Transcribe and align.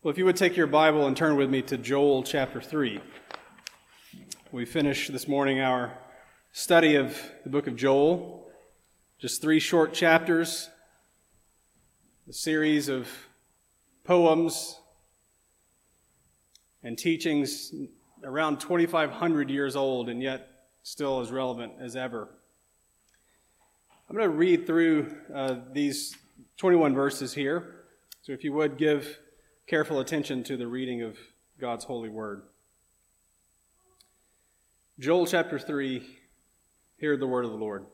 Well, 0.00 0.12
if 0.12 0.18
you 0.18 0.26
would 0.26 0.36
take 0.36 0.56
your 0.56 0.68
Bible 0.68 1.08
and 1.08 1.16
turn 1.16 1.34
with 1.34 1.50
me 1.50 1.60
to 1.62 1.76
Joel 1.76 2.22
chapter 2.22 2.60
3. 2.60 3.00
We 4.52 4.64
finish 4.64 5.08
this 5.08 5.26
morning 5.26 5.58
our 5.58 5.98
study 6.52 6.94
of 6.94 7.20
the 7.42 7.50
book 7.50 7.66
of 7.66 7.74
Joel. 7.74 8.48
Just 9.18 9.42
three 9.42 9.58
short 9.58 9.92
chapters, 9.92 10.70
a 12.28 12.32
series 12.32 12.88
of 12.88 13.08
poems 14.04 14.78
and 16.84 16.96
teachings 16.96 17.74
around 18.22 18.60
2,500 18.60 19.50
years 19.50 19.74
old 19.74 20.08
and 20.08 20.22
yet 20.22 20.48
still 20.84 21.18
as 21.18 21.32
relevant 21.32 21.72
as 21.80 21.96
ever. 21.96 22.28
I'm 24.08 24.14
going 24.14 24.30
to 24.30 24.36
read 24.36 24.64
through 24.64 25.12
uh, 25.34 25.56
these 25.72 26.16
21 26.56 26.94
verses 26.94 27.34
here. 27.34 27.86
So 28.22 28.30
if 28.30 28.44
you 28.44 28.52
would 28.52 28.78
give 28.78 29.18
careful 29.68 30.00
attention 30.00 30.42
to 30.42 30.56
the 30.56 30.66
reading 30.66 31.02
of 31.02 31.18
God's 31.60 31.84
holy 31.84 32.08
word. 32.08 32.40
Joel 34.98 35.26
chapter 35.26 35.58
3, 35.58 36.02
hear 36.96 37.18
the 37.18 37.26
word 37.26 37.44
of 37.44 37.50
the 37.50 37.58
Lord. 37.58 37.84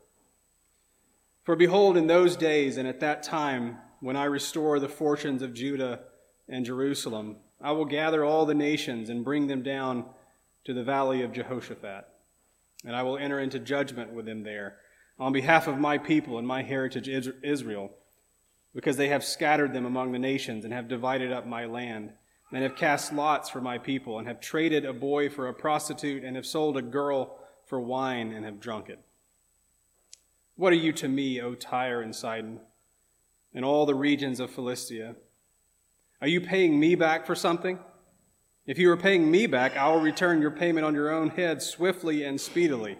For 1.43 1.57
behold, 1.57 1.97
in 1.97 2.07
those 2.07 2.37
days 2.37 2.77
and 2.77 2.87
at 2.87 3.01
that 3.01 3.23
time, 3.23 3.77
when 3.99 4.15
I 4.15 4.23
restore 4.23 4.79
the 4.79 4.87
fortunes 4.87 5.41
of 5.41 5.53
Judah 5.53 5.99
and 6.47 6.65
Jerusalem, 6.65 7.35
I 7.61 7.73
will 7.73 7.83
gather 7.83 8.23
all 8.23 8.45
the 8.45 8.53
nations 8.53 9.09
and 9.09 9.25
bring 9.25 9.47
them 9.47 9.61
down 9.61 10.05
to 10.63 10.73
the 10.73 10.83
valley 10.83 11.23
of 11.23 11.33
Jehoshaphat. 11.33 12.07
And 12.85 12.95
I 12.95 13.03
will 13.03 13.17
enter 13.17 13.41
into 13.41 13.59
judgment 13.59 14.13
with 14.13 14.25
them 14.25 14.43
there 14.43 14.77
on 15.19 15.33
behalf 15.33 15.67
of 15.67 15.77
my 15.77 15.97
people 15.97 16.37
and 16.37 16.47
my 16.47 16.63
heritage 16.63 17.09
Israel 17.43 17.91
because 18.75 18.97
they 18.97 19.07
have 19.07 19.23
scattered 19.23 19.73
them 19.73 19.85
among 19.85 20.11
the 20.11 20.19
nations 20.19 20.65
and 20.65 20.73
have 20.73 20.89
divided 20.89 21.31
up 21.31 21.47
my 21.47 21.65
land, 21.65 22.11
and 22.51 22.61
have 22.61 22.75
cast 22.75 23.13
lots 23.13 23.49
for 23.49 23.61
my 23.61 23.77
people, 23.77 24.19
and 24.19 24.27
have 24.27 24.39
traded 24.39 24.85
a 24.85 24.93
boy 24.93 25.29
for 25.29 25.47
a 25.47 25.53
prostitute, 25.53 26.23
and 26.23 26.35
have 26.35 26.45
sold 26.45 26.77
a 26.77 26.81
girl 26.81 27.39
for 27.65 27.79
wine, 27.79 28.33
and 28.33 28.45
have 28.45 28.59
drunk 28.59 28.89
it. 28.89 28.99
What 30.57 30.73
are 30.73 30.77
you 30.77 30.91
to 30.93 31.07
me, 31.07 31.41
O 31.41 31.55
Tyre 31.55 32.01
and 32.01 32.13
Sidon, 32.13 32.59
and 33.53 33.65
all 33.65 33.85
the 33.85 33.95
regions 33.95 34.39
of 34.39 34.51
Philistia? 34.51 35.15
Are 36.21 36.27
you 36.27 36.41
paying 36.41 36.79
me 36.79 36.95
back 36.95 37.25
for 37.25 37.35
something? 37.35 37.79
If 38.67 38.77
you 38.77 38.91
are 38.91 38.97
paying 38.97 39.31
me 39.31 39.47
back, 39.47 39.77
I 39.77 39.89
will 39.89 40.01
return 40.01 40.41
your 40.41 40.51
payment 40.51 40.85
on 40.85 40.95
your 40.95 41.11
own 41.11 41.29
head 41.29 41.61
swiftly 41.61 42.23
and 42.23 42.39
speedily. 42.39 42.97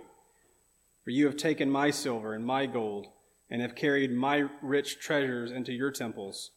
For 1.04 1.10
you 1.12 1.26
have 1.26 1.38
taken 1.38 1.70
my 1.70 1.92
silver 1.92 2.34
and 2.34 2.46
my 2.46 2.66
gold 2.66 3.08
and 3.50 3.62
have 3.62 3.76
carried 3.76 4.12
my 4.12 4.48
rich 4.62 5.00
treasures 5.00 5.52
into 5.52 5.72
your 5.72 5.92
temples. 5.92 6.52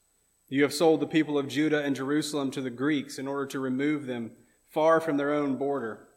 You 0.48 0.62
have 0.62 0.72
sold 0.72 1.00
the 1.00 1.06
people 1.06 1.36
of 1.36 1.48
Judah 1.48 1.82
and 1.82 1.94
Jerusalem 1.94 2.50
to 2.52 2.62
the 2.62 2.70
Greeks 2.70 3.18
in 3.18 3.28
order 3.28 3.46
to 3.46 3.60
remove 3.60 4.06
them 4.06 4.32
far 4.70 5.00
from 5.00 5.16
their 5.16 5.32
own 5.32 5.56
border. 5.56 6.08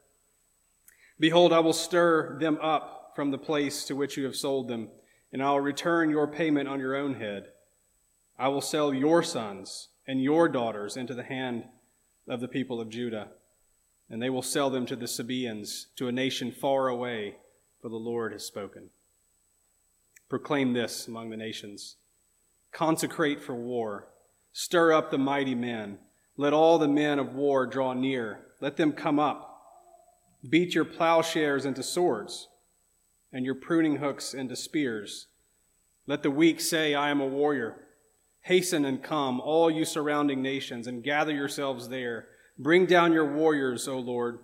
Behold, 1.19 1.51
I 1.51 1.59
will 1.59 1.73
stir 1.73 2.37
them 2.39 2.57
up 2.61 3.11
from 3.15 3.31
the 3.31 3.37
place 3.37 3.83
to 3.85 3.95
which 3.95 4.15
you 4.17 4.23
have 4.23 4.35
sold 4.35 4.67
them, 4.67 4.89
and 5.33 5.43
I 5.43 5.51
will 5.51 5.59
return 5.59 6.09
your 6.09 6.27
payment 6.27 6.69
on 6.69 6.79
your 6.79 6.95
own 6.95 7.15
head. 7.15 7.47
I 8.39 8.47
will 8.47 8.61
sell 8.61 8.93
your 8.93 9.21
sons 9.21 9.89
and 10.07 10.23
your 10.23 10.47
daughters 10.49 10.97
into 10.97 11.13
the 11.13 11.23
hand 11.23 11.65
of 12.27 12.39
the 12.39 12.47
people 12.47 12.79
of 12.79 12.89
Judah, 12.89 13.27
and 14.09 14.21
they 14.21 14.29
will 14.29 14.41
sell 14.41 14.69
them 14.69 14.85
to 14.87 14.95
the 14.95 15.07
Sabaeans, 15.07 15.87
to 15.97 16.07
a 16.07 16.11
nation 16.11 16.51
far 16.51 16.87
away, 16.87 17.35
for 17.81 17.89
the 17.89 17.97
Lord 17.97 18.31
has 18.31 18.45
spoken. 18.45 18.89
Proclaim 20.31 20.71
this 20.71 21.09
among 21.09 21.29
the 21.29 21.35
nations. 21.35 21.97
Consecrate 22.71 23.41
for 23.41 23.53
war. 23.53 24.07
Stir 24.53 24.93
up 24.93 25.11
the 25.11 25.17
mighty 25.17 25.55
men. 25.55 25.97
Let 26.37 26.53
all 26.53 26.79
the 26.79 26.87
men 26.87 27.19
of 27.19 27.35
war 27.35 27.65
draw 27.65 27.91
near. 27.91 28.39
Let 28.61 28.77
them 28.77 28.93
come 28.93 29.19
up. 29.19 29.61
Beat 30.47 30.73
your 30.73 30.85
plowshares 30.85 31.65
into 31.65 31.83
swords 31.83 32.47
and 33.33 33.43
your 33.43 33.55
pruning 33.55 33.97
hooks 33.97 34.33
into 34.33 34.55
spears. 34.55 35.27
Let 36.07 36.23
the 36.23 36.31
weak 36.31 36.61
say, 36.61 36.95
I 36.95 37.09
am 37.09 37.19
a 37.19 37.27
warrior. 37.27 37.87
Hasten 38.43 38.85
and 38.85 39.03
come, 39.03 39.41
all 39.41 39.69
you 39.69 39.83
surrounding 39.83 40.41
nations, 40.41 40.87
and 40.87 41.03
gather 41.03 41.33
yourselves 41.33 41.89
there. 41.89 42.29
Bring 42.57 42.85
down 42.85 43.11
your 43.11 43.29
warriors, 43.29 43.85
O 43.85 43.99
Lord. 43.99 44.39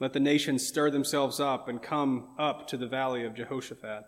Let 0.00 0.12
the 0.12 0.18
nations 0.18 0.66
stir 0.66 0.90
themselves 0.90 1.38
up 1.38 1.68
and 1.68 1.80
come 1.80 2.30
up 2.36 2.66
to 2.66 2.76
the 2.76 2.88
valley 2.88 3.24
of 3.24 3.36
Jehoshaphat 3.36 4.06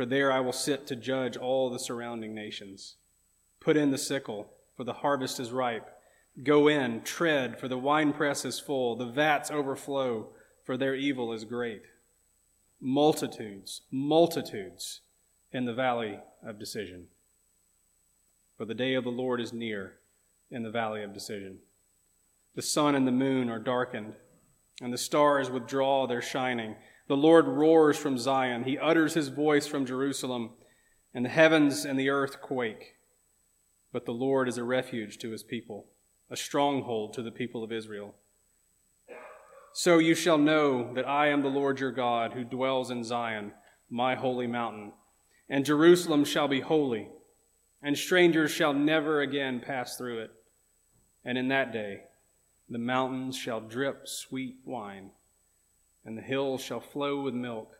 for 0.00 0.06
there 0.06 0.32
I 0.32 0.40
will 0.40 0.54
sit 0.54 0.86
to 0.86 0.96
judge 0.96 1.36
all 1.36 1.68
the 1.68 1.78
surrounding 1.78 2.34
nations. 2.34 2.96
Put 3.60 3.76
in 3.76 3.90
the 3.90 3.98
sickle, 3.98 4.50
for 4.74 4.82
the 4.82 4.94
harvest 4.94 5.38
is 5.38 5.52
ripe. 5.52 5.90
Go 6.42 6.68
in, 6.68 7.02
tread, 7.02 7.60
for 7.60 7.68
the 7.68 7.76
winepress 7.76 8.46
is 8.46 8.58
full, 8.58 8.96
the 8.96 9.04
vats 9.04 9.50
overflow, 9.50 10.28
for 10.64 10.78
their 10.78 10.94
evil 10.94 11.34
is 11.34 11.44
great. 11.44 11.82
Multitudes, 12.80 13.82
multitudes 13.90 15.02
in 15.52 15.66
the 15.66 15.74
valley 15.74 16.18
of 16.42 16.58
decision. 16.58 17.08
For 18.56 18.64
the 18.64 18.72
day 18.72 18.94
of 18.94 19.04
the 19.04 19.10
Lord 19.10 19.38
is 19.38 19.52
near 19.52 19.96
in 20.50 20.62
the 20.62 20.70
valley 20.70 21.02
of 21.02 21.12
decision. 21.12 21.58
The 22.54 22.62
sun 22.62 22.94
and 22.94 23.06
the 23.06 23.12
moon 23.12 23.50
are 23.50 23.58
darkened, 23.58 24.14
and 24.80 24.94
the 24.94 24.96
stars 24.96 25.50
withdraw 25.50 26.06
their 26.06 26.22
shining. 26.22 26.76
The 27.10 27.16
Lord 27.16 27.48
roars 27.48 27.96
from 27.96 28.18
Zion. 28.18 28.62
He 28.62 28.78
utters 28.78 29.14
his 29.14 29.30
voice 29.30 29.66
from 29.66 29.84
Jerusalem, 29.84 30.50
and 31.12 31.24
the 31.24 31.28
heavens 31.28 31.84
and 31.84 31.98
the 31.98 32.08
earth 32.08 32.40
quake. 32.40 32.98
But 33.92 34.06
the 34.06 34.12
Lord 34.12 34.48
is 34.48 34.58
a 34.58 34.62
refuge 34.62 35.18
to 35.18 35.32
his 35.32 35.42
people, 35.42 35.86
a 36.30 36.36
stronghold 36.36 37.14
to 37.14 37.22
the 37.22 37.32
people 37.32 37.64
of 37.64 37.72
Israel. 37.72 38.14
So 39.72 39.98
you 39.98 40.14
shall 40.14 40.38
know 40.38 40.94
that 40.94 41.08
I 41.08 41.30
am 41.30 41.42
the 41.42 41.48
Lord 41.48 41.80
your 41.80 41.90
God, 41.90 42.34
who 42.34 42.44
dwells 42.44 42.92
in 42.92 43.02
Zion, 43.02 43.54
my 43.90 44.14
holy 44.14 44.46
mountain. 44.46 44.92
And 45.48 45.64
Jerusalem 45.64 46.24
shall 46.24 46.46
be 46.46 46.60
holy, 46.60 47.08
and 47.82 47.98
strangers 47.98 48.52
shall 48.52 48.72
never 48.72 49.20
again 49.20 49.58
pass 49.58 49.96
through 49.96 50.20
it. 50.20 50.30
And 51.24 51.36
in 51.36 51.48
that 51.48 51.72
day, 51.72 52.02
the 52.68 52.78
mountains 52.78 53.36
shall 53.36 53.60
drip 53.60 54.06
sweet 54.06 54.58
wine 54.64 55.10
and 56.04 56.16
the 56.16 56.22
hills 56.22 56.62
shall 56.62 56.80
flow 56.80 57.22
with 57.22 57.34
milk. 57.34 57.72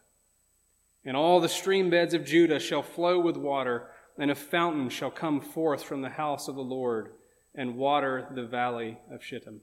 And 1.05 1.17
all 1.17 1.41
the 1.41 1.49
stream 1.49 1.91
beds 1.91 2.15
of 2.15 2.25
Judah 2.25 2.61
shall 2.61 2.83
flow 2.83 3.19
with 3.19 3.37
water, 3.37 3.89
and 4.19 4.31
a 4.31 4.35
fountain 4.35 4.91
shall 4.91 5.11
come 5.11 5.41
forth 5.41 5.83
from 5.83 6.03
the 6.03 6.11
house 6.11 6.47
of 6.49 6.57
the 6.57 6.61
Lord 6.63 7.13
and 7.55 7.77
water 7.77 8.29
the 8.35 8.45
valley 8.45 8.99
of 9.11 9.25
Shittim. 9.25 9.63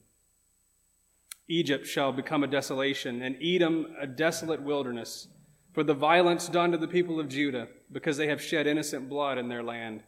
Egypt 1.47 1.85
shall 1.88 2.12
become 2.12 2.44
a 2.44 2.47
desolation, 2.47 3.22
and 3.22 3.38
Edom 3.41 3.95
a 4.01 4.07
desolate 4.07 4.62
wilderness, 4.62 5.28
for 5.74 5.84
the 5.84 5.94
violence 5.94 6.50
done 6.50 6.72
to 6.72 6.78
the 6.78 6.88
people 6.88 7.19
of 7.19 7.29
Judah, 7.29 7.68
because 7.91 8.18
they 8.18 8.28
have 8.28 8.41
shed 8.41 8.68
innocent 8.68 9.07
blood 9.07 9.38
in 9.38 9.47
their 9.47 9.63
land. 9.63 10.03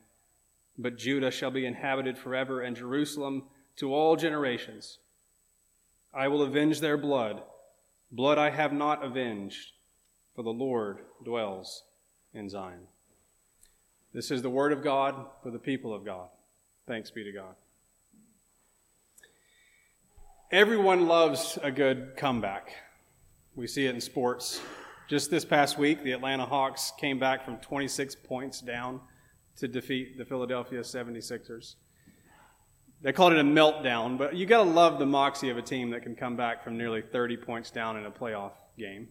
But 0.77 0.97
Judah 0.97 1.31
shall 1.31 1.51
be 1.51 1.65
inhabited 1.65 2.17
forever, 2.17 2.61
and 2.61 2.75
Jerusalem 2.75 3.43
to 3.77 3.93
all 3.93 4.15
generations. 4.17 4.97
I 6.13 6.27
will 6.27 6.41
avenge 6.41 6.81
their 6.81 6.97
blood 6.97 7.43
Blood 8.11 8.37
I 8.37 8.49
have 8.49 8.73
not 8.73 9.03
avenged, 9.03 9.73
for 10.35 10.43
the 10.43 10.49
Lord 10.49 10.99
dwells 11.23 11.83
in 12.33 12.49
Zion. 12.49 12.87
This 14.13 14.31
is 14.31 14.41
the 14.41 14.49
word 14.49 14.73
of 14.73 14.83
God 14.83 15.27
for 15.43 15.51
the 15.51 15.59
people 15.59 15.93
of 15.93 16.03
God. 16.03 16.29
Thanks 16.87 17.11
be 17.11 17.23
to 17.23 17.31
God. 17.31 17.55
Everyone 20.51 21.07
loves 21.07 21.59
a 21.61 21.69
good 21.69 22.17
comeback. 22.17 22.71
We 23.55 23.67
see 23.67 23.85
it 23.85 23.93
in 23.93 24.01
sports. 24.01 24.59
Just 25.07 25.29
this 25.29 25.45
past 25.45 25.77
week, 25.77 26.03
the 26.03 26.11
Atlanta 26.11 26.45
Hawks 26.45 26.91
came 26.99 27.19
back 27.19 27.45
from 27.45 27.57
26 27.57 28.15
points 28.15 28.59
down 28.59 28.99
to 29.57 29.67
defeat 29.67 30.17
the 30.17 30.25
Philadelphia 30.25 30.79
76ers. 30.79 31.75
They 33.01 33.13
called 33.13 33.31
it 33.31 33.39
a 33.39 33.43
meltdown, 33.43 34.17
but 34.17 34.35
you 34.35 34.45
got 34.45 34.63
to 34.63 34.69
love 34.69 34.99
the 34.99 35.05
moxie 35.05 35.49
of 35.49 35.57
a 35.57 35.61
team 35.61 35.91
that 35.91 36.03
can 36.03 36.15
come 36.15 36.35
back 36.35 36.63
from 36.63 36.77
nearly 36.77 37.01
30 37.01 37.37
points 37.37 37.71
down 37.71 37.95
in 37.95 38.05
a 38.05 38.11
playoff 38.11 38.51
game. 38.77 39.07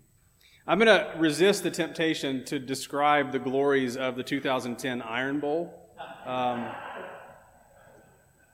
I'm 0.67 0.79
going 0.79 0.89
to 0.89 1.19
resist 1.19 1.63
the 1.63 1.71
temptation 1.71 2.45
to 2.45 2.59
describe 2.59 3.33
the 3.33 3.39
glories 3.39 3.97
of 3.97 4.17
the 4.17 4.23
2010 4.23 5.01
Iron 5.01 5.41
Bowl. 5.41 5.89
Um, 6.27 6.71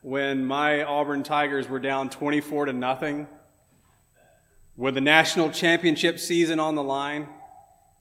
when 0.02 0.44
my 0.44 0.84
Auburn 0.84 1.24
Tigers 1.24 1.68
were 1.68 1.80
down 1.80 2.10
24 2.10 2.66
to 2.66 2.72
nothing, 2.72 3.26
with 4.76 4.94
the 4.94 5.00
national 5.00 5.50
championship 5.50 6.20
season 6.20 6.60
on 6.60 6.76
the 6.76 6.82
line, 6.82 7.28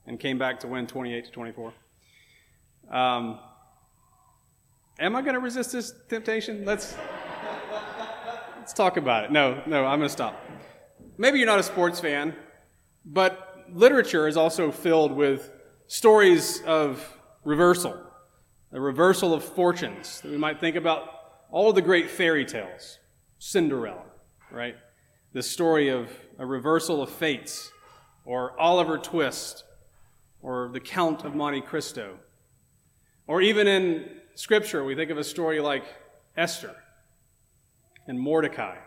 and 0.05 0.19
came 0.19 0.37
back 0.37 0.59
to 0.59 0.67
win 0.67 0.85
28 0.85 1.25
to 1.25 1.31
24. 1.31 1.73
Um, 2.91 3.39
am 4.99 5.15
I 5.15 5.21
going 5.21 5.33
to 5.33 5.39
resist 5.39 5.71
this 5.71 5.93
temptation? 6.09 6.65
Let's. 6.65 6.95
Let's 8.63 8.71
talk 8.71 8.95
about 8.95 9.25
it. 9.25 9.31
No, 9.33 9.61
no, 9.65 9.85
I'm 9.85 9.99
going 9.99 10.07
to 10.07 10.13
stop. 10.13 10.41
Maybe 11.17 11.37
you're 11.37 11.45
not 11.45 11.59
a 11.59 11.63
sports 11.63 11.99
fan, 11.99 12.33
but 13.03 13.65
literature 13.69 14.25
is 14.25 14.37
also 14.37 14.71
filled 14.71 15.11
with 15.11 15.51
stories 15.87 16.61
of 16.61 17.05
reversal, 17.43 18.01
the 18.71 18.79
reversal 18.79 19.33
of 19.33 19.43
fortunes. 19.43 20.21
that 20.21 20.31
We 20.31 20.37
might 20.37 20.61
think 20.61 20.77
about 20.77 21.09
all 21.51 21.67
of 21.67 21.75
the 21.75 21.81
great 21.81 22.09
fairy 22.09 22.45
tales, 22.45 22.99
Cinderella, 23.37 24.05
right? 24.49 24.77
The 25.33 25.43
story 25.43 25.89
of 25.89 26.09
a 26.39 26.45
reversal 26.45 27.01
of 27.01 27.09
fates, 27.09 27.69
or 28.23 28.57
Oliver 28.57 28.97
Twist, 28.97 29.65
or 30.41 30.69
the 30.71 30.79
Count 30.79 31.25
of 31.25 31.35
Monte 31.35 31.59
Cristo. 31.63 32.17
Or 33.27 33.41
even 33.41 33.67
in 33.67 34.21
Scripture, 34.35 34.85
we 34.85 34.95
think 34.95 35.11
of 35.11 35.17
a 35.17 35.23
story 35.25 35.59
like 35.59 35.83
Esther 36.37 36.77
and 38.07 38.19
Mordecai. 38.19 38.77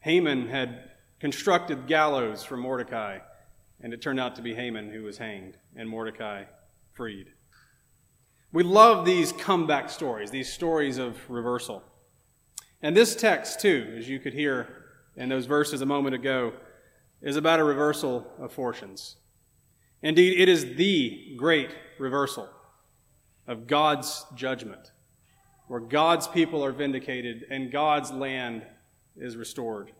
Haman 0.00 0.48
had 0.48 0.90
constructed 1.18 1.86
gallows 1.86 2.42
for 2.42 2.56
Mordecai, 2.56 3.18
and 3.82 3.92
it 3.92 4.00
turned 4.00 4.20
out 4.20 4.36
to 4.36 4.42
be 4.42 4.54
Haman 4.54 4.90
who 4.90 5.02
was 5.02 5.18
hanged 5.18 5.56
and 5.76 5.88
Mordecai 5.88 6.44
freed. 6.94 7.28
We 8.52 8.62
love 8.62 9.04
these 9.04 9.32
comeback 9.32 9.90
stories, 9.90 10.30
these 10.30 10.52
stories 10.52 10.98
of 10.98 11.18
reversal. 11.28 11.82
And 12.82 12.96
this 12.96 13.14
text, 13.14 13.60
too, 13.60 13.94
as 13.96 14.08
you 14.08 14.18
could 14.18 14.32
hear 14.32 14.86
in 15.16 15.28
those 15.28 15.46
verses 15.46 15.82
a 15.82 15.86
moment 15.86 16.14
ago, 16.14 16.54
is 17.22 17.36
about 17.36 17.60
a 17.60 17.64
reversal 17.64 18.26
of 18.38 18.52
fortunes. 18.52 19.16
Indeed, 20.02 20.40
it 20.40 20.48
is 20.48 20.76
the 20.76 21.34
great 21.36 21.70
reversal 21.98 22.48
of 23.46 23.66
God's 23.66 24.24
judgment, 24.34 24.92
where 25.70 25.78
God's 25.78 26.26
people 26.26 26.64
are 26.64 26.72
vindicated 26.72 27.46
and 27.48 27.70
God's 27.70 28.10
land 28.10 28.64
is 29.16 29.36
restored. 29.36 29.92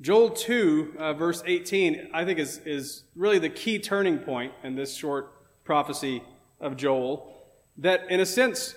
Joel 0.00 0.30
2, 0.30 0.94
uh, 0.96 1.12
verse 1.12 1.42
18, 1.44 2.08
I 2.14 2.24
think 2.24 2.38
is, 2.38 2.56
is 2.64 3.04
really 3.14 3.38
the 3.38 3.50
key 3.50 3.78
turning 3.78 4.16
point 4.16 4.54
in 4.62 4.74
this 4.74 4.94
short 4.94 5.64
prophecy 5.64 6.22
of 6.62 6.78
Joel, 6.78 7.30
that 7.76 8.10
in 8.10 8.20
a 8.20 8.24
sense 8.24 8.74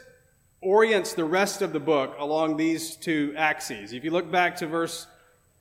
orients 0.60 1.14
the 1.14 1.24
rest 1.24 1.62
of 1.62 1.72
the 1.72 1.80
book 1.80 2.18
along 2.20 2.58
these 2.58 2.98
two 2.98 3.34
axes. 3.38 3.94
If 3.94 4.04
you 4.04 4.12
look 4.12 4.30
back 4.30 4.58
to 4.58 4.68
verse 4.68 5.08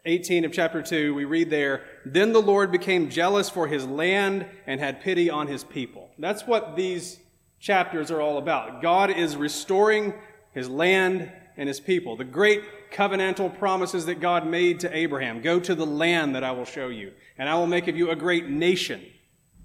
18 0.07 0.45
of 0.45 0.51
chapter 0.51 0.83
2, 0.83 1.15
we 1.15 1.25
read 1.25 1.51
there, 1.51 1.85
Then 2.05 2.33
the 2.33 2.43
Lord 2.43 2.73
became 2.73 3.11
jealous 3.11 3.49
for 3.49 3.69
his 3.69 3.87
land 3.87 4.45
and 4.67 4.81
had 4.81 5.03
pity 5.03 5.31
on 5.31 5.47
his 5.47 5.63
people. 5.63 6.11
That's 6.19 6.49
what 6.49 6.75
these 6.75 7.21
chapters 7.61 8.11
are 8.11 8.21
all 8.21 8.39
about. 8.39 8.83
God 8.83 9.11
is 9.11 9.37
restoring 9.37 10.15
his 10.53 10.69
land 10.69 11.31
and 11.57 11.69
his 11.69 11.79
people. 11.79 12.17
The 12.17 12.25
great 12.25 12.91
covenantal 12.91 13.57
promises 13.59 14.07
that 14.07 14.21
God 14.21 14.47
made 14.47 14.81
to 14.81 14.97
Abraham 14.97 15.43
go 15.43 15.61
to 15.61 15.75
the 15.75 15.87
land 15.87 16.35
that 16.35 16.43
I 16.43 16.53
will 16.53 16.65
show 16.65 16.89
you, 16.89 17.13
and 17.39 17.49
I 17.49 17.55
will 17.55 17.67
make 17.67 17.87
of 17.87 17.97
you 17.97 18.11
a 18.11 18.17
great 18.17 18.49
nation. 18.49 19.05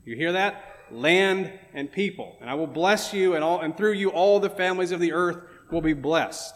You 0.04 0.16
hear 0.16 0.34
that? 0.34 0.64
Land 0.92 1.52
and 1.74 1.92
people. 1.92 2.38
And 2.42 2.50
I 2.50 2.54
will 2.54 2.68
bless 2.68 3.14
you, 3.14 3.34
and, 3.34 3.44
all, 3.44 3.62
and 3.62 3.76
through 3.76 3.94
you, 3.94 4.10
all 4.10 4.40
the 4.40 4.50
families 4.50 4.92
of 4.92 5.00
the 5.00 5.14
earth 5.14 5.38
will 5.72 5.82
be 5.82 5.94
blessed. 5.94 6.54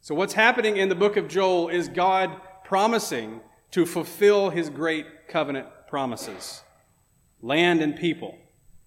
So, 0.00 0.16
what's 0.16 0.32
happening 0.32 0.78
in 0.78 0.88
the 0.88 0.96
book 0.96 1.16
of 1.16 1.28
Joel 1.28 1.68
is 1.68 1.86
God 1.86 2.40
promising 2.64 3.40
to 3.70 3.86
fulfill 3.86 4.50
his 4.50 4.68
great 4.68 5.28
covenant 5.28 5.68
promises 5.86 6.62
land 7.40 7.82
and 7.82 7.94
people, 7.96 8.36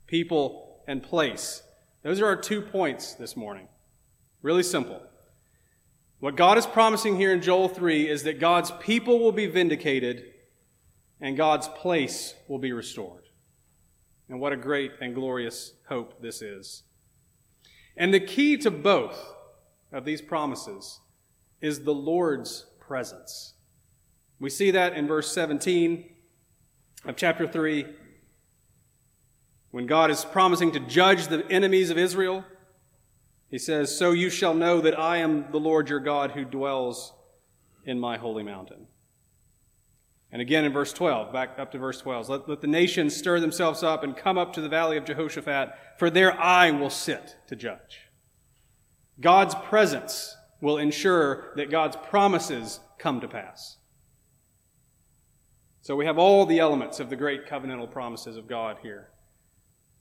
people 0.07 0.81
and 0.87 1.01
place. 1.03 1.61
Those 2.05 2.21
are 2.21 2.27
our 2.27 2.35
two 2.35 2.61
points 2.61 3.15
this 3.15 3.35
morning. 3.35 3.67
Really 4.43 4.61
simple. 4.61 5.01
What 6.19 6.35
God 6.35 6.55
is 6.55 6.67
promising 6.67 7.15
here 7.15 7.33
in 7.33 7.41
Joel 7.41 7.67
3 7.67 8.07
is 8.07 8.21
that 8.25 8.39
God's 8.39 8.69
people 8.79 9.17
will 9.17 9.31
be 9.31 9.47
vindicated 9.47 10.23
and 11.19 11.35
God's 11.35 11.67
place 11.67 12.35
will 12.47 12.59
be 12.59 12.73
restored. 12.73 13.23
And 14.29 14.39
what 14.39 14.53
a 14.53 14.55
great 14.55 14.91
and 15.01 15.15
glorious 15.15 15.73
hope 15.89 16.21
this 16.21 16.43
is. 16.43 16.83
And 17.97 18.13
the 18.13 18.19
key 18.19 18.55
to 18.57 18.69
both 18.69 19.33
of 19.91 20.05
these 20.05 20.21
promises 20.21 20.99
is 21.59 21.85
the 21.85 21.95
Lord's 21.95 22.67
presence. 22.79 23.55
We 24.39 24.51
see 24.51 24.69
that 24.69 24.93
in 24.93 25.07
verse 25.07 25.31
17 25.31 26.07
of 27.05 27.15
chapter 27.15 27.47
3 27.47 27.87
when 29.75 29.87
God 29.87 30.09
is 30.09 30.23
promising 30.23 30.71
to 30.71 30.79
judge 30.79 31.27
the 31.27 31.45
enemies 31.51 31.89
of 31.89 31.97
Israel. 31.97 32.45
He 33.49 33.59
says, 33.59 33.93
So 33.93 34.11
you 34.11 34.29
shall 34.29 34.53
know 34.53 34.79
that 34.79 34.97
I 34.97 35.17
am 35.17 35.51
the 35.51 35.59
Lord 35.59 35.89
your 35.89 35.99
God 35.99 36.31
who 36.31 36.45
dwells 36.45 37.13
in 37.83 37.99
my 37.99 38.15
holy 38.15 38.41
mountain. 38.41 38.87
And 40.31 40.41
again 40.41 40.63
in 40.63 40.71
verse 40.71 40.93
12, 40.93 41.33
back 41.33 41.59
up 41.59 41.73
to 41.73 41.77
verse 41.77 41.99
12, 41.99 42.29
let, 42.29 42.47
let 42.47 42.61
the 42.61 42.67
nations 42.67 43.17
stir 43.17 43.41
themselves 43.41 43.83
up 43.83 44.01
and 44.01 44.15
come 44.15 44.37
up 44.37 44.53
to 44.53 44.61
the 44.61 44.69
valley 44.69 44.95
of 44.95 45.03
Jehoshaphat, 45.03 45.73
for 45.99 46.09
there 46.09 46.39
I 46.39 46.71
will 46.71 46.89
sit 46.89 47.35
to 47.47 47.57
judge. 47.57 48.07
God's 49.19 49.55
presence 49.55 50.37
will 50.61 50.77
ensure 50.77 51.51
that 51.57 51.69
God's 51.69 51.97
promises 51.97 52.79
come 52.97 53.19
to 53.19 53.27
pass. 53.27 53.75
So 55.81 55.97
we 55.97 56.05
have 56.05 56.17
all 56.17 56.45
the 56.45 56.59
elements 56.59 57.01
of 57.01 57.09
the 57.09 57.17
great 57.17 57.45
covenantal 57.45 57.91
promises 57.91 58.37
of 58.37 58.47
God 58.47 58.77
here 58.81 59.09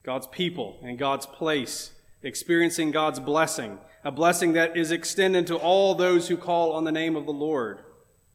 God's 0.05 0.27
people 0.27 0.79
and 0.83 0.97
God's 0.97 1.25
place 1.25 1.91
experiencing 2.25 2.91
God's 2.91 3.19
blessing, 3.19 3.79
a 4.03 4.11
blessing 4.11 4.53
that 4.53 4.75
is 4.75 4.91
extended 4.91 5.47
to 5.47 5.55
all 5.55 5.95
those 5.95 6.27
who 6.27 6.37
call 6.37 6.73
on 6.73 6.83
the 6.83 6.91
name 6.91 7.15
of 7.15 7.25
the 7.25 7.33
Lord, 7.33 7.79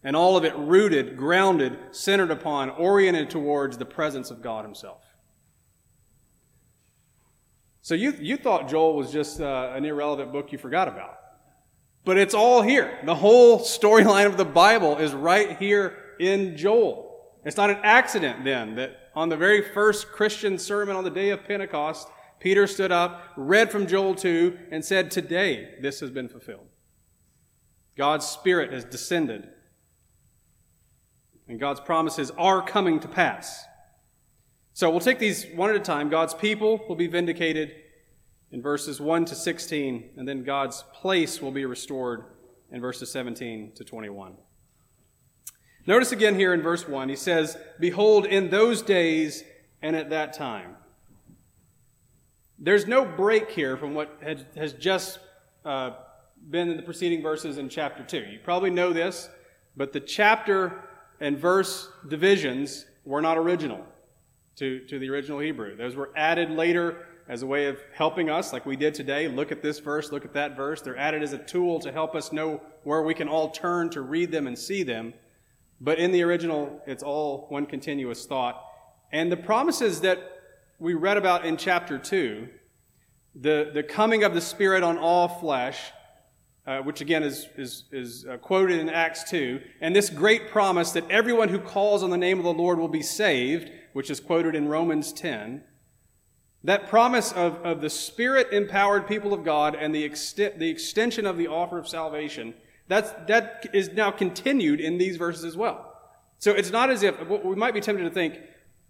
and 0.02 0.16
all 0.16 0.36
of 0.36 0.44
it 0.44 0.56
rooted, 0.56 1.16
grounded, 1.16 1.76
centered 1.90 2.30
upon, 2.30 2.70
oriented 2.70 3.30
towards 3.30 3.78
the 3.78 3.84
presence 3.84 4.30
of 4.30 4.42
God 4.42 4.64
Himself. 4.64 5.02
So 7.82 7.94
you, 7.94 8.14
you 8.20 8.36
thought 8.36 8.68
Joel 8.68 8.94
was 8.94 9.10
just 9.10 9.40
uh, 9.40 9.72
an 9.74 9.84
irrelevant 9.84 10.32
book 10.32 10.52
you 10.52 10.58
forgot 10.58 10.86
about. 10.86 11.16
But 12.04 12.16
it's 12.16 12.34
all 12.34 12.62
here. 12.62 12.98
The 13.04 13.14
whole 13.14 13.58
storyline 13.58 14.26
of 14.26 14.36
the 14.36 14.44
Bible 14.44 14.98
is 14.98 15.12
right 15.12 15.58
here 15.58 15.96
in 16.18 16.56
Joel. 16.56 17.10
It's 17.44 17.56
not 17.56 17.70
an 17.70 17.78
accident 17.82 18.44
then 18.44 18.76
that 18.76 18.99
on 19.14 19.28
the 19.28 19.36
very 19.36 19.62
first 19.62 20.08
Christian 20.08 20.58
sermon 20.58 20.96
on 20.96 21.04
the 21.04 21.10
day 21.10 21.30
of 21.30 21.44
Pentecost, 21.44 22.08
Peter 22.38 22.66
stood 22.66 22.90
up, 22.92 23.22
read 23.36 23.70
from 23.70 23.86
Joel 23.86 24.14
2, 24.14 24.58
and 24.70 24.84
said, 24.84 25.10
Today 25.10 25.74
this 25.80 26.00
has 26.00 26.10
been 26.10 26.28
fulfilled. 26.28 26.66
God's 27.96 28.26
Spirit 28.26 28.72
has 28.72 28.84
descended, 28.84 29.48
and 31.48 31.60
God's 31.60 31.80
promises 31.80 32.30
are 32.38 32.62
coming 32.62 32.98
to 33.00 33.08
pass. 33.08 33.64
So 34.72 34.88
we'll 34.90 35.00
take 35.00 35.18
these 35.18 35.46
one 35.54 35.68
at 35.68 35.76
a 35.76 35.80
time. 35.80 36.08
God's 36.08 36.32
people 36.32 36.80
will 36.88 36.96
be 36.96 37.08
vindicated 37.08 37.74
in 38.52 38.62
verses 38.62 39.00
1 39.00 39.26
to 39.26 39.34
16, 39.34 40.10
and 40.16 40.26
then 40.26 40.44
God's 40.44 40.84
place 40.94 41.42
will 41.42 41.50
be 41.50 41.64
restored 41.66 42.24
in 42.70 42.80
verses 42.80 43.10
17 43.10 43.72
to 43.74 43.84
21. 43.84 44.34
Notice 45.86 46.12
again 46.12 46.34
here 46.34 46.52
in 46.52 46.62
verse 46.62 46.86
1, 46.86 47.08
he 47.08 47.16
says, 47.16 47.56
Behold, 47.78 48.26
in 48.26 48.50
those 48.50 48.82
days 48.82 49.44
and 49.82 49.96
at 49.96 50.10
that 50.10 50.32
time. 50.32 50.76
There's 52.58 52.86
no 52.86 53.04
break 53.04 53.50
here 53.50 53.76
from 53.76 53.94
what 53.94 54.20
has 54.56 54.74
just 54.74 55.18
uh, 55.64 55.92
been 56.50 56.68
in 56.68 56.76
the 56.76 56.82
preceding 56.82 57.22
verses 57.22 57.56
in 57.56 57.68
chapter 57.68 58.04
2. 58.04 58.30
You 58.30 58.38
probably 58.44 58.70
know 58.70 58.92
this, 58.92 59.30
but 59.76 59.92
the 59.92 60.00
chapter 60.00 60.84
and 61.20 61.38
verse 61.38 61.88
divisions 62.08 62.84
were 63.04 63.22
not 63.22 63.38
original 63.38 63.84
to, 64.56 64.80
to 64.80 64.98
the 64.98 65.08
original 65.08 65.38
Hebrew. 65.38 65.76
Those 65.76 65.96
were 65.96 66.10
added 66.14 66.50
later 66.50 67.06
as 67.28 67.42
a 67.42 67.46
way 67.46 67.66
of 67.66 67.78
helping 67.94 68.28
us, 68.28 68.52
like 68.52 68.66
we 68.66 68.76
did 68.76 68.92
today. 68.92 69.28
Look 69.28 69.52
at 69.52 69.62
this 69.62 69.78
verse, 69.78 70.12
look 70.12 70.24
at 70.24 70.34
that 70.34 70.56
verse. 70.56 70.82
They're 70.82 70.98
added 70.98 71.22
as 71.22 71.32
a 71.32 71.38
tool 71.38 71.78
to 71.80 71.92
help 71.92 72.14
us 72.14 72.32
know 72.32 72.60
where 72.82 73.02
we 73.02 73.14
can 73.14 73.28
all 73.28 73.50
turn 73.50 73.88
to 73.90 74.02
read 74.02 74.32
them 74.32 74.46
and 74.46 74.58
see 74.58 74.82
them. 74.82 75.14
But 75.80 75.98
in 75.98 76.12
the 76.12 76.22
original, 76.22 76.82
it's 76.86 77.02
all 77.02 77.46
one 77.48 77.66
continuous 77.66 78.26
thought. 78.26 78.62
And 79.12 79.32
the 79.32 79.36
promises 79.36 80.02
that 80.02 80.18
we 80.78 80.94
read 80.94 81.16
about 81.16 81.44
in 81.44 81.56
chapter 81.56 81.98
2, 81.98 82.48
the, 83.34 83.70
the 83.72 83.82
coming 83.82 84.24
of 84.24 84.34
the 84.34 84.40
Spirit 84.40 84.82
on 84.82 84.98
all 84.98 85.28
flesh, 85.28 85.92
uh, 86.66 86.78
which 86.80 87.00
again 87.00 87.22
is, 87.22 87.46
is, 87.56 87.84
is 87.92 88.26
uh, 88.26 88.36
quoted 88.36 88.78
in 88.78 88.88
Acts 88.88 89.24
2, 89.30 89.60
and 89.80 89.96
this 89.96 90.10
great 90.10 90.50
promise 90.50 90.92
that 90.92 91.10
everyone 91.10 91.48
who 91.48 91.58
calls 91.58 92.02
on 92.02 92.10
the 92.10 92.18
name 92.18 92.38
of 92.38 92.44
the 92.44 92.52
Lord 92.52 92.78
will 92.78 92.88
be 92.88 93.02
saved, 93.02 93.70
which 93.92 94.10
is 94.10 94.20
quoted 94.20 94.54
in 94.54 94.68
Romans 94.68 95.12
10, 95.12 95.62
that 96.62 96.88
promise 96.88 97.32
of, 97.32 97.54
of 97.64 97.80
the 97.80 97.88
Spirit 97.88 98.52
empowered 98.52 99.06
people 99.06 99.32
of 99.32 99.44
God 99.44 99.74
and 99.74 99.94
the, 99.94 100.06
ext- 100.06 100.58
the 100.58 100.68
extension 100.68 101.24
of 101.24 101.38
the 101.38 101.46
offer 101.46 101.78
of 101.78 101.88
salvation, 101.88 102.54
that's, 102.90 103.12
that 103.28 103.66
is 103.72 103.92
now 103.92 104.10
continued 104.10 104.80
in 104.80 104.98
these 104.98 105.16
verses 105.16 105.44
as 105.44 105.56
well. 105.56 105.96
So 106.38 106.52
it's 106.52 106.70
not 106.70 106.90
as 106.90 107.02
if, 107.02 107.20
we 107.28 107.54
might 107.54 107.74
be 107.74 107.80
tempted 107.80 108.02
to 108.04 108.10
think, 108.10 108.40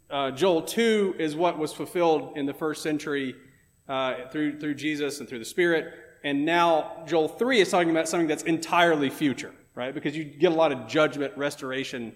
uh, 0.09 0.31
Joel 0.31 0.63
2 0.63 1.17
is 1.19 1.37
what 1.37 1.59
was 1.59 1.73
fulfilled 1.73 2.37
in 2.37 2.47
the 2.47 2.55
first 2.55 2.83
century 2.83 3.35
uh, 3.89 4.29
through, 4.31 4.59
through 4.59 4.75
Jesus 4.75 5.21
and 5.21 5.29
through 5.29 5.41
the 5.41 5.45
Spirit. 5.45 5.93
And 6.25 6.45
now 6.45 7.05
Joel 7.07 7.29
3 7.29 7.61
is 7.61 7.71
talking 7.71 7.91
about 7.91 8.09
something 8.09 8.27
that's 8.27 8.43
entirely 8.45 9.11
future, 9.11 9.55
right? 9.75 9.93
Because 9.95 10.17
you 10.17 10.25
get 10.25 10.53
a 10.53 10.55
lot 10.55 10.73
of 10.73 10.87
judgment, 10.87 11.37
restoration 11.37 12.15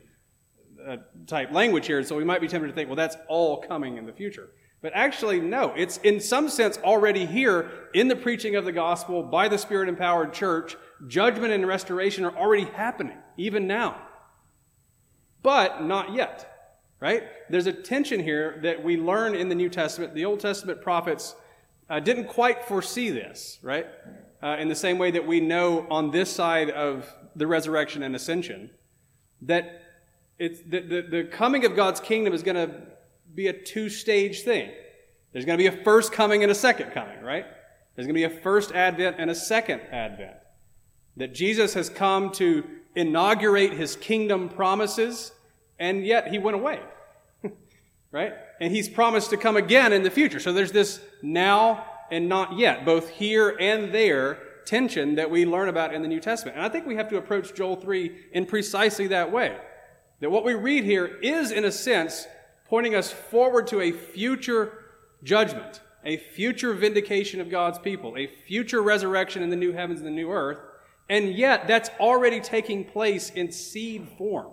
uh, 0.86 0.96
type 1.26 1.52
language 1.52 1.86
here. 1.86 2.02
So 2.02 2.16
we 2.16 2.24
might 2.24 2.40
be 2.40 2.48
tempted 2.48 2.68
to 2.68 2.74
think, 2.74 2.88
well, 2.88 2.96
that's 2.96 3.16
all 3.28 3.60
coming 3.60 3.96
in 3.96 4.06
the 4.06 4.12
future. 4.12 4.48
But 4.84 4.92
actually, 4.94 5.40
no. 5.40 5.72
It's 5.74 5.96
in 5.96 6.20
some 6.20 6.50
sense 6.50 6.76
already 6.84 7.24
here 7.24 7.70
in 7.94 8.08
the 8.08 8.16
preaching 8.16 8.54
of 8.54 8.66
the 8.66 8.70
gospel 8.70 9.22
by 9.22 9.48
the 9.48 9.56
Spirit 9.56 9.88
empowered 9.88 10.34
church. 10.34 10.76
Judgment 11.06 11.54
and 11.54 11.66
restoration 11.66 12.22
are 12.26 12.36
already 12.36 12.66
happening, 12.66 13.16
even 13.38 13.66
now. 13.66 13.96
But 15.42 15.82
not 15.82 16.12
yet, 16.12 16.76
right? 17.00 17.22
There's 17.48 17.66
a 17.66 17.72
tension 17.72 18.20
here 18.20 18.60
that 18.62 18.84
we 18.84 18.98
learn 18.98 19.34
in 19.34 19.48
the 19.48 19.54
New 19.54 19.70
Testament. 19.70 20.14
The 20.14 20.26
Old 20.26 20.40
Testament 20.40 20.82
prophets 20.82 21.34
uh, 21.88 22.00
didn't 22.00 22.26
quite 22.26 22.66
foresee 22.66 23.08
this, 23.08 23.58
right? 23.62 23.86
Uh, 24.42 24.58
in 24.60 24.68
the 24.68 24.74
same 24.74 24.98
way 24.98 25.10
that 25.12 25.26
we 25.26 25.40
know 25.40 25.86
on 25.88 26.10
this 26.10 26.30
side 26.30 26.68
of 26.68 27.10
the 27.34 27.46
resurrection 27.46 28.02
and 28.02 28.14
ascension, 28.14 28.68
that 29.40 29.80
it's, 30.38 30.60
the, 30.60 30.80
the, 30.80 31.06
the 31.10 31.24
coming 31.24 31.64
of 31.64 31.74
God's 31.74 32.00
kingdom 32.00 32.34
is 32.34 32.42
going 32.42 32.56
to 32.56 32.93
be 33.34 33.48
a 33.48 33.52
two 33.52 33.88
stage 33.88 34.42
thing. 34.42 34.70
There's 35.32 35.44
going 35.44 35.58
to 35.58 35.70
be 35.70 35.76
a 35.76 35.82
first 35.82 36.12
coming 36.12 36.42
and 36.42 36.52
a 36.52 36.54
second 36.54 36.92
coming, 36.92 37.20
right? 37.20 37.44
There's 37.94 38.06
going 38.06 38.14
to 38.20 38.28
be 38.28 38.34
a 38.34 38.40
first 38.40 38.72
advent 38.72 39.16
and 39.18 39.30
a 39.30 39.34
second 39.34 39.80
advent. 39.90 40.36
That 41.16 41.34
Jesus 41.34 41.74
has 41.74 41.88
come 41.88 42.30
to 42.32 42.64
inaugurate 42.94 43.72
his 43.72 43.96
kingdom 43.96 44.48
promises, 44.48 45.32
and 45.78 46.04
yet 46.04 46.28
he 46.28 46.38
went 46.38 46.56
away, 46.56 46.80
right? 48.12 48.32
And 48.60 48.72
he's 48.72 48.88
promised 48.88 49.30
to 49.30 49.36
come 49.36 49.56
again 49.56 49.92
in 49.92 50.02
the 50.02 50.10
future. 50.10 50.40
So 50.40 50.52
there's 50.52 50.72
this 50.72 51.00
now 51.22 51.84
and 52.10 52.28
not 52.28 52.58
yet, 52.58 52.84
both 52.84 53.08
here 53.10 53.56
and 53.58 53.92
there 53.92 54.38
tension 54.66 55.16
that 55.16 55.30
we 55.30 55.44
learn 55.44 55.68
about 55.68 55.94
in 55.94 56.02
the 56.02 56.08
New 56.08 56.20
Testament. 56.20 56.56
And 56.56 56.64
I 56.64 56.68
think 56.68 56.86
we 56.86 56.96
have 56.96 57.08
to 57.10 57.16
approach 57.16 57.54
Joel 57.54 57.76
3 57.76 58.16
in 58.32 58.46
precisely 58.46 59.08
that 59.08 59.30
way. 59.30 59.56
That 60.20 60.30
what 60.30 60.44
we 60.44 60.54
read 60.54 60.84
here 60.84 61.06
is, 61.06 61.50
in 61.50 61.64
a 61.64 61.72
sense, 61.72 62.26
pointing 62.68 62.94
us 62.94 63.12
forward 63.12 63.66
to 63.68 63.80
a 63.80 63.92
future 63.92 64.84
judgment, 65.22 65.80
a 66.04 66.16
future 66.16 66.74
vindication 66.74 67.40
of 67.40 67.50
God's 67.50 67.78
people, 67.78 68.16
a 68.16 68.26
future 68.26 68.82
resurrection 68.82 69.42
in 69.42 69.50
the 69.50 69.56
new 69.56 69.72
heavens 69.72 70.00
and 70.00 70.06
the 70.06 70.12
new 70.12 70.30
earth, 70.30 70.58
and 71.08 71.34
yet 71.34 71.66
that's 71.66 71.90
already 72.00 72.40
taking 72.40 72.84
place 72.84 73.30
in 73.30 73.50
seed 73.52 74.08
form. 74.16 74.52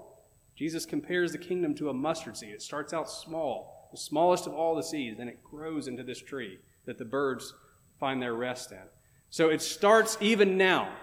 Jesus 0.56 0.86
compares 0.86 1.32
the 1.32 1.38
kingdom 1.38 1.74
to 1.76 1.90
a 1.90 1.94
mustard 1.94 2.38
seed. 2.38 2.50
It 2.50 2.62
starts 2.62 2.94
out 2.94 3.10
small, 3.10 3.90
the 3.92 3.98
smallest 3.98 4.48
of 4.48 4.54
all 4.54 4.76
the 4.76 4.84
seeds, 4.84 5.20
and 5.20 5.30
it 5.30 5.44
grows 5.44 5.88
into 5.88 6.04
this 6.04 6.22
tree 6.22 6.60
that 6.86 6.98
the 6.98 7.06
birds 7.06 7.54
find 8.00 8.22
their 8.22 8.34
rest 8.34 8.72
in. 8.72 8.84
So 9.30 9.50
it 9.50 9.62
starts 9.62 10.18
even 10.20 10.58
now. 10.58 10.94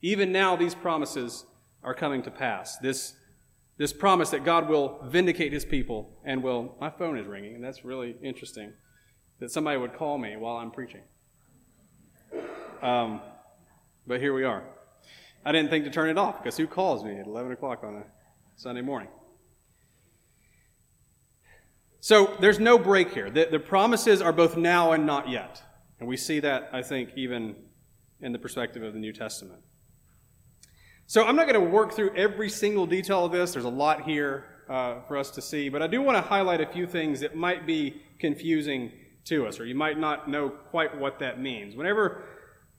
Even 0.00 0.32
now, 0.32 0.56
these 0.56 0.74
promises 0.74 1.44
are 1.82 1.94
coming 1.94 2.22
to 2.22 2.30
pass. 2.30 2.78
This 2.78 3.14
this 3.78 3.92
promise 3.92 4.30
that 4.30 4.44
God 4.44 4.68
will 4.68 5.00
vindicate 5.04 5.52
his 5.52 5.64
people 5.64 6.18
and 6.24 6.42
will. 6.42 6.76
My 6.80 6.90
phone 6.90 7.16
is 7.16 7.26
ringing, 7.26 7.54
and 7.54 7.64
that's 7.64 7.84
really 7.84 8.16
interesting 8.22 8.72
that 9.38 9.50
somebody 9.50 9.78
would 9.78 9.94
call 9.94 10.18
me 10.18 10.36
while 10.36 10.56
I'm 10.56 10.72
preaching. 10.72 11.02
Um, 12.82 13.20
but 14.06 14.20
here 14.20 14.34
we 14.34 14.44
are. 14.44 14.64
I 15.44 15.52
didn't 15.52 15.70
think 15.70 15.84
to 15.84 15.90
turn 15.90 16.10
it 16.10 16.18
off 16.18 16.42
because 16.42 16.56
who 16.56 16.66
calls 16.66 17.04
me 17.04 17.18
at 17.18 17.26
11 17.26 17.52
o'clock 17.52 17.84
on 17.84 17.96
a 17.96 18.04
Sunday 18.56 18.82
morning? 18.82 19.08
So 22.00 22.36
there's 22.40 22.58
no 22.58 22.78
break 22.78 23.12
here. 23.12 23.30
The, 23.30 23.48
the 23.50 23.58
promises 23.60 24.20
are 24.20 24.32
both 24.32 24.56
now 24.56 24.92
and 24.92 25.06
not 25.06 25.28
yet. 25.28 25.62
And 26.00 26.08
we 26.08 26.16
see 26.16 26.40
that, 26.40 26.70
I 26.72 26.82
think, 26.82 27.10
even 27.16 27.56
in 28.20 28.32
the 28.32 28.38
perspective 28.38 28.82
of 28.82 28.92
the 28.92 29.00
New 29.00 29.12
Testament. 29.12 29.60
So 31.10 31.24
I'm 31.24 31.36
not 31.36 31.48
going 31.48 31.58
to 31.58 31.70
work 31.70 31.94
through 31.94 32.14
every 32.16 32.50
single 32.50 32.84
detail 32.84 33.24
of 33.24 33.32
this. 33.32 33.54
There's 33.54 33.64
a 33.64 33.70
lot 33.70 34.02
here 34.02 34.44
uh, 34.68 35.00
for 35.08 35.16
us 35.16 35.30
to 35.30 35.40
see, 35.40 35.70
but 35.70 35.80
I 35.80 35.86
do 35.86 36.02
want 36.02 36.18
to 36.18 36.20
highlight 36.20 36.60
a 36.60 36.66
few 36.66 36.86
things 36.86 37.20
that 37.20 37.34
might 37.34 37.66
be 37.66 38.02
confusing 38.18 38.92
to 39.24 39.46
us, 39.46 39.58
or 39.58 39.64
you 39.64 39.74
might 39.74 39.98
not 39.98 40.28
know 40.28 40.50
quite 40.50 40.94
what 40.98 41.18
that 41.20 41.40
means. 41.40 41.74
Whenever, 41.74 42.24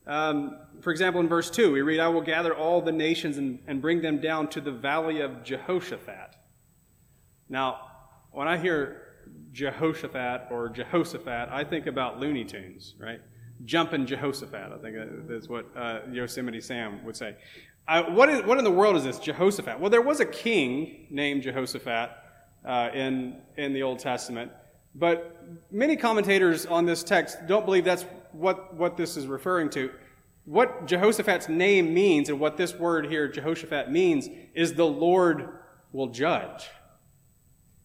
um, 0.06 0.60
for 0.80 0.92
example, 0.92 1.20
in 1.22 1.28
verse 1.28 1.50
2, 1.50 1.72
we 1.72 1.82
read, 1.82 2.00
I 2.00 2.08
will 2.08 2.22
gather 2.22 2.56
all 2.56 2.84
the 2.84 2.92
nations 2.92 3.40
and, 3.40 3.58
and 3.66 3.82
bring 3.82 4.00
them 4.00 4.22
down 4.22 4.48
to 4.50 4.62
the 4.62 4.72
valley 4.72 5.22
of 5.22 5.44
Jehoshaphat. 5.44 6.36
Now, 7.50 7.80
when 8.30 8.48
I 8.48 8.60
hear 8.60 9.02
Jehoshaphat 9.54 10.52
or 10.52 10.70
Jehoshaphat, 10.70 11.50
I 11.50 11.64
think 11.64 11.88
about 11.88 12.20
Looney 12.20 12.46
Tunes, 12.46 12.94
right? 13.00 13.22
Jumping 13.66 14.06
Jehoshaphat, 14.06 14.72
I 14.72 14.78
think 14.78 14.96
that's 15.28 15.50
what 15.50 15.66
uh, 15.76 16.02
Yosemite 16.12 16.62
Sam 16.62 17.04
would 17.04 17.18
say. 17.18 17.36
Uh, 17.90 18.04
what, 18.12 18.30
is, 18.30 18.44
what 18.44 18.60
in 18.60 18.64
the 18.64 18.70
world 18.70 18.96
is 18.96 19.04
this 19.04 19.18
Jehoshaphat? 19.18 19.80
Well, 19.80 19.90
there 19.90 20.04
was 20.04 20.20
a 20.20 20.26
king 20.26 21.08
named 21.10 21.42
Jehoshaphat 21.42 22.12
uh, 22.64 22.90
in, 22.94 23.42
in 23.58 23.74
the 23.74 23.82
Old 23.82 23.98
Testament, 23.98 24.52
but 24.94 25.44
many 25.72 25.96
commentators 25.96 26.68
on 26.68 26.86
this 26.86 27.02
text 27.02 27.40
don't 27.48 27.66
believe 27.66 27.84
that's 27.84 28.06
what, 28.32 28.76
what 28.76 28.96
this 28.96 29.18
is 29.18 29.26
referring 29.26 29.72
to. 29.72 29.90
What 30.46 30.86
Jehoshaphat's 30.86 31.50
name 31.50 31.92
means 31.92 32.30
and 32.30 32.40
what 32.40 32.58
this 32.58 32.76
word 32.76 33.08
here, 33.08 33.28
Jehoshaphat, 33.28 33.92
means 33.92 34.30
is 34.54 34.76
the 34.76 34.86
Lord 34.86 35.50
will 35.92 36.10
judge. 36.10 36.70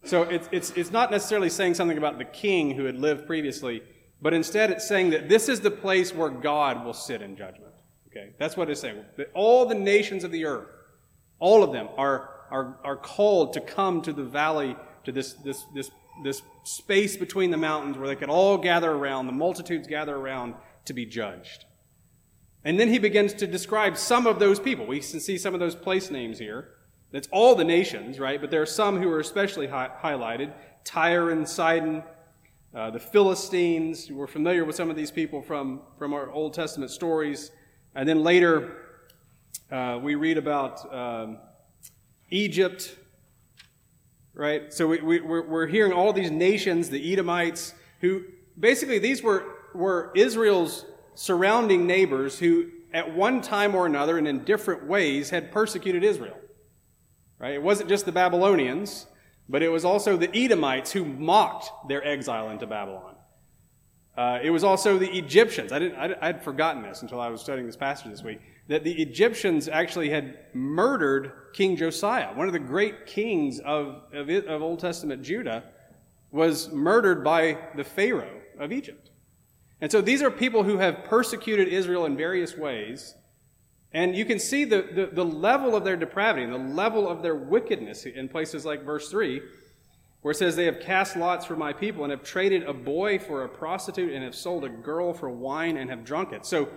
So 0.04 0.24
it's, 0.24 0.50
it's, 0.52 0.70
it's 0.72 0.90
not 0.90 1.12
necessarily 1.12 1.48
saying 1.48 1.74
something 1.74 1.96
about 1.96 2.18
the 2.18 2.26
king 2.26 2.72
who 2.72 2.84
had 2.84 3.00
lived 3.00 3.26
previously, 3.26 3.82
but 4.20 4.34
instead 4.34 4.70
it's 4.70 4.86
saying 4.86 5.10
that 5.10 5.30
this 5.30 5.48
is 5.48 5.60
the 5.60 5.70
place 5.70 6.12
where 6.14 6.28
God 6.28 6.84
will 6.84 6.92
sit 6.92 7.22
in 7.22 7.36
judgment. 7.36 7.73
Okay, 8.16 8.30
that's 8.38 8.56
what 8.56 8.70
it's 8.70 8.80
saying. 8.80 9.04
All 9.34 9.66
the 9.66 9.74
nations 9.74 10.22
of 10.22 10.30
the 10.30 10.44
earth, 10.44 10.68
all 11.40 11.64
of 11.64 11.72
them 11.72 11.88
are, 11.96 12.30
are, 12.50 12.78
are 12.84 12.96
called 12.96 13.54
to 13.54 13.60
come 13.60 14.02
to 14.02 14.12
the 14.12 14.22
valley, 14.22 14.76
to 15.02 15.10
this, 15.10 15.32
this, 15.34 15.64
this, 15.74 15.90
this 16.22 16.42
space 16.62 17.16
between 17.16 17.50
the 17.50 17.56
mountains 17.56 17.98
where 17.98 18.06
they 18.06 18.14
could 18.14 18.30
all 18.30 18.56
gather 18.56 18.92
around, 18.92 19.26
the 19.26 19.32
multitudes 19.32 19.88
gather 19.88 20.14
around 20.14 20.54
to 20.84 20.92
be 20.92 21.04
judged. 21.04 21.64
And 22.64 22.78
then 22.78 22.88
he 22.88 22.98
begins 22.98 23.34
to 23.34 23.48
describe 23.48 23.98
some 23.98 24.28
of 24.28 24.38
those 24.38 24.60
people. 24.60 24.86
We 24.86 25.00
can 25.00 25.20
see 25.20 25.36
some 25.36 25.52
of 25.52 25.60
those 25.60 25.74
place 25.74 26.10
names 26.10 26.38
here. 26.38 26.68
That's 27.10 27.28
all 27.32 27.56
the 27.56 27.64
nations, 27.64 28.20
right? 28.20 28.40
But 28.40 28.50
there 28.50 28.62
are 28.62 28.66
some 28.66 29.02
who 29.02 29.10
are 29.10 29.20
especially 29.20 29.66
hi- 29.66 29.90
highlighted 30.02 30.52
Tyre 30.84 31.30
and 31.30 31.48
Sidon, 31.48 32.04
uh, 32.74 32.90
the 32.90 33.00
Philistines. 33.00 34.10
We're 34.10 34.26
familiar 34.26 34.64
with 34.64 34.76
some 34.76 34.88
of 34.88 34.96
these 34.96 35.10
people 35.10 35.42
from, 35.42 35.82
from 35.98 36.12
our 36.14 36.30
Old 36.30 36.54
Testament 36.54 36.90
stories. 36.90 37.50
And 37.94 38.08
then 38.08 38.22
later, 38.22 38.72
uh, 39.70 39.98
we 40.02 40.14
read 40.16 40.36
about 40.36 40.92
um, 40.92 41.38
Egypt, 42.30 42.96
right? 44.34 44.72
So 44.72 44.88
we, 44.88 45.00
we, 45.00 45.20
we're, 45.20 45.46
we're 45.46 45.66
hearing 45.66 45.92
all 45.92 46.12
these 46.12 46.30
nations, 46.30 46.90
the 46.90 47.12
Edomites, 47.12 47.74
who 48.00 48.24
basically 48.58 48.98
these 48.98 49.22
were, 49.22 49.44
were 49.74 50.10
Israel's 50.14 50.84
surrounding 51.14 51.86
neighbors 51.86 52.38
who, 52.38 52.70
at 52.92 53.14
one 53.14 53.40
time 53.40 53.74
or 53.74 53.86
another 53.86 54.18
and 54.18 54.26
in 54.26 54.44
different 54.44 54.86
ways, 54.86 55.30
had 55.30 55.52
persecuted 55.52 56.02
Israel. 56.02 56.36
Right? 57.38 57.54
It 57.54 57.62
wasn't 57.62 57.88
just 57.88 58.06
the 58.06 58.12
Babylonians, 58.12 59.06
but 59.48 59.62
it 59.62 59.68
was 59.68 59.84
also 59.84 60.16
the 60.16 60.34
Edomites 60.36 60.92
who 60.92 61.04
mocked 61.04 61.88
their 61.88 62.04
exile 62.06 62.50
into 62.50 62.66
Babylon. 62.66 63.14
Uh, 64.16 64.38
it 64.42 64.50
was 64.50 64.62
also 64.62 64.96
the 64.96 65.10
Egyptians. 65.18 65.72
I, 65.72 65.78
didn't, 65.80 65.98
I, 65.98 66.28
I'd 66.28 66.42
forgotten 66.42 66.82
this 66.82 67.02
until 67.02 67.20
I 67.20 67.28
was 67.28 67.40
studying 67.40 67.66
this 67.66 67.76
passage 67.76 68.10
this 68.10 68.22
week. 68.22 68.40
That 68.68 68.84
the 68.84 69.02
Egyptians 69.02 69.68
actually 69.68 70.08
had 70.08 70.38
murdered 70.54 71.32
King 71.52 71.76
Josiah, 71.76 72.32
one 72.34 72.46
of 72.46 72.52
the 72.52 72.60
great 72.60 73.06
kings 73.06 73.60
of, 73.60 74.02
of, 74.12 74.30
of 74.30 74.62
Old 74.62 74.78
Testament 74.78 75.22
Judah, 75.22 75.64
was 76.30 76.70
murdered 76.72 77.24
by 77.24 77.58
the 77.76 77.84
Pharaoh 77.84 78.40
of 78.58 78.72
Egypt. 78.72 79.10
And 79.80 79.90
so 79.90 80.00
these 80.00 80.22
are 80.22 80.30
people 80.30 80.62
who 80.62 80.78
have 80.78 81.04
persecuted 81.04 81.68
Israel 81.68 82.06
in 82.06 82.16
various 82.16 82.56
ways. 82.56 83.14
And 83.92 84.16
you 84.16 84.24
can 84.24 84.38
see 84.38 84.64
the, 84.64 84.82
the, 84.82 85.06
the 85.12 85.24
level 85.24 85.76
of 85.76 85.84
their 85.84 85.96
depravity, 85.96 86.46
the 86.46 86.56
level 86.56 87.08
of 87.08 87.22
their 87.22 87.34
wickedness 87.34 88.06
in 88.06 88.28
places 88.28 88.64
like 88.64 88.84
verse 88.84 89.10
3 89.10 89.42
where 90.24 90.32
it 90.32 90.36
says, 90.36 90.56
They 90.56 90.64
have 90.64 90.80
cast 90.80 91.16
lots 91.16 91.44
for 91.44 91.54
my 91.54 91.74
people 91.74 92.02
and 92.02 92.10
have 92.10 92.22
traded 92.22 92.62
a 92.62 92.72
boy 92.72 93.18
for 93.18 93.44
a 93.44 93.48
prostitute 93.48 94.10
and 94.10 94.24
have 94.24 94.34
sold 94.34 94.64
a 94.64 94.70
girl 94.70 95.12
for 95.12 95.28
wine 95.28 95.76
and 95.76 95.90
have 95.90 96.02
drunk 96.02 96.32
it. 96.32 96.46
So 96.46 96.70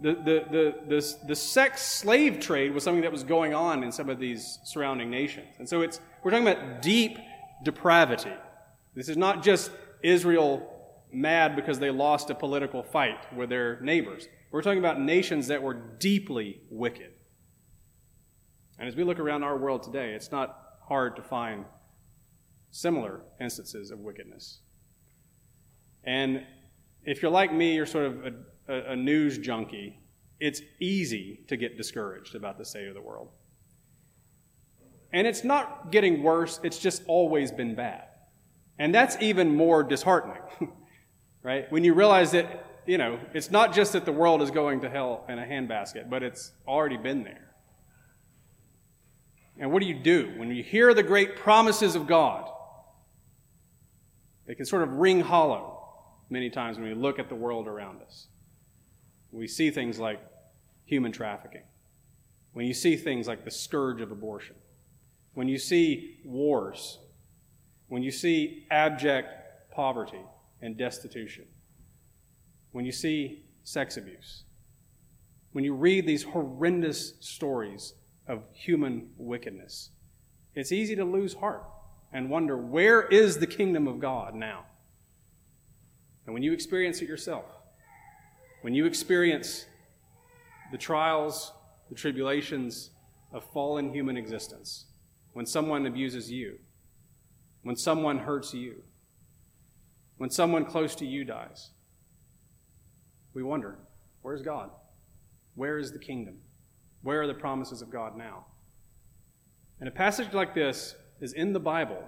the, 0.00 0.14
the, 0.14 0.44
the, 0.50 0.74
the, 0.88 1.16
the 1.28 1.36
sex 1.36 1.82
slave 1.82 2.40
trade 2.40 2.72
was 2.72 2.82
something 2.82 3.02
that 3.02 3.12
was 3.12 3.22
going 3.22 3.52
on 3.52 3.84
in 3.84 3.92
some 3.92 4.08
of 4.08 4.18
these 4.18 4.58
surrounding 4.64 5.10
nations. 5.10 5.48
And 5.58 5.68
so 5.68 5.82
it's, 5.82 6.00
we're 6.22 6.30
talking 6.30 6.48
about 6.48 6.80
deep 6.80 7.18
depravity. 7.62 8.32
This 8.94 9.10
is 9.10 9.18
not 9.18 9.42
just 9.42 9.70
Israel 10.02 10.66
mad 11.12 11.56
because 11.56 11.78
they 11.78 11.90
lost 11.90 12.30
a 12.30 12.34
political 12.34 12.82
fight 12.82 13.18
with 13.36 13.50
their 13.50 13.78
neighbors. 13.82 14.28
We're 14.50 14.62
talking 14.62 14.78
about 14.78 14.98
nations 14.98 15.48
that 15.48 15.62
were 15.62 15.74
deeply 15.74 16.62
wicked. 16.70 17.10
And 18.78 18.88
as 18.88 18.96
we 18.96 19.04
look 19.04 19.18
around 19.18 19.42
our 19.42 19.58
world 19.58 19.82
today, 19.82 20.14
it's 20.14 20.32
not 20.32 20.58
hard 20.88 21.16
to 21.16 21.22
find 21.22 21.66
similar 22.74 23.20
instances 23.40 23.92
of 23.92 24.00
wickedness. 24.00 24.58
And 26.02 26.44
if 27.04 27.22
you're 27.22 27.30
like 27.30 27.52
me, 27.52 27.76
you're 27.76 27.86
sort 27.86 28.06
of 28.06 28.26
a, 28.26 28.32
a, 28.68 28.92
a, 28.92 28.96
news 28.96 29.38
junkie, 29.38 30.00
it's 30.40 30.60
easy 30.80 31.44
to 31.46 31.56
get 31.56 31.76
discouraged 31.76 32.34
about 32.34 32.58
the 32.58 32.64
state 32.64 32.88
of 32.88 32.94
the 32.94 33.00
world. 33.00 33.28
And 35.12 35.24
it's 35.24 35.44
not 35.44 35.92
getting 35.92 36.24
worse, 36.24 36.58
it's 36.64 36.80
just 36.80 37.04
always 37.06 37.52
been 37.52 37.76
bad. 37.76 38.08
And 38.76 38.92
that's 38.92 39.16
even 39.20 39.54
more 39.54 39.84
disheartening, 39.84 40.42
right? 41.44 41.70
When 41.70 41.84
you 41.84 41.94
realize 41.94 42.32
that, 42.32 42.82
you 42.86 42.98
know, 42.98 43.20
it's 43.34 43.52
not 43.52 43.72
just 43.72 43.92
that 43.92 44.04
the 44.04 44.12
world 44.12 44.42
is 44.42 44.50
going 44.50 44.80
to 44.80 44.90
hell 44.90 45.24
in 45.28 45.38
a 45.38 45.44
handbasket, 45.46 46.10
but 46.10 46.24
it's 46.24 46.50
already 46.66 46.96
been 46.96 47.22
there. 47.22 47.54
And 49.60 49.70
what 49.70 49.80
do 49.80 49.86
you 49.86 49.94
do 49.94 50.32
when 50.36 50.50
you 50.50 50.64
hear 50.64 50.92
the 50.92 51.04
great 51.04 51.36
promises 51.36 51.94
of 51.94 52.08
God? 52.08 52.50
They 54.46 54.54
can 54.54 54.66
sort 54.66 54.82
of 54.82 54.92
ring 54.94 55.20
hollow 55.20 55.84
many 56.30 56.50
times 56.50 56.78
when 56.78 56.88
we 56.88 56.94
look 56.94 57.18
at 57.18 57.28
the 57.28 57.34
world 57.34 57.66
around 57.66 58.02
us. 58.02 58.28
We 59.30 59.46
see 59.48 59.70
things 59.70 59.98
like 59.98 60.20
human 60.84 61.12
trafficking, 61.12 61.62
when 62.52 62.66
you 62.66 62.74
see 62.74 62.96
things 62.96 63.26
like 63.26 63.44
the 63.44 63.50
scourge 63.50 64.00
of 64.00 64.12
abortion, 64.12 64.54
when 65.34 65.48
you 65.48 65.58
see 65.58 66.20
wars, 66.24 66.98
when 67.88 68.02
you 68.02 68.10
see 68.10 68.66
abject 68.70 69.72
poverty 69.72 70.20
and 70.62 70.76
destitution, 70.76 71.46
when 72.72 72.84
you 72.84 72.92
see 72.92 73.44
sex 73.64 73.96
abuse, 73.96 74.44
when 75.52 75.64
you 75.64 75.74
read 75.74 76.06
these 76.06 76.22
horrendous 76.22 77.14
stories 77.20 77.94
of 78.28 78.42
human 78.52 79.08
wickedness, 79.16 79.90
it's 80.54 80.70
easy 80.70 80.94
to 80.94 81.04
lose 81.04 81.34
heart 81.34 81.64
and 82.14 82.30
wonder 82.30 82.56
where 82.56 83.02
is 83.02 83.38
the 83.38 83.46
kingdom 83.46 83.88
of 83.88 83.98
God 83.98 84.34
now? 84.34 84.64
And 86.24 86.32
when 86.32 86.44
you 86.44 86.52
experience 86.52 87.02
it 87.02 87.08
yourself, 87.08 87.44
when 88.62 88.72
you 88.72 88.86
experience 88.86 89.66
the 90.72 90.78
trials, 90.78 91.52
the 91.90 91.94
tribulations 91.94 92.90
of 93.32 93.44
fallen 93.52 93.92
human 93.92 94.16
existence, 94.16 94.86
when 95.32 95.44
someone 95.44 95.84
abuses 95.86 96.30
you, 96.30 96.58
when 97.64 97.76
someone 97.76 98.18
hurts 98.18 98.54
you, 98.54 98.84
when 100.16 100.30
someone 100.30 100.64
close 100.64 100.94
to 100.94 101.04
you 101.04 101.24
dies, 101.24 101.72
we 103.34 103.42
wonder 103.42 103.76
where's 104.22 104.40
God? 104.40 104.70
Where 105.56 105.78
is 105.78 105.90
the 105.90 105.98
kingdom? 105.98 106.36
Where 107.02 107.22
are 107.22 107.26
the 107.26 107.34
promises 107.34 107.82
of 107.82 107.90
God 107.90 108.16
now? 108.16 108.46
And 109.80 109.88
a 109.88 109.92
passage 109.92 110.32
like 110.32 110.54
this 110.54 110.94
is 111.24 111.32
in 111.32 111.54
the 111.54 111.60
Bible 111.60 112.04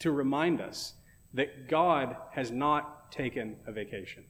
to 0.00 0.10
remind 0.10 0.60
us 0.60 0.94
that 1.34 1.68
God 1.68 2.16
has 2.32 2.50
not 2.50 3.12
taken 3.12 3.56
a 3.66 3.72
vacation. 3.72 4.24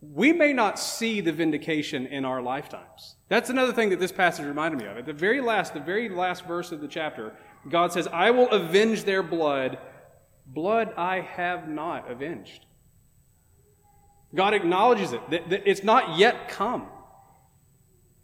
We 0.00 0.32
may 0.32 0.52
not 0.52 0.78
see 0.78 1.20
the 1.20 1.30
vindication 1.30 2.06
in 2.06 2.24
our 2.24 2.42
lifetimes. 2.42 3.16
That's 3.28 3.50
another 3.50 3.72
thing 3.72 3.90
that 3.90 4.00
this 4.00 4.10
passage 4.10 4.46
reminded 4.46 4.80
me 4.80 4.86
of. 4.86 4.96
At 4.96 5.06
the 5.06 5.12
very 5.12 5.40
last, 5.40 5.74
the 5.74 5.80
very 5.80 6.08
last 6.08 6.44
verse 6.44 6.72
of 6.72 6.80
the 6.80 6.88
chapter, 6.88 7.34
God 7.68 7.92
says, 7.92 8.08
I 8.08 8.30
will 8.30 8.48
avenge 8.48 9.04
their 9.04 9.22
blood, 9.22 9.78
blood 10.46 10.92
I 10.96 11.20
have 11.20 11.68
not 11.68 12.10
avenged. 12.10 12.64
God 14.34 14.54
acknowledges 14.54 15.12
it, 15.12 15.20
that, 15.30 15.50
that 15.50 15.68
it's 15.70 15.84
not 15.84 16.18
yet 16.18 16.48
come. 16.48 16.86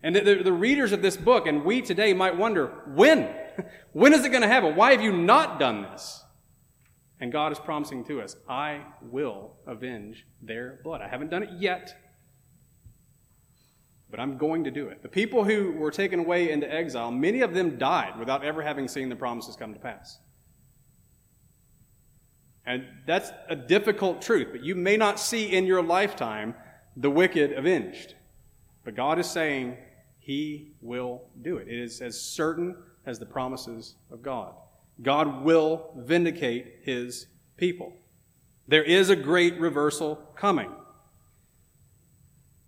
And 0.02 0.16
the, 0.16 0.20
the, 0.20 0.42
the 0.44 0.52
readers 0.52 0.92
of 0.92 1.02
this 1.02 1.16
book, 1.16 1.46
and 1.46 1.64
we 1.64 1.82
today 1.82 2.14
might 2.14 2.36
wonder, 2.36 2.68
when? 2.86 3.28
when 3.92 4.12
is 4.12 4.24
it 4.24 4.30
going 4.30 4.42
to 4.42 4.48
happen? 4.48 4.76
Why 4.76 4.92
have 4.92 5.02
you 5.02 5.12
not 5.12 5.58
done 5.58 5.82
this? 5.82 6.22
And 7.20 7.32
God 7.32 7.50
is 7.52 7.58
promising 7.58 8.04
to 8.04 8.20
us, 8.20 8.36
I 8.48 8.82
will 9.02 9.52
avenge 9.66 10.26
their 10.40 10.80
blood. 10.84 11.00
I 11.00 11.08
haven't 11.08 11.30
done 11.30 11.42
it 11.42 11.50
yet, 11.58 11.96
but 14.10 14.20
I'm 14.20 14.38
going 14.38 14.64
to 14.64 14.70
do 14.70 14.88
it. 14.88 15.02
The 15.02 15.08
people 15.08 15.44
who 15.44 15.72
were 15.72 15.90
taken 15.90 16.20
away 16.20 16.52
into 16.52 16.72
exile, 16.72 17.10
many 17.10 17.40
of 17.40 17.54
them 17.54 17.76
died 17.76 18.18
without 18.18 18.44
ever 18.44 18.62
having 18.62 18.86
seen 18.86 19.08
the 19.08 19.16
promises 19.16 19.56
come 19.56 19.74
to 19.74 19.80
pass. 19.80 20.18
And 22.64 22.84
that's 23.06 23.32
a 23.48 23.56
difficult 23.56 24.22
truth, 24.22 24.48
but 24.52 24.62
you 24.62 24.74
may 24.74 24.96
not 24.96 25.18
see 25.18 25.56
in 25.56 25.64
your 25.64 25.82
lifetime 25.82 26.54
the 26.96 27.10
wicked 27.10 27.52
avenged. 27.52 28.14
But 28.84 28.94
God 28.94 29.18
is 29.18 29.28
saying, 29.28 29.76
he 30.18 30.74
will 30.82 31.22
do 31.40 31.56
it. 31.56 31.68
It 31.68 31.78
is 31.78 32.02
as 32.02 32.20
certain 32.20 32.76
as 33.08 33.18
the 33.18 33.26
promises 33.26 33.94
of 34.10 34.22
God. 34.22 34.52
God 35.00 35.42
will 35.42 35.90
vindicate 35.96 36.80
his 36.82 37.26
people. 37.56 37.94
There 38.68 38.82
is 38.82 39.08
a 39.08 39.16
great 39.16 39.58
reversal 39.58 40.16
coming. 40.36 40.70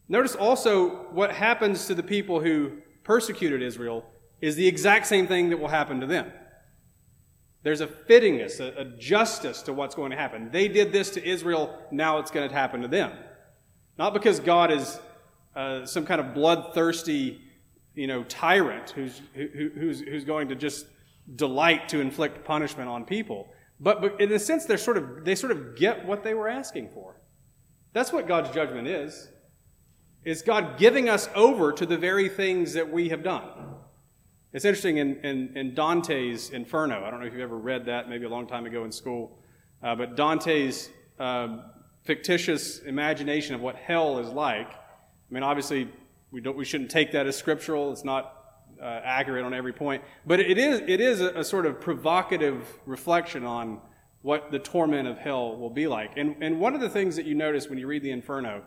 Notice 0.08 0.34
also 0.34 1.10
what 1.12 1.32
happens 1.32 1.86
to 1.86 1.94
the 1.94 2.02
people 2.02 2.40
who 2.40 2.78
persecuted 3.04 3.60
Israel 3.60 4.06
is 4.40 4.56
the 4.56 4.66
exact 4.66 5.06
same 5.06 5.26
thing 5.26 5.50
that 5.50 5.58
will 5.58 5.68
happen 5.68 6.00
to 6.00 6.06
them. 6.06 6.32
There's 7.62 7.82
a 7.82 7.86
fittingness, 7.86 8.60
a, 8.60 8.80
a, 8.80 8.84
justice 8.96 9.60
to 9.62 9.74
what's 9.74 9.94
going 9.94 10.10
to 10.10 10.16
happen. 10.16 10.48
They 10.50 10.68
did 10.68 10.90
this 10.90 11.10
to 11.10 11.24
Israel, 11.28 11.78
now 11.90 12.18
it's 12.18 12.30
going 12.30 12.48
to 12.48 12.54
happen 12.54 12.80
to 12.80 12.88
them. 12.88 13.12
Not 13.98 14.14
because 14.14 14.40
God 14.40 14.72
is 14.72 14.98
uh, 15.54 15.84
some 15.84 16.06
kind 16.06 16.22
of 16.22 16.32
bloodthirsty 16.32 17.42
you 18.00 18.06
know, 18.06 18.24
tyrant 18.24 18.88
who's, 18.88 19.20
who, 19.34 19.70
who's, 19.74 20.00
who's 20.00 20.24
going 20.24 20.48
to 20.48 20.54
just 20.54 20.86
delight 21.36 21.86
to 21.90 22.00
inflict 22.00 22.46
punishment 22.46 22.88
on 22.88 23.04
people. 23.04 23.46
But, 23.78 24.00
but 24.00 24.18
in 24.22 24.32
a 24.32 24.38
sense, 24.38 24.64
they're 24.64 24.78
sort 24.78 24.96
of, 24.96 25.22
they 25.22 25.34
sort 25.34 25.52
of 25.52 25.76
get 25.76 26.06
what 26.06 26.22
they 26.22 26.32
were 26.32 26.48
asking 26.48 26.88
for. 26.94 27.20
That's 27.92 28.10
what 28.10 28.26
God's 28.26 28.48
judgment 28.54 28.88
is. 28.88 29.28
Is 30.24 30.40
God 30.40 30.78
giving 30.78 31.10
us 31.10 31.28
over 31.34 31.72
to 31.72 31.84
the 31.84 31.98
very 31.98 32.30
things 32.30 32.72
that 32.72 32.90
we 32.90 33.10
have 33.10 33.22
done. 33.22 33.44
It's 34.54 34.64
interesting 34.64 34.96
in, 34.96 35.16
in, 35.22 35.54
in 35.54 35.74
Dante's 35.74 36.48
Inferno. 36.48 37.04
I 37.04 37.10
don't 37.10 37.20
know 37.20 37.26
if 37.26 37.34
you've 37.34 37.42
ever 37.42 37.58
read 37.58 37.84
that, 37.84 38.08
maybe 38.08 38.24
a 38.24 38.30
long 38.30 38.46
time 38.46 38.64
ago 38.64 38.84
in 38.84 38.92
school. 38.92 39.36
Uh, 39.82 39.94
but 39.94 40.16
Dante's 40.16 40.88
uh, 41.18 41.64
fictitious 42.04 42.78
imagination 42.78 43.54
of 43.54 43.60
what 43.60 43.76
hell 43.76 44.18
is 44.20 44.30
like. 44.30 44.72
I 44.72 45.34
mean, 45.34 45.42
obviously, 45.42 45.90
we, 46.30 46.40
don't, 46.40 46.56
we 46.56 46.64
shouldn't 46.64 46.90
take 46.90 47.12
that 47.12 47.26
as 47.26 47.36
scriptural. 47.36 47.92
It's 47.92 48.04
not 48.04 48.36
uh, 48.80 49.00
accurate 49.04 49.44
on 49.44 49.52
every 49.52 49.72
point. 49.72 50.02
But 50.26 50.40
it 50.40 50.58
is, 50.58 50.80
it 50.86 51.00
is 51.00 51.20
a, 51.20 51.40
a, 51.40 51.44
sort 51.44 51.66
of 51.66 51.80
provocative 51.80 52.66
reflection 52.86 53.44
on 53.44 53.80
what 54.22 54.50
the 54.50 54.58
torment 54.58 55.08
of 55.08 55.18
hell 55.18 55.56
will 55.56 55.70
be 55.70 55.86
like. 55.86 56.12
And, 56.16 56.36
and 56.40 56.60
one 56.60 56.74
of 56.74 56.80
the 56.80 56.88
things 56.88 57.16
that 57.16 57.26
you 57.26 57.34
notice 57.34 57.68
when 57.68 57.78
you 57.78 57.86
read 57.86 58.02
the 58.02 58.10
Inferno 58.10 58.62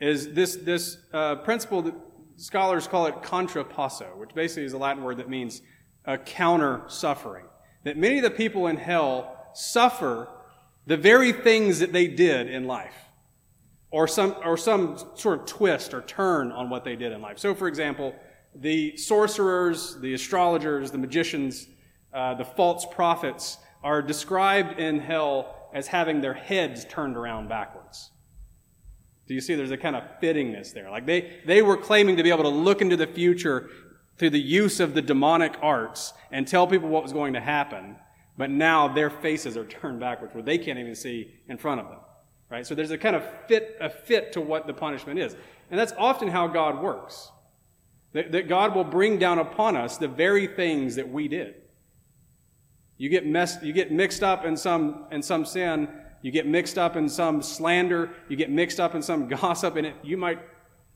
is 0.00 0.32
this, 0.32 0.56
this 0.56 0.98
uh, 1.12 1.36
principle 1.36 1.82
that 1.82 1.94
scholars 2.36 2.86
call 2.86 3.06
it 3.06 3.16
contrapasso, 3.22 4.16
which 4.16 4.34
basically 4.34 4.64
is 4.64 4.72
a 4.72 4.78
Latin 4.78 5.02
word 5.02 5.16
that 5.16 5.28
means 5.28 5.62
a 6.04 6.18
counter 6.18 6.82
suffering. 6.86 7.46
That 7.84 7.96
many 7.96 8.18
of 8.18 8.24
the 8.24 8.30
people 8.30 8.66
in 8.66 8.76
hell 8.76 9.50
suffer 9.54 10.28
the 10.86 10.96
very 10.96 11.32
things 11.32 11.80
that 11.80 11.92
they 11.92 12.06
did 12.06 12.48
in 12.48 12.66
life 12.66 12.94
or 13.90 14.06
some, 14.06 14.34
or 14.44 14.56
some 14.56 14.98
sort 15.14 15.40
of 15.40 15.46
twist 15.46 15.94
or 15.94 16.02
turn 16.02 16.52
on 16.52 16.68
what 16.70 16.84
they 16.84 16.96
did 16.96 17.12
in 17.12 17.22
life. 17.22 17.38
So, 17.38 17.54
for 17.54 17.68
example, 17.68 18.14
the 18.54 18.96
sorcerers, 18.96 19.98
the 20.00 20.14
astrologers, 20.14 20.90
the 20.90 20.98
magicians, 20.98 21.68
uh, 22.12 22.34
the 22.34 22.44
false 22.44 22.86
prophets 22.90 23.58
are 23.82 24.02
described 24.02 24.78
in 24.78 24.98
hell 24.98 25.54
as 25.72 25.86
having 25.86 26.20
their 26.20 26.34
heads 26.34 26.84
turned 26.86 27.16
around 27.16 27.48
backwards. 27.48 28.10
Do 29.26 29.34
you 29.34 29.40
see 29.40 29.54
there's 29.54 29.70
a 29.70 29.76
kind 29.76 29.94
of 29.94 30.04
fittingness 30.22 30.72
there? 30.72 30.90
Like 30.90 31.06
they, 31.06 31.40
they 31.46 31.60
were 31.62 31.76
claiming 31.76 32.16
to 32.16 32.22
be 32.22 32.30
able 32.30 32.44
to 32.44 32.48
look 32.48 32.80
into 32.80 32.96
the 32.96 33.06
future 33.06 33.68
through 34.18 34.30
the 34.30 34.40
use 34.40 34.80
of 34.80 34.94
the 34.94 35.02
demonic 35.02 35.54
arts 35.62 36.14
and 36.32 36.48
tell 36.48 36.66
people 36.66 36.88
what 36.88 37.02
was 37.02 37.12
going 37.12 37.34
to 37.34 37.40
happen, 37.40 37.96
but 38.36 38.50
now 38.50 38.88
their 38.88 39.10
faces 39.10 39.56
are 39.56 39.66
turned 39.66 40.00
backwards 40.00 40.34
where 40.34 40.42
they 40.42 40.58
can't 40.58 40.78
even 40.78 40.94
see 40.94 41.32
in 41.48 41.58
front 41.58 41.80
of 41.80 41.88
them. 41.88 41.98
Right? 42.50 42.66
So 42.66 42.74
there's 42.74 42.90
a 42.90 42.98
kind 42.98 43.14
of 43.14 43.24
fit, 43.46 43.76
a 43.80 43.90
fit 43.90 44.32
to 44.32 44.40
what 44.40 44.66
the 44.66 44.72
punishment 44.72 45.18
is. 45.18 45.36
And 45.70 45.78
that's 45.78 45.92
often 45.98 46.28
how 46.28 46.46
God 46.46 46.82
works. 46.82 47.30
That, 48.12 48.32
that 48.32 48.48
God 48.48 48.74
will 48.74 48.84
bring 48.84 49.18
down 49.18 49.38
upon 49.38 49.76
us 49.76 49.98
the 49.98 50.08
very 50.08 50.46
things 50.46 50.96
that 50.96 51.10
we 51.10 51.28
did. 51.28 51.56
You 52.96 53.08
get 53.08 53.26
messed, 53.26 53.62
you 53.62 53.72
get 53.72 53.92
mixed 53.92 54.22
up 54.22 54.44
in 54.44 54.56
some, 54.56 55.06
in 55.12 55.22
some 55.22 55.44
sin, 55.44 55.88
you 56.22 56.32
get 56.32 56.46
mixed 56.46 56.78
up 56.78 56.96
in 56.96 57.08
some 57.08 57.42
slander, 57.42 58.10
you 58.28 58.36
get 58.36 58.50
mixed 58.50 58.80
up 58.80 58.94
in 58.94 59.02
some 59.02 59.28
gossip, 59.28 59.76
and 59.76 59.86
it, 59.86 59.94
you 60.02 60.16
might 60.16 60.40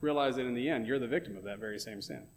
realize 0.01 0.35
that 0.35 0.45
in 0.45 0.53
the 0.53 0.69
end, 0.69 0.85
you're 0.85 0.99
the 0.99 1.07
victim 1.07 1.37
of 1.37 1.43
that 1.43 1.59
very 1.59 1.79
same 1.79 2.01
sin. 2.01 2.27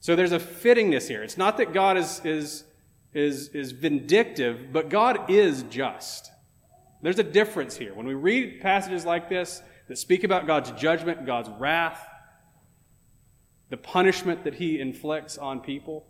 So 0.00 0.16
there's 0.16 0.32
a 0.32 0.38
fittingness 0.38 1.06
here. 1.06 1.22
It's 1.22 1.36
not 1.36 1.58
that 1.58 1.72
God 1.72 1.96
is, 1.96 2.20
is, 2.24 2.64
is, 3.12 3.48
is 3.48 3.72
vindictive, 3.72 4.72
but 4.72 4.88
God 4.88 5.30
is 5.30 5.62
just. 5.64 6.31
There's 7.02 7.18
a 7.18 7.24
difference 7.24 7.76
here. 7.76 7.92
When 7.94 8.06
we 8.06 8.14
read 8.14 8.60
passages 8.60 9.04
like 9.04 9.28
this 9.28 9.60
that 9.88 9.98
speak 9.98 10.24
about 10.24 10.46
God's 10.46 10.70
judgment, 10.72 11.26
God's 11.26 11.50
wrath, 11.58 12.06
the 13.70 13.76
punishment 13.76 14.44
that 14.44 14.54
he 14.54 14.80
inflicts 14.80 15.36
on 15.36 15.60
people, 15.60 16.06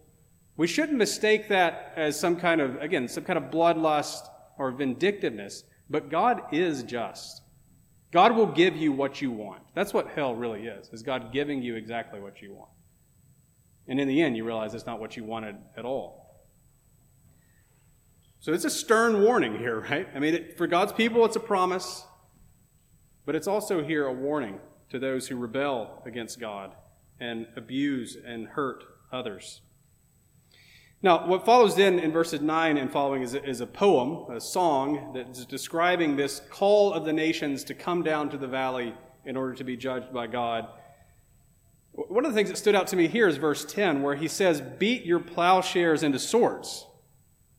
we 0.56 0.66
shouldn't 0.66 0.98
mistake 0.98 1.48
that 1.48 1.94
as 1.96 2.18
some 2.18 2.36
kind 2.36 2.60
of, 2.60 2.76
again, 2.76 3.08
some 3.08 3.24
kind 3.24 3.38
of 3.38 3.44
bloodlust 3.44 4.28
or 4.58 4.70
vindictiveness, 4.70 5.64
but 5.88 6.10
God 6.10 6.42
is 6.52 6.82
just. 6.82 7.42
God 8.10 8.36
will 8.36 8.46
give 8.46 8.76
you 8.76 8.92
what 8.92 9.22
you 9.22 9.30
want. 9.30 9.62
That's 9.74 9.94
what 9.94 10.08
hell 10.08 10.34
really 10.34 10.66
is, 10.66 10.90
is 10.92 11.02
God 11.02 11.32
giving 11.32 11.62
you 11.62 11.76
exactly 11.76 12.20
what 12.20 12.42
you 12.42 12.52
want. 12.52 12.68
And 13.88 13.98
in 13.98 14.06
the 14.06 14.20
end, 14.20 14.36
you 14.36 14.44
realize 14.44 14.74
it's 14.74 14.86
not 14.86 15.00
what 15.00 15.16
you 15.16 15.24
wanted 15.24 15.56
at 15.76 15.86
all. 15.86 16.21
So 18.42 18.52
it's 18.52 18.64
a 18.64 18.70
stern 18.70 19.22
warning 19.22 19.56
here, 19.56 19.86
right? 19.88 20.08
I 20.16 20.18
mean, 20.18 20.34
it, 20.34 20.58
for 20.58 20.66
God's 20.66 20.92
people, 20.92 21.24
it's 21.24 21.36
a 21.36 21.40
promise, 21.40 22.04
but 23.24 23.36
it's 23.36 23.46
also 23.46 23.84
here 23.84 24.04
a 24.04 24.12
warning 24.12 24.58
to 24.90 24.98
those 24.98 25.28
who 25.28 25.36
rebel 25.36 26.02
against 26.04 26.40
God 26.40 26.74
and 27.20 27.46
abuse 27.54 28.16
and 28.26 28.48
hurt 28.48 28.82
others. 29.12 29.60
Now, 31.02 31.28
what 31.28 31.46
follows 31.46 31.76
then 31.76 32.00
in 32.00 32.10
verses 32.10 32.40
9 32.40 32.78
and 32.78 32.90
following 32.90 33.22
is 33.22 33.36
is 33.36 33.60
a 33.60 33.66
poem, 33.66 34.28
a 34.28 34.40
song 34.40 35.12
that 35.14 35.28
is 35.28 35.46
describing 35.46 36.16
this 36.16 36.42
call 36.50 36.92
of 36.92 37.04
the 37.04 37.12
nations 37.12 37.62
to 37.64 37.74
come 37.74 38.02
down 38.02 38.28
to 38.30 38.36
the 38.36 38.48
valley 38.48 38.92
in 39.24 39.36
order 39.36 39.54
to 39.54 39.62
be 39.62 39.76
judged 39.76 40.12
by 40.12 40.26
God. 40.26 40.66
One 41.92 42.24
of 42.24 42.32
the 42.32 42.36
things 42.36 42.48
that 42.50 42.56
stood 42.56 42.74
out 42.74 42.88
to 42.88 42.96
me 42.96 43.06
here 43.06 43.28
is 43.28 43.36
verse 43.36 43.64
10, 43.64 44.02
where 44.02 44.16
he 44.16 44.26
says, 44.26 44.60
Beat 44.60 45.04
your 45.04 45.20
plowshares 45.20 46.02
into 46.02 46.18
swords. 46.18 46.88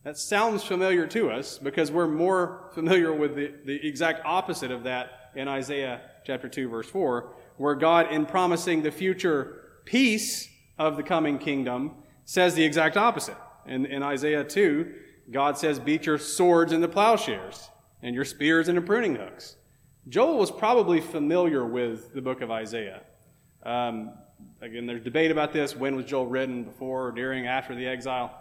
That 0.04 0.18
sounds 0.18 0.63
familiar 0.63 1.08
to 1.08 1.32
us 1.32 1.58
because 1.58 1.89
we're 1.89 2.08
more 2.08 2.70
familiar 2.74 3.13
with 3.13 3.36
the, 3.36 3.54
the 3.66 3.88
exact 3.88 4.22
opposite 4.26 4.70
of 4.70 4.84
that 4.84 5.32
in 5.36 5.48
Isaiah 5.48 6.02
chapter 6.26 6.50
2, 6.50 6.68
verse 6.68 6.89
4, 6.89 7.34
where 7.58 7.76
God, 7.76 8.12
in 8.12 8.26
promising 8.26 8.84
the 8.84 8.92
future 8.92 9.62
peace 9.86 10.50
of 10.78 10.98
the 10.98 11.04
coming 11.04 11.38
kingdom, 11.38 11.96
says 12.26 12.54
the 12.54 12.63
exact 12.63 12.98
opposite. 12.98 13.38
In, 13.66 13.86
in 13.86 14.04
Isaiah 14.04 14.44
2, 14.44 14.94
God 15.32 15.58
says, 15.58 15.80
Beat 15.80 16.06
your 16.06 16.18
swords 16.18 16.74
into 16.74 16.89
plowshares 16.89 17.70
and 18.02 18.13
your 18.13 18.26
spears 18.26 18.68
into 18.68 18.82
pruning 18.82 19.16
hooks. 19.16 19.56
Joel 20.10 20.38
was 20.38 20.52
probably 20.52 21.00
familiar 21.00 21.66
with 21.66 22.13
the 22.13 22.22
book 22.22 22.42
of 22.42 22.52
Isaiah. 22.52 23.04
Um, 23.66 24.12
again, 24.62 24.86
there's 24.86 25.02
debate 25.02 25.32
about 25.32 25.54
this. 25.54 25.78
When 25.78 25.96
was 25.96 26.06
Joel 26.06 26.28
written? 26.28 26.66
Before, 26.66 27.13
during, 27.13 27.48
after 27.48 27.74
the 27.74 27.88
exile? 27.88 28.38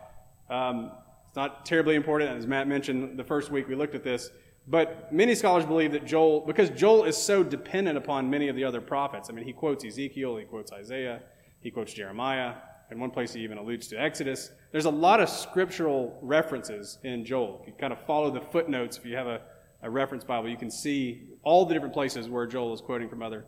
Um, 0.50 0.90
it's 1.32 1.36
not 1.38 1.64
terribly 1.64 1.94
important. 1.94 2.36
As 2.36 2.46
Matt 2.46 2.68
mentioned 2.68 3.18
the 3.18 3.24
first 3.24 3.50
week 3.50 3.66
we 3.66 3.74
looked 3.74 3.94
at 3.94 4.04
this, 4.04 4.28
but 4.68 5.10
many 5.10 5.34
scholars 5.34 5.64
believe 5.64 5.92
that 5.92 6.04
Joel, 6.04 6.40
because 6.40 6.68
Joel 6.68 7.04
is 7.04 7.16
so 7.16 7.42
dependent 7.42 7.96
upon 7.96 8.28
many 8.28 8.48
of 8.48 8.54
the 8.54 8.64
other 8.64 8.82
prophets, 8.82 9.30
I 9.30 9.32
mean, 9.32 9.46
he 9.46 9.54
quotes 9.54 9.82
Ezekiel, 9.82 10.36
he 10.36 10.44
quotes 10.44 10.72
Isaiah, 10.72 11.22
he 11.60 11.70
quotes 11.70 11.94
Jeremiah. 11.94 12.56
In 12.90 13.00
one 13.00 13.10
place, 13.10 13.32
he 13.32 13.40
even 13.40 13.56
alludes 13.56 13.86
to 13.86 13.96
Exodus. 13.98 14.50
There's 14.72 14.84
a 14.84 14.90
lot 14.90 15.20
of 15.20 15.30
scriptural 15.30 16.18
references 16.20 16.98
in 17.02 17.24
Joel. 17.24 17.60
If 17.62 17.68
you 17.68 17.72
kind 17.80 17.94
of 17.94 18.04
follow 18.04 18.30
the 18.30 18.42
footnotes, 18.42 18.98
if 18.98 19.06
you 19.06 19.16
have 19.16 19.26
a, 19.26 19.40
a 19.80 19.88
reference 19.88 20.24
Bible, 20.24 20.50
you 20.50 20.58
can 20.58 20.70
see 20.70 21.28
all 21.44 21.64
the 21.64 21.72
different 21.72 21.94
places 21.94 22.28
where 22.28 22.46
Joel 22.46 22.74
is 22.74 22.82
quoting 22.82 23.08
from 23.08 23.22
other 23.22 23.46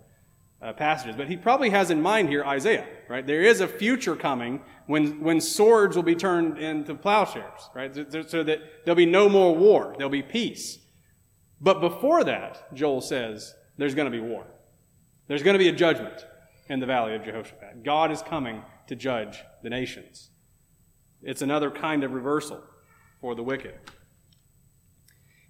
uh, 0.64 0.72
passages. 0.72 1.14
But 1.14 1.28
he 1.28 1.36
probably 1.36 1.70
has 1.70 1.90
in 1.90 2.00
mind 2.00 2.30
here 2.30 2.42
Isaiah, 2.44 2.86
right? 3.08 3.26
There 3.26 3.42
is 3.42 3.60
a 3.60 3.68
future 3.68 4.16
coming 4.16 4.62
when, 4.86 5.20
when 5.20 5.40
swords 5.40 5.94
will 5.94 6.02
be 6.02 6.14
turned 6.14 6.58
into 6.58 6.94
plowshares, 6.94 7.68
right? 7.74 7.94
So 7.94 8.42
that 8.42 8.84
there'll 8.84 8.96
be 8.96 9.06
no 9.06 9.28
more 9.28 9.54
war, 9.54 9.94
there'll 9.96 10.10
be 10.10 10.22
peace. 10.22 10.78
But 11.60 11.80
before 11.80 12.24
that, 12.24 12.74
Joel 12.74 13.00
says, 13.00 13.54
there's 13.76 13.94
going 13.94 14.10
to 14.10 14.16
be 14.16 14.20
war. 14.20 14.46
There's 15.28 15.42
going 15.42 15.54
to 15.54 15.58
be 15.58 15.68
a 15.68 15.72
judgment 15.72 16.26
in 16.68 16.80
the 16.80 16.86
valley 16.86 17.14
of 17.14 17.24
Jehoshaphat. 17.24 17.82
God 17.82 18.10
is 18.10 18.22
coming 18.22 18.62
to 18.86 18.96
judge 18.96 19.42
the 19.62 19.70
nations. 19.70 20.30
It's 21.22 21.42
another 21.42 21.70
kind 21.70 22.04
of 22.04 22.12
reversal 22.12 22.62
for 23.20 23.34
the 23.34 23.42
wicked. 23.42 23.74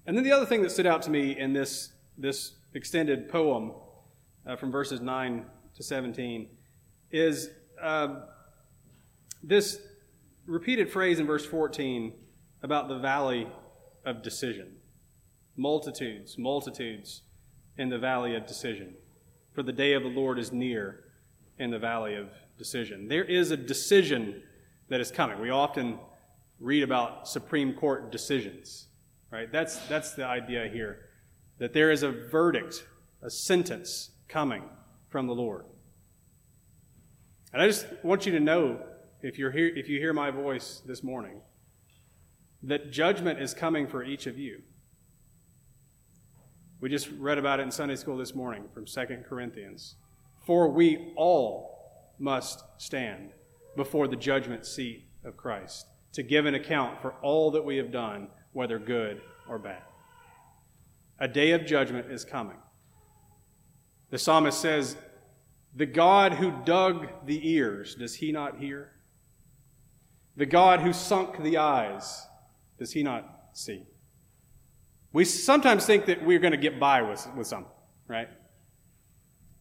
And 0.06 0.16
then 0.16 0.24
the 0.24 0.32
other 0.32 0.46
thing 0.46 0.62
that 0.62 0.70
stood 0.70 0.86
out 0.86 1.02
to 1.02 1.10
me 1.10 1.38
in 1.38 1.52
this, 1.52 1.92
this 2.18 2.52
extended 2.74 3.28
poem 3.28 3.72
uh, 4.46 4.56
from 4.56 4.70
verses 4.70 5.00
9 5.00 5.44
to 5.76 5.82
17 5.82 6.48
is 7.10 7.50
uh, 7.80 8.20
this 9.42 9.78
repeated 10.46 10.90
phrase 10.90 11.18
in 11.18 11.26
verse 11.26 11.44
14 11.46 12.12
about 12.62 12.88
the 12.88 12.98
valley 12.98 13.46
of 14.04 14.22
decision. 14.22 14.76
Multitudes, 15.56 16.36
multitudes 16.38 17.22
in 17.78 17.88
the 17.88 17.98
valley 17.98 18.34
of 18.34 18.46
decision. 18.46 18.94
For 19.52 19.62
the 19.62 19.72
day 19.72 19.92
of 19.92 20.02
the 20.02 20.08
Lord 20.08 20.38
is 20.38 20.52
near 20.52 21.04
in 21.58 21.70
the 21.70 21.78
valley 21.78 22.16
of 22.16 22.28
decision. 22.58 23.08
There 23.08 23.24
is 23.24 23.50
a 23.50 23.56
decision 23.56 24.42
that 24.88 25.00
is 25.00 25.10
coming. 25.10 25.40
We 25.40 25.50
often 25.50 25.98
read 26.60 26.82
about 26.82 27.28
Supreme 27.28 27.74
Court 27.74 28.10
decisions, 28.10 28.86
right? 29.30 29.50
That's, 29.50 29.78
that's 29.86 30.12
the 30.12 30.24
idea 30.24 30.68
here. 30.72 31.06
That 31.58 31.72
there 31.72 31.90
is 31.90 32.02
a 32.02 32.10
verdict, 32.10 32.84
a 33.22 33.30
sentence 33.30 34.10
coming 34.34 34.64
from 35.10 35.28
the 35.28 35.32
Lord. 35.32 35.64
And 37.52 37.62
I 37.62 37.68
just 37.68 37.86
want 38.02 38.26
you 38.26 38.32
to 38.32 38.40
know, 38.40 38.80
if, 39.22 39.38
you're 39.38 39.52
here, 39.52 39.68
if 39.68 39.88
you 39.88 40.00
hear 40.00 40.12
my 40.12 40.32
voice 40.32 40.82
this 40.84 41.04
morning, 41.04 41.40
that 42.64 42.90
judgment 42.90 43.40
is 43.40 43.54
coming 43.54 43.86
for 43.86 44.02
each 44.02 44.26
of 44.26 44.36
you. 44.36 44.62
We 46.80 46.88
just 46.88 47.10
read 47.16 47.38
about 47.38 47.60
it 47.60 47.62
in 47.62 47.70
Sunday 47.70 47.94
school 47.94 48.16
this 48.16 48.34
morning 48.34 48.64
from 48.74 48.86
2 48.86 49.06
Corinthians. 49.28 49.94
For 50.44 50.68
we 50.68 51.12
all 51.14 52.10
must 52.18 52.64
stand 52.76 53.30
before 53.76 54.08
the 54.08 54.16
judgment 54.16 54.66
seat 54.66 55.04
of 55.24 55.36
Christ 55.36 55.86
to 56.12 56.24
give 56.24 56.44
an 56.44 56.56
account 56.56 57.00
for 57.00 57.12
all 57.22 57.52
that 57.52 57.64
we 57.64 57.76
have 57.76 57.92
done, 57.92 58.26
whether 58.52 58.80
good 58.80 59.20
or 59.48 59.60
bad. 59.60 59.84
A 61.20 61.28
day 61.28 61.52
of 61.52 61.66
judgment 61.66 62.10
is 62.10 62.24
coming. 62.24 62.56
The 64.14 64.20
psalmist 64.20 64.60
says, 64.60 64.96
The 65.74 65.86
God 65.86 66.34
who 66.34 66.52
dug 66.64 67.08
the 67.26 67.50
ears, 67.50 67.96
does 67.96 68.14
he 68.14 68.30
not 68.30 68.60
hear? 68.60 68.92
The 70.36 70.46
God 70.46 70.78
who 70.82 70.92
sunk 70.92 71.42
the 71.42 71.56
eyes, 71.56 72.24
does 72.78 72.92
he 72.92 73.02
not 73.02 73.48
see? 73.54 73.82
We 75.12 75.24
sometimes 75.24 75.84
think 75.84 76.06
that 76.06 76.24
we're 76.24 76.38
going 76.38 76.52
to 76.52 76.56
get 76.56 76.78
by 76.78 77.02
with, 77.02 77.26
with 77.36 77.48
something, 77.48 77.72
right? 78.06 78.28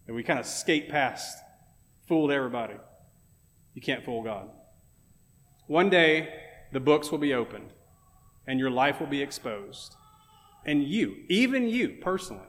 And 0.06 0.16
we 0.16 0.22
kind 0.22 0.38
of 0.38 0.46
skate 0.46 0.88
past, 0.88 1.36
fooled 2.08 2.30
everybody. 2.30 2.76
You 3.74 3.82
can't 3.82 4.06
fool 4.06 4.22
God. 4.22 4.52
One 5.66 5.90
day, 5.90 6.32
the 6.72 6.80
books 6.80 7.10
will 7.10 7.18
be 7.18 7.34
opened, 7.34 7.74
and 8.46 8.60
your 8.60 8.70
life 8.70 9.00
will 9.00 9.08
be 9.08 9.24
exposed. 9.24 9.96
And 10.64 10.84
you, 10.84 11.24
even 11.28 11.68
you 11.68 11.98
personally, 12.04 12.46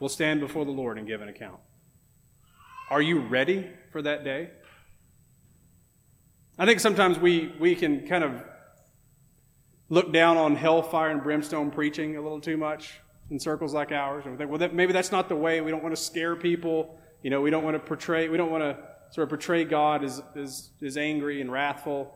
will 0.00 0.08
stand 0.08 0.40
before 0.40 0.64
the 0.64 0.70
Lord 0.70 0.98
and 0.98 1.06
give 1.06 1.22
an 1.22 1.28
account. 1.28 1.58
Are 2.90 3.02
you 3.02 3.20
ready 3.20 3.68
for 3.90 4.02
that 4.02 4.24
day? 4.24 4.50
I 6.58 6.66
think 6.66 6.80
sometimes 6.80 7.18
we, 7.18 7.52
we 7.58 7.74
can 7.74 8.06
kind 8.06 8.22
of 8.22 8.42
look 9.88 10.12
down 10.12 10.36
on 10.36 10.54
hellfire 10.54 11.10
and 11.10 11.22
brimstone 11.22 11.70
preaching 11.70 12.16
a 12.16 12.20
little 12.20 12.40
too 12.40 12.56
much 12.56 13.00
in 13.30 13.38
circles 13.38 13.74
like 13.74 13.92
ours. 13.92 14.24
And 14.24 14.34
we 14.34 14.38
think, 14.38 14.50
well, 14.50 14.58
that, 14.58 14.74
maybe 14.74 14.92
that's 14.92 15.12
not 15.12 15.28
the 15.28 15.36
way. 15.36 15.60
We 15.60 15.70
don't 15.70 15.82
want 15.82 15.94
to 15.96 16.00
scare 16.00 16.36
people. 16.36 16.98
You 17.22 17.30
know, 17.30 17.40
we 17.40 17.50
don't 17.50 17.64
want 17.64 17.74
to 17.74 17.80
portray, 17.80 18.28
we 18.28 18.36
don't 18.36 18.50
want 18.50 18.62
to 18.62 18.76
sort 19.10 19.24
of 19.24 19.28
portray 19.30 19.64
God 19.64 20.04
as, 20.04 20.22
as, 20.36 20.70
as 20.84 20.96
angry 20.96 21.40
and 21.40 21.50
wrathful. 21.50 22.14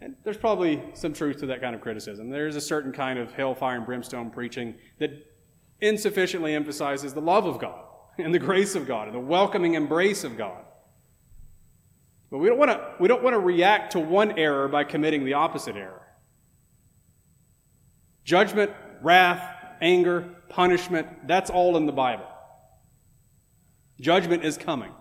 And 0.00 0.16
there's 0.24 0.36
probably 0.36 0.82
some 0.94 1.12
truth 1.12 1.38
to 1.38 1.46
that 1.46 1.60
kind 1.60 1.74
of 1.74 1.80
criticism. 1.80 2.30
There's 2.30 2.56
a 2.56 2.60
certain 2.60 2.92
kind 2.92 3.18
of 3.18 3.32
hellfire 3.32 3.76
and 3.76 3.86
brimstone 3.86 4.30
preaching 4.30 4.74
that 4.98 5.10
insufficiently 5.80 6.54
emphasizes 6.54 7.14
the 7.14 7.20
love 7.20 7.46
of 7.46 7.58
God 7.58 7.84
and 8.18 8.34
the 8.34 8.38
grace 8.38 8.74
of 8.74 8.86
God 8.86 9.08
and 9.08 9.14
the 9.14 9.20
welcoming 9.20 9.74
embrace 9.74 10.24
of 10.24 10.36
God. 10.36 10.64
But 12.30 12.38
we 12.38 12.48
don't 12.48 12.58
want 12.58 12.70
to, 12.70 12.94
we 12.98 13.08
don't 13.08 13.22
want 13.22 13.34
to 13.34 13.40
react 13.40 13.92
to 13.92 14.00
one 14.00 14.38
error 14.38 14.68
by 14.68 14.84
committing 14.84 15.24
the 15.24 15.34
opposite 15.34 15.76
error. 15.76 16.02
Judgment, 18.24 18.72
wrath, 19.02 19.54
anger, 19.80 20.34
punishment, 20.48 21.28
that's 21.28 21.50
all 21.50 21.76
in 21.76 21.86
the 21.86 21.92
Bible. 21.92 22.26
Judgment 24.00 24.44
is 24.44 24.56
coming, 24.56 24.92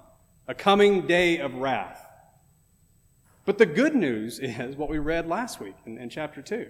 a 0.47 0.53
coming 0.53 1.07
day 1.07 1.39
of 1.39 1.55
wrath. 1.55 2.05
But 3.45 3.57
the 3.57 3.65
good 3.65 3.95
news 3.95 4.39
is 4.41 4.75
what 4.75 4.89
we 4.89 4.99
read 4.99 5.27
last 5.27 5.59
week 5.59 5.75
in, 5.85 5.97
in 5.97 6.09
chapter 6.09 6.41
2. 6.41 6.69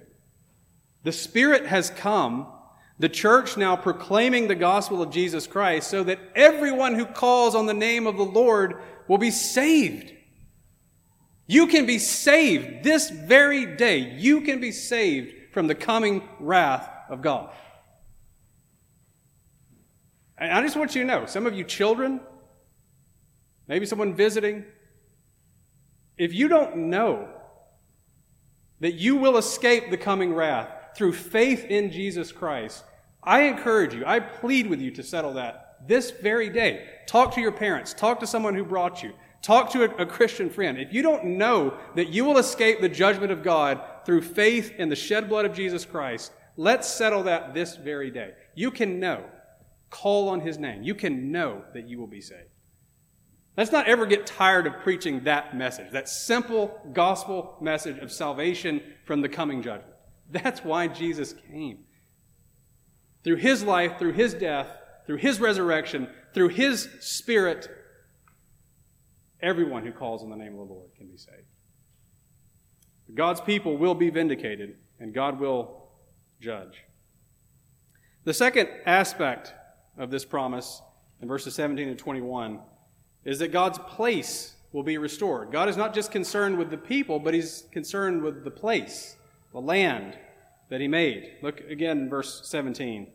The 1.04 1.12
Spirit 1.12 1.66
has 1.66 1.90
come 1.90 2.48
the 3.00 3.10
church 3.10 3.58
now 3.58 3.76
proclaiming 3.76 4.48
the 4.48 4.56
gospel 4.56 5.02
of 5.02 5.10
Jesus 5.10 5.48
Christ 5.48 5.90
so 5.90 6.04
that 6.04 6.20
everyone 6.36 6.96
who 6.96 7.06
calls 7.06 7.56
on 7.56 7.66
the 7.66 7.74
name 7.74 8.08
of 8.08 8.18
the 8.18 8.24
Lord 8.24 8.82
will 9.08 9.18
be 9.18 9.32
saved. 9.32 10.14
You 11.48 11.68
can 11.68 11.86
be 11.86 12.00
saved 12.00 12.84
this 12.84 13.10
very 13.10 13.66
day. 13.66 13.98
You 14.18 14.42
can 14.42 14.62
be 14.62 14.72
saved 14.72 15.34
from 15.54 15.68
the 15.68 15.76
coming 15.76 16.28
wrath 16.40 16.90
of 17.10 17.22
God. 17.22 17.54
And 20.38 20.52
I 20.52 20.62
just 20.62 20.76
want 20.76 20.96
you 20.96 21.02
to 21.02 21.08
know 21.08 21.26
some 21.26 21.46
of 21.46 21.54
you 21.54 21.64
children, 21.64 22.22
maybe 23.68 23.86
someone 23.86 24.14
visiting, 24.14 24.66
if 26.18 26.34
you 26.34 26.48
don't 26.48 26.78
know 26.78 27.28
that 28.80 28.94
you 28.94 29.16
will 29.16 29.38
escape 29.38 29.90
the 29.90 29.98
coming 29.98 30.34
wrath, 30.34 30.70
through 30.96 31.14
faith 31.14 31.66
in 31.66 31.92
Jesus 31.92 32.32
Christ, 32.32 32.84
I 33.24 33.44
encourage 33.44 33.94
you, 33.94 34.06
I 34.06 34.20
plead 34.20 34.68
with 34.68 34.82
you 34.82 34.92
to 34.92 35.04
settle 35.04 35.34
that 35.34 35.80
this 35.88 36.12
very 36.12 36.50
day. 36.50 36.88
Talk 37.08 37.34
to 37.36 37.42
your 37.42 37.52
parents, 37.52 37.94
talk 37.94 38.20
to 38.20 38.28
someone 38.28 38.56
who 38.56 38.64
brought 38.64 39.04
you, 39.04 39.14
Talk 39.44 39.72
to 39.72 39.84
a, 39.84 40.04
a, 40.04 40.06
Christian 40.06 40.50
friend. 40.50 40.80
If 40.80 40.94
you 40.94 41.02
don't 41.02 41.26
know 41.38 41.78
that 41.96 42.08
you 42.08 42.24
will 42.24 42.38
escape 42.38 42.80
the 42.80 42.88
judgment 42.88 43.30
of 43.30 43.44
God 43.44 43.82
through 44.06 44.22
faith 44.22 44.72
in 44.78 44.88
the 44.88 44.96
shed 44.96 45.28
blood 45.28 45.44
of 45.44 45.54
Jesus 45.54 45.84
Christ, 45.84 46.32
let's 46.56 46.88
settle 46.88 47.24
that 47.24 47.54
this 47.54 47.76
very 47.76 48.10
day. 48.10 48.32
You 48.56 48.72
can 48.72 49.02
know. 49.02 49.26
Call 49.90 50.30
on 50.30 50.40
his 50.40 50.58
name. 50.58 50.82
You 50.82 50.96
can 50.96 51.32
know 51.34 51.62
that 51.74 51.90
you 51.90 52.00
will 52.00 52.08
be 52.08 52.22
saved. 52.22 52.48
Let's 53.58 53.72
not 53.72 53.86
ever 53.86 54.06
get 54.06 54.26
tired 54.26 54.66
of 54.66 54.80
preaching 54.80 55.26
that 55.26 55.58
message, 55.58 55.92
that 55.92 56.08
simple 56.08 56.80
gospel 56.94 57.58
message 57.62 57.98
of 57.98 58.14
salvation 58.14 58.82
from 59.06 59.22
the 59.22 59.30
coming 59.30 59.62
judgment. 59.62 59.93
That's 60.30 60.64
why 60.64 60.88
Jesus 60.88 61.34
came. 61.50 61.80
Through 63.24 63.38
his 63.38 63.64
life, 63.64 63.98
through 64.00 64.14
his 64.14 64.34
death, 64.34 64.68
through 65.06 65.18
his 65.18 65.40
resurrection, 65.40 66.08
through 66.34 66.50
his 66.50 66.90
spirit, 67.00 67.70
everyone 69.42 69.86
who 69.86 69.92
calls 69.92 70.24
on 70.24 70.30
the 70.30 70.36
name 70.36 70.54
of 70.54 70.68
the 70.68 70.74
Lord 70.74 70.90
can 70.98 71.08
be 71.08 71.18
saved. 71.18 71.44
God's 73.14 73.42
people 73.42 73.78
will 73.78 73.96
be 73.96 74.10
vindicated, 74.10 74.78
and 75.00 75.14
God 75.14 75.40
will 75.40 75.90
judge. 76.40 76.84
The 78.24 78.34
second 78.34 78.70
aspect 78.86 79.54
of 79.98 80.10
this 80.10 80.26
promise 80.26 80.82
in 81.22 81.28
verses 81.28 81.54
17 81.56 81.88
and 81.88 82.00
21 82.00 82.60
is 83.26 83.40
that 83.40 83.52
God's 83.52 83.80
place 83.80 84.56
will 84.72 84.84
be 84.84 84.98
restored. 84.98 85.52
God 85.52 85.70
is 85.70 85.78
not 85.78 85.94
just 85.94 86.12
concerned 86.12 86.58
with 86.58 86.70
the 86.70 86.78
people, 86.78 87.20
but 87.20 87.34
He's 87.34 87.66
concerned 87.72 88.24
with 88.24 88.44
the 88.44 88.52
place, 88.52 89.18
the 89.54 89.62
land 89.62 90.18
that 90.70 90.82
He 90.82 90.88
made. 90.88 91.36
Look 91.42 91.62
again, 91.62 92.10
verse 92.10 92.42
17. 92.46 93.08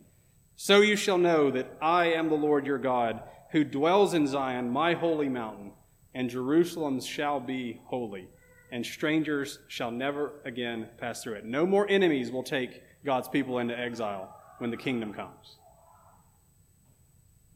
So 0.55 0.81
you 0.81 0.95
shall 0.95 1.17
know 1.17 1.51
that 1.51 1.77
I 1.81 2.07
am 2.13 2.29
the 2.29 2.35
Lord 2.35 2.65
your 2.65 2.77
God, 2.77 3.21
who 3.51 3.63
dwells 3.63 4.13
in 4.13 4.27
Zion, 4.27 4.69
my 4.69 4.93
holy 4.93 5.29
mountain, 5.29 5.73
and 6.13 6.29
Jerusalem 6.29 7.01
shall 7.01 7.39
be 7.39 7.81
holy, 7.85 8.27
and 8.71 8.85
strangers 8.85 9.59
shall 9.67 9.91
never 9.91 10.33
again 10.45 10.87
pass 10.97 11.23
through 11.23 11.35
it. 11.35 11.45
No 11.45 11.65
more 11.65 11.89
enemies 11.89 12.31
will 12.31 12.43
take 12.43 12.81
God's 13.05 13.27
people 13.27 13.59
into 13.59 13.77
exile 13.77 14.35
when 14.59 14.71
the 14.71 14.77
kingdom 14.77 15.13
comes. 15.13 15.57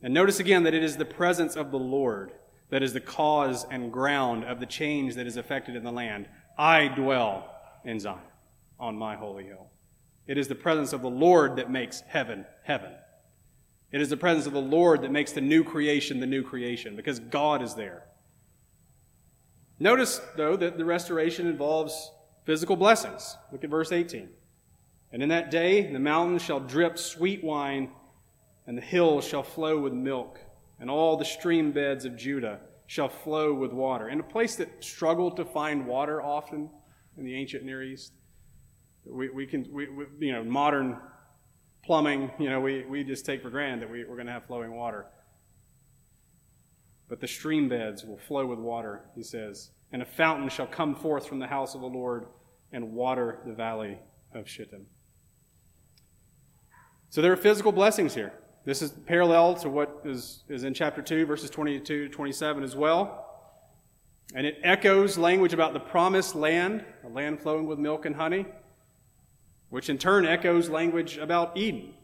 And 0.02 0.14
notice 0.14 0.40
again 0.40 0.64
that 0.64 0.74
it 0.74 0.84
is 0.84 0.98
the 0.98 1.06
presence 1.06 1.56
of 1.56 1.72
the 1.72 1.80
Lord 1.80 2.34
that 2.70 2.84
is 2.84 2.94
the 2.94 3.00
cause 3.00 3.66
and 3.70 3.92
ground 3.92 4.44
of 4.44 4.60
the 4.60 4.66
change 4.66 5.16
that 5.16 5.28
is 5.28 5.38
effected 5.38 5.76
in 5.76 5.84
the 5.84 5.92
land. 5.92 6.28
I 6.58 6.88
dwell 6.88 7.50
in 7.86 8.00
Zion 8.00 8.20
on 8.80 8.98
my 8.98 9.16
holy 9.16 9.46
hill. 9.46 9.68
It 10.28 10.38
is 10.38 10.48
the 10.48 10.56
presence 10.56 10.94
of 10.94 11.02
the 11.02 11.10
Lord 11.10 11.58
that 11.58 11.70
makes 11.70 12.02
heaven 12.02 12.46
heaven. 12.64 12.92
It 13.92 14.02
is 14.02 14.10
the 14.10 14.18
presence 14.18 14.48
of 14.48 14.54
the 14.54 14.62
Lord 14.62 15.02
that 15.04 15.12
makes 15.12 15.34
the 15.34 15.42
new 15.42 15.64
creation 15.64 16.20
the 16.20 16.26
new 16.26 16.44
creation 16.44 16.96
because 16.96 17.20
God 17.20 17.62
is 17.62 17.76
there. 17.76 18.06
Notice, 19.80 20.22
though, 20.38 20.56
that 20.56 20.78
the 20.78 20.86
restoration 20.86 21.48
involves 21.48 22.12
physical 22.46 22.76
blessings. 22.76 23.38
Look 23.52 23.64
at 23.64 23.70
verse 23.70 23.92
18. 23.92 24.30
And 25.12 25.22
in 25.22 25.30
that 25.30 25.52
day 25.52 25.92
the 25.92 26.00
mountains 26.00 26.42
shall 26.42 26.60
drip 26.60 26.98
sweet 26.98 27.44
wine, 27.44 27.92
and 28.66 28.78
the 28.78 28.82
hills 28.82 29.28
shall 29.28 29.44
flow 29.44 29.80
with 29.80 29.94
milk 29.94 30.40
and 30.84 30.90
all 30.90 31.16
the 31.16 31.24
stream 31.24 31.72
beds 31.72 32.04
of 32.04 32.18
Judah 32.18 32.60
shall 32.88 33.08
flow 33.08 33.54
with 33.54 33.72
water. 33.72 34.10
In 34.10 34.20
a 34.20 34.24
place 34.24 34.58
that 34.58 34.84
struggled 34.84 35.38
to 35.38 35.46
find 35.46 35.88
water 35.88 36.22
often 36.22 36.70
in 37.18 37.24
the 37.24 37.34
ancient 37.34 37.64
Near 37.64 37.84
East, 37.84 38.12
we, 39.06 39.30
we 39.30 39.46
can, 39.46 39.68
we, 39.72 39.88
we, 39.90 40.06
you 40.20 40.34
know, 40.34 40.44
modern 40.44 40.98
plumbing, 41.84 42.32
you 42.40 42.50
know, 42.50 42.60
we, 42.60 42.86
we 42.86 43.04
just 43.04 43.26
take 43.26 43.42
for 43.42 43.50
granted 43.50 43.82
that 43.82 43.92
we, 43.92 44.06
we're 44.06 44.16
going 44.16 44.28
to 44.28 44.34
have 44.34 44.46
flowing 44.46 44.74
water. 44.74 45.06
But 47.10 47.20
the 47.20 47.28
stream 47.28 47.68
beds 47.68 48.06
will 48.06 48.18
flow 48.18 48.46
with 48.46 48.60
water, 48.60 49.06
he 49.16 49.24
says, 49.24 49.72
and 49.92 50.02
a 50.02 50.06
fountain 50.06 50.50
shall 50.50 50.68
come 50.68 50.96
forth 50.96 51.28
from 51.28 51.40
the 51.40 51.48
house 51.48 51.76
of 51.76 51.82
the 51.82 51.88
Lord 51.88 52.26
and 52.72 52.94
water 52.94 53.40
the 53.46 53.54
valley 53.54 54.00
of 54.34 54.48
Shittim. 54.48 54.86
So 57.10 57.22
there 57.22 57.32
are 57.32 57.38
physical 57.38 57.72
blessings 57.72 58.16
here. 58.16 58.34
This 58.66 58.82
is 58.82 58.92
parallel 59.06 59.56
to 59.56 59.70
what 59.70 60.02
is, 60.06 60.44
is 60.48 60.64
in 60.64 60.74
chapter 60.74 61.02
2, 61.02 61.26
verses 61.26 61.50
22 61.50 62.08
to 62.08 62.10
27 62.10 62.64
as 62.64 62.76
well. 62.76 63.30
And 64.34 64.48
it 64.48 64.58
echoes 64.64 65.18
language 65.18 65.54
about 65.54 65.74
the 65.74 65.80
promised 65.80 66.34
land, 66.34 66.84
a 67.06 67.10
land 67.10 67.42
flowing 67.42 67.68
with 67.68 67.78
milk 67.78 68.06
and 68.06 68.16
honey, 68.16 68.46
which 69.74 69.90
in 69.90 69.98
turn 69.98 70.24
echoes 70.24 70.70
language 70.70 71.18
about 71.18 71.58
Eden, 71.58 71.96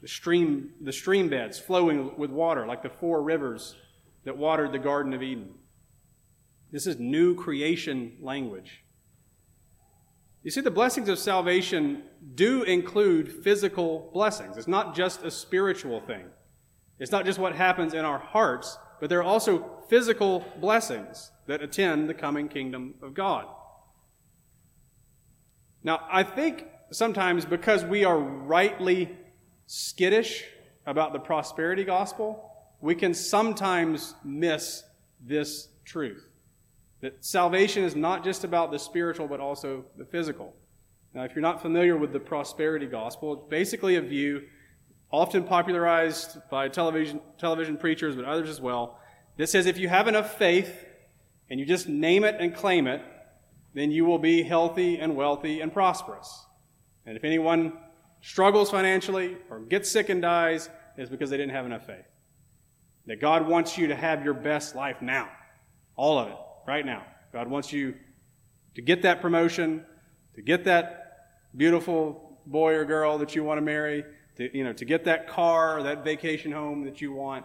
the 0.00 0.08
stream, 0.08 0.70
the 0.80 0.92
stream 0.92 1.28
beds 1.28 1.56
flowing 1.56 2.16
with 2.16 2.32
water, 2.32 2.66
like 2.66 2.82
the 2.82 2.90
four 2.90 3.22
rivers 3.22 3.76
that 4.24 4.36
watered 4.36 4.72
the 4.72 4.78
Garden 4.80 5.14
of 5.14 5.22
Eden. 5.22 5.54
This 6.72 6.84
is 6.84 6.98
new 6.98 7.36
creation 7.36 8.16
language. 8.20 8.82
You 10.42 10.50
see, 10.50 10.62
the 10.62 10.72
blessings 10.72 11.08
of 11.08 11.16
salvation 11.16 12.02
do 12.34 12.64
include 12.64 13.30
physical 13.44 14.10
blessings. 14.12 14.56
It's 14.56 14.66
not 14.66 14.96
just 14.96 15.22
a 15.22 15.30
spiritual 15.30 16.00
thing. 16.00 16.24
It's 16.98 17.12
not 17.12 17.24
just 17.24 17.38
what 17.38 17.54
happens 17.54 17.94
in 17.94 18.04
our 18.04 18.18
hearts, 18.18 18.76
but 18.98 19.08
there 19.08 19.20
are 19.20 19.22
also 19.22 19.84
physical 19.88 20.44
blessings 20.60 21.30
that 21.46 21.62
attend 21.62 22.08
the 22.08 22.14
coming 22.14 22.48
kingdom 22.48 22.94
of 23.00 23.14
God. 23.14 23.46
Now, 25.84 26.00
I 26.10 26.24
think 26.24 26.64
sometimes 26.94 27.44
because 27.44 27.84
we 27.84 28.04
are 28.04 28.18
rightly 28.18 29.10
skittish 29.66 30.44
about 30.86 31.12
the 31.12 31.18
prosperity 31.18 31.84
gospel, 31.84 32.50
we 32.80 32.94
can 32.94 33.14
sometimes 33.14 34.14
miss 34.24 34.84
this 35.24 35.68
truth. 35.84 36.28
That 37.00 37.24
salvation 37.24 37.84
is 37.84 37.96
not 37.96 38.24
just 38.24 38.44
about 38.44 38.70
the 38.70 38.78
spiritual, 38.78 39.28
but 39.28 39.40
also 39.40 39.84
the 39.96 40.04
physical. 40.04 40.54
Now, 41.14 41.24
if 41.24 41.34
you're 41.34 41.42
not 41.42 41.60
familiar 41.60 41.96
with 41.96 42.12
the 42.12 42.20
prosperity 42.20 42.86
gospel, 42.86 43.34
it's 43.34 43.48
basically 43.48 43.96
a 43.96 44.00
view 44.00 44.42
often 45.10 45.44
popularized 45.44 46.38
by 46.50 46.68
television, 46.68 47.20
television 47.38 47.76
preachers, 47.76 48.16
but 48.16 48.24
others 48.24 48.48
as 48.48 48.60
well, 48.60 48.98
that 49.36 49.48
says 49.48 49.66
if 49.66 49.78
you 49.78 49.88
have 49.88 50.08
enough 50.08 50.38
faith 50.38 50.86
and 51.50 51.60
you 51.60 51.66
just 51.66 51.88
name 51.88 52.24
it 52.24 52.36
and 52.40 52.54
claim 52.54 52.86
it, 52.86 53.02
then 53.74 53.90
you 53.90 54.04
will 54.04 54.18
be 54.18 54.42
healthy 54.42 54.98
and 54.98 55.14
wealthy 55.14 55.60
and 55.60 55.72
prosperous. 55.72 56.46
And 57.06 57.16
if 57.16 57.24
anyone 57.24 57.72
struggles 58.20 58.70
financially 58.70 59.36
or 59.50 59.60
gets 59.60 59.90
sick 59.90 60.08
and 60.08 60.22
dies, 60.22 60.68
it's 60.96 61.10
because 61.10 61.30
they 61.30 61.36
didn't 61.36 61.52
have 61.52 61.66
enough 61.66 61.86
faith. 61.86 62.04
That 63.06 63.20
God 63.20 63.48
wants 63.48 63.76
you 63.76 63.88
to 63.88 63.96
have 63.96 64.24
your 64.24 64.34
best 64.34 64.76
life 64.76 65.02
now. 65.02 65.28
All 65.96 66.18
of 66.18 66.28
it 66.28 66.36
right 66.66 66.86
now. 66.86 67.04
God 67.32 67.48
wants 67.48 67.72
you 67.72 67.94
to 68.74 68.82
get 68.82 69.02
that 69.02 69.20
promotion, 69.20 69.84
to 70.34 70.42
get 70.42 70.64
that 70.64 71.16
beautiful 71.56 72.38
boy 72.46 72.74
or 72.74 72.84
girl 72.84 73.18
that 73.18 73.34
you 73.34 73.42
want 73.44 73.58
to 73.58 73.62
marry, 73.62 74.04
to, 74.36 74.56
you 74.56 74.64
know, 74.64 74.72
to 74.72 74.84
get 74.84 75.04
that 75.04 75.28
car 75.28 75.78
or 75.78 75.82
that 75.82 76.04
vacation 76.04 76.52
home 76.52 76.84
that 76.84 77.00
you 77.00 77.12
want. 77.12 77.44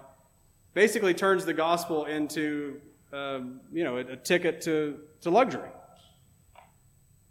Basically 0.73 1.13
turns 1.13 1.45
the 1.45 1.53
gospel 1.53 2.05
into, 2.05 2.79
um, 3.11 3.61
you 3.71 3.83
know, 3.83 3.97
a, 3.97 4.01
a 4.01 4.15
ticket 4.15 4.61
to, 4.61 4.99
to 5.21 5.29
luxury. 5.29 5.69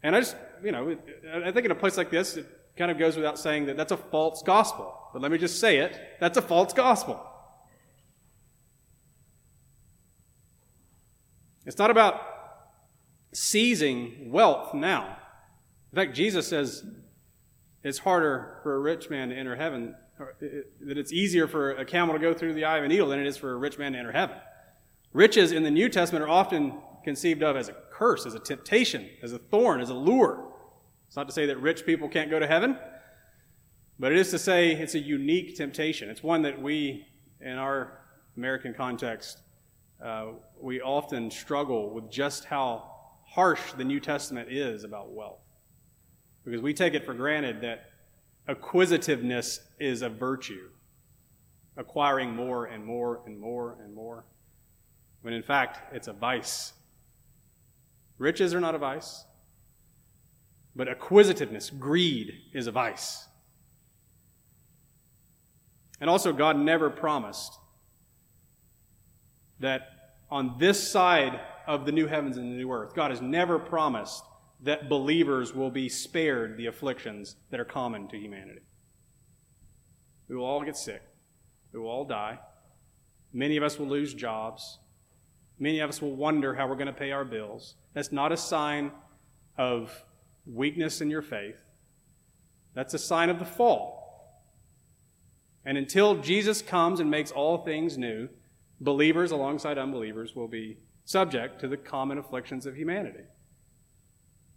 And 0.07 0.15
I 0.15 0.21
just, 0.21 0.37
you 0.63 0.71
know, 0.71 0.97
I 1.45 1.51
think 1.51 1.65
in 1.65 1.73
a 1.73 1.75
place 1.75 1.97
like 1.97 2.11
this, 2.11 2.37
it 2.37 2.47
kind 2.79 2.93
of 2.93 2.99
goes 2.99 3.17
without 3.17 3.41
saying 3.41 3.67
that 3.67 3.77
that's 3.77 3.91
a 3.91 3.97
false 3.97 4.41
gospel. 4.41 4.97
But 5.13 5.21
let 5.21 5.33
me 5.33 5.37
just 5.37 5.59
say 5.59 5.79
it 5.79 5.99
that's 6.21 6.39
a 6.39 6.43
false 6.43 6.73
gospel. 6.73 7.21
It's 11.65 11.77
not 11.77 11.91
about 11.91 12.21
seizing 13.35 14.31
wealth 14.31 14.75
now. 14.75 15.19
In 15.93 15.97
fact, 15.97 16.15
Jesus 16.15 16.47
says 16.47 16.85
it's 17.83 17.99
harder 17.99 18.61
for 18.63 18.77
a 18.77 18.79
rich 18.79 19.11
man 19.11 19.31
to 19.31 19.35
enter 19.35 19.57
heaven, 19.57 19.97
that 20.21 20.97
it's 20.99 21.13
easier 21.13 21.49
for 21.49 21.73
a 21.73 21.85
camel 21.85 22.15
to 22.15 22.21
go 22.21 22.33
through 22.33 22.55
the 22.55 22.65
eye 22.65 22.79
of 22.79 22.85
a 22.85 22.89
needle 22.89 23.09
than 23.09 23.19
it 23.19 23.27
is 23.27 23.37
for 23.37 23.51
a 23.51 23.57
rich 23.57 23.77
man 23.77 23.95
to 23.95 23.99
enter 23.99 24.13
heaven. 24.13 24.37
Riches 25.13 25.51
in 25.51 25.65
the 25.65 25.71
New 25.73 25.89
Testament 25.89 26.25
are 26.25 26.29
often 26.29 26.75
conceived 27.03 27.43
of 27.43 27.57
as 27.57 27.71
a 27.71 27.75
curse, 27.97 28.27
as 28.27 28.35
a 28.35 28.39
temptation, 28.39 29.09
as 29.23 29.33
a 29.33 29.39
thorn, 29.39 29.81
as 29.81 29.91
a 29.91 29.95
lure. 29.95 30.53
It's 31.07 31.17
not 31.17 31.27
to 31.29 31.33
say 31.33 31.47
that 31.47 31.61
rich 31.61 31.87
people 31.87 32.09
can't 32.09 32.31
go 32.31 32.39
to 32.39 32.47
heaven, 32.47 32.77
but 33.99 34.13
it 34.13 34.19
is 34.19 34.31
to 34.31 34.39
say 34.39 34.73
it's 34.73 34.95
a 34.95 34.99
unique 34.99 35.57
temptation. 35.57 36.11
It's 36.11 36.23
one 36.23 36.43
that 36.43 36.61
we, 36.61 37.07
in 37.41 37.53
our 37.53 38.01
American 38.37 38.75
context, 38.75 39.41
uh, 40.05 40.33
we 40.61 40.81
often 40.81 41.31
struggle 41.31 41.91
with 41.91 42.11
just 42.11 42.45
how 42.45 42.91
harsh 43.25 43.73
the 43.73 43.85
New 43.85 44.01
Testament 44.01 44.53
is 44.53 44.85
about 44.85 45.13
wealth. 45.13 45.41
Because 46.45 46.61
we 46.61 46.75
take 46.75 46.95
it 46.95 47.05
for 47.05 47.15
granted 47.15 47.61
that 47.63 47.91
acquisitiveness 48.49 49.61
is 49.81 50.03
a 50.03 50.09
virtue, 50.09 50.69
acquiring 51.77 52.35
more 52.35 52.67
and 52.67 52.85
more 52.85 53.23
and 53.27 53.39
more 53.39 53.79
and 53.83 53.95
more, 53.95 54.25
when 55.23 55.33
in 55.33 55.43
fact 55.43 55.95
it's 55.95 56.09
a 56.09 56.13
vice. 56.13 56.73
Riches 58.19 58.55
are 58.55 58.61
not 58.61 58.75
a 58.75 58.79
vice, 58.79 59.25
but 60.75 60.89
acquisitiveness, 60.89 61.71
greed, 61.71 62.35
is 62.53 62.67
a 62.67 62.73
vice. 62.73 63.27
And 66.01 66.11
also, 66.11 66.33
God 66.33 66.59
never 66.59 66.91
promised 66.91 67.59
that 69.61 69.83
on 70.31 70.57
this 70.59 70.91
side 70.91 71.41
of 71.67 71.87
the 71.87 71.93
new 71.93 72.07
heavens 72.07 72.37
and 72.37 72.53
the 72.53 72.57
new 72.57 72.71
earth, 72.71 72.95
God 72.95 73.11
has 73.11 73.23
never 73.23 73.59
promised 73.59 74.23
that 74.63 74.89
believers 74.89 75.55
will 75.55 75.71
be 75.71 75.89
spared 75.89 76.57
the 76.57 76.67
afflictions 76.67 77.37
that 77.51 77.61
are 77.61 77.65
common 77.65 78.09
to 78.09 78.19
humanity. 78.19 78.61
We 80.29 80.37
will 80.37 80.45
all 80.45 80.63
get 80.65 80.77
sick. 80.77 81.03
We 81.73 81.81
will 81.81 81.89
all 81.89 82.05
die. 82.05 82.39
Many 83.33 83.57
of 83.57 83.63
us 83.63 83.79
will 83.79 83.87
lose 83.87 84.15
jobs. 84.15 84.79
Many 85.59 85.81
of 85.81 85.89
us 85.89 86.03
will 86.03 86.15
wonder 86.15 86.55
how 86.55 86.69
we're 86.69 86.75
going 86.75 86.87
to 86.87 86.93
pay 86.93 87.13
our 87.13 87.25
bills. 87.25 87.75
That's 87.95 88.13
not 88.13 88.33
a 88.33 88.37
sign 88.37 88.93
of 89.57 90.05
weakness 90.47 91.01
in 91.01 91.11
your 91.11 91.23
faith. 91.23 91.59
That's 92.75 92.95
a 92.95 92.99
sign 92.99 93.31
of 93.31 93.39
the 93.39 93.45
fall. 93.45 93.97
And 95.65 95.79
until 95.79 96.17
Jesus 96.17 96.63
comes 96.63 97.01
and 97.01 97.11
makes 97.11 97.31
all 97.31 97.59
things 97.59 97.97
new, 97.97 98.29
believers 98.81 99.33
alongside 99.33 99.79
unbelievers 99.79 100.37
will 100.37 100.47
be 100.47 100.77
subject 101.05 101.61
to 101.61 101.69
the 101.69 101.77
common 101.77 102.19
afflictions 102.19 102.67
of 102.67 102.77
humanity. 102.77 103.25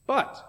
But 0.06 0.44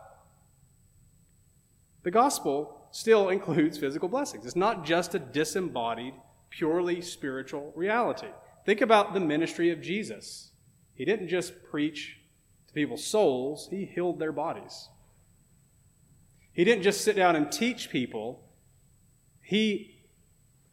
the 2.03 2.11
gospel 2.11 2.89
still 2.91 3.29
includes 3.29 3.79
physical 3.79 4.09
blessings. 4.09 4.45
It's 4.47 4.57
not 4.57 4.85
just 4.85 5.15
a 5.15 5.19
disembodied, 5.19 6.15
purely 6.51 7.01
spiritual 7.01 7.73
reality. 7.77 8.29
Think 8.65 8.81
about 8.81 9.15
the 9.15 9.21
ministry 9.21 9.71
of 9.71 9.81
Jesus. 9.81 10.51
He 10.95 11.05
didn't 11.05 11.29
just 11.29 11.65
preach 11.71 12.19
to 12.69 12.75
people's 12.75 13.05
souls, 13.05 13.69
he 13.71 13.85
healed 13.85 14.19
their 14.19 14.33
bodies. 14.33 14.89
He 16.53 16.65
didn't 16.65 16.83
just 16.83 17.03
sit 17.03 17.17
down 17.17 17.37
and 17.37 17.51
teach 17.51 17.91
people, 17.91 18.45
he 19.43 20.05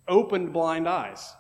opened 0.08 0.54
blind 0.54 0.88
eyes. 0.88 1.34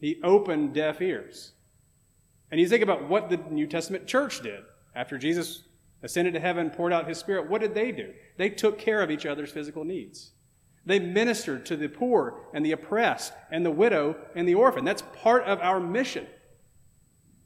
He 0.00 0.20
opened 0.22 0.74
deaf 0.74 1.00
ears. 1.00 1.52
And 2.50 2.60
you 2.60 2.68
think 2.68 2.82
about 2.82 3.08
what 3.08 3.30
the 3.30 3.38
New 3.50 3.66
Testament 3.66 4.06
church 4.06 4.42
did 4.42 4.60
after 4.94 5.16
Jesus 5.18 5.62
ascended 6.02 6.34
to 6.34 6.40
heaven, 6.40 6.70
poured 6.70 6.92
out 6.92 7.08
his 7.08 7.18
spirit. 7.18 7.48
What 7.48 7.62
did 7.62 7.74
they 7.74 7.90
do? 7.90 8.12
They 8.36 8.50
took 8.50 8.78
care 8.78 9.00
of 9.02 9.10
each 9.10 9.24
other's 9.24 9.50
physical 9.50 9.84
needs. 9.84 10.32
They 10.86 10.98
ministered 10.98 11.64
to 11.66 11.76
the 11.76 11.88
poor 11.88 12.42
and 12.52 12.64
the 12.64 12.72
oppressed 12.72 13.32
and 13.50 13.64
the 13.64 13.70
widow 13.70 14.16
and 14.34 14.46
the 14.46 14.54
orphan. 14.54 14.84
That's 14.84 15.02
part 15.22 15.44
of 15.44 15.60
our 15.60 15.80
mission. 15.80 16.26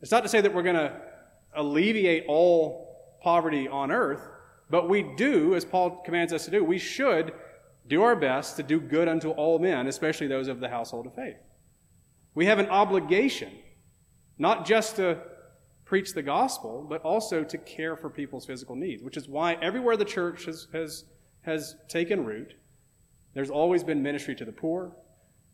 It's 0.01 0.11
not 0.11 0.23
to 0.23 0.29
say 0.29 0.41
that 0.41 0.55
we're 0.55 0.63
going 0.63 0.77
to 0.77 1.01
alleviate 1.55 2.25
all 2.29 3.19
poverty 3.23 3.69
on 3.69 3.91
earth, 3.91 4.23
but 4.71 4.89
we 4.89 5.03
do, 5.17 5.55
as 5.55 5.65
Paul 5.65 6.03
commands 6.05 6.33
us 6.33 6.45
to 6.45 6.51
do, 6.51 6.65
we 6.65 6.79
should 6.79 7.33
do 7.87 8.03
our 8.03 8.17
best 8.17 8.57
to 8.57 8.63
do 8.63 8.81
good 8.81 9.09
unto 9.09 9.31
all 9.31 9.59
men, 9.59 9.87
especially 9.87 10.27
those 10.27 10.49
of 10.49 10.61
the 10.61 10.69
household 10.69 11.07
of 11.07 11.15
faith. 11.15 11.37
We 12.35 12.47
have 12.47 12.59
an 12.59 12.69
obligation, 12.69 13.53
not 14.39 14.67
just 14.67 14.97
to 14.97 15.19
preach 15.85 16.13
the 16.13 16.23
gospel, 16.23 16.87
but 16.89 17.01
also 17.03 17.43
to 17.43 17.59
care 17.59 17.97
for 17.97 18.11
people's 18.11 18.45
physical 18.45 18.77
needs, 18.77 19.03
which 19.03 19.17
is 19.17 19.27
why 19.27 19.55
everywhere 19.55 19.97
the 19.97 20.05
church 20.05 20.45
has, 20.45 20.69
has, 20.73 21.05
has 21.43 21.77
taken 21.89 22.25
root, 22.25 22.55
there's 23.39 23.51
always 23.51 23.85
been 23.85 24.03
ministry 24.03 24.35
to 24.35 24.45
the 24.45 24.51
poor. 24.51 24.91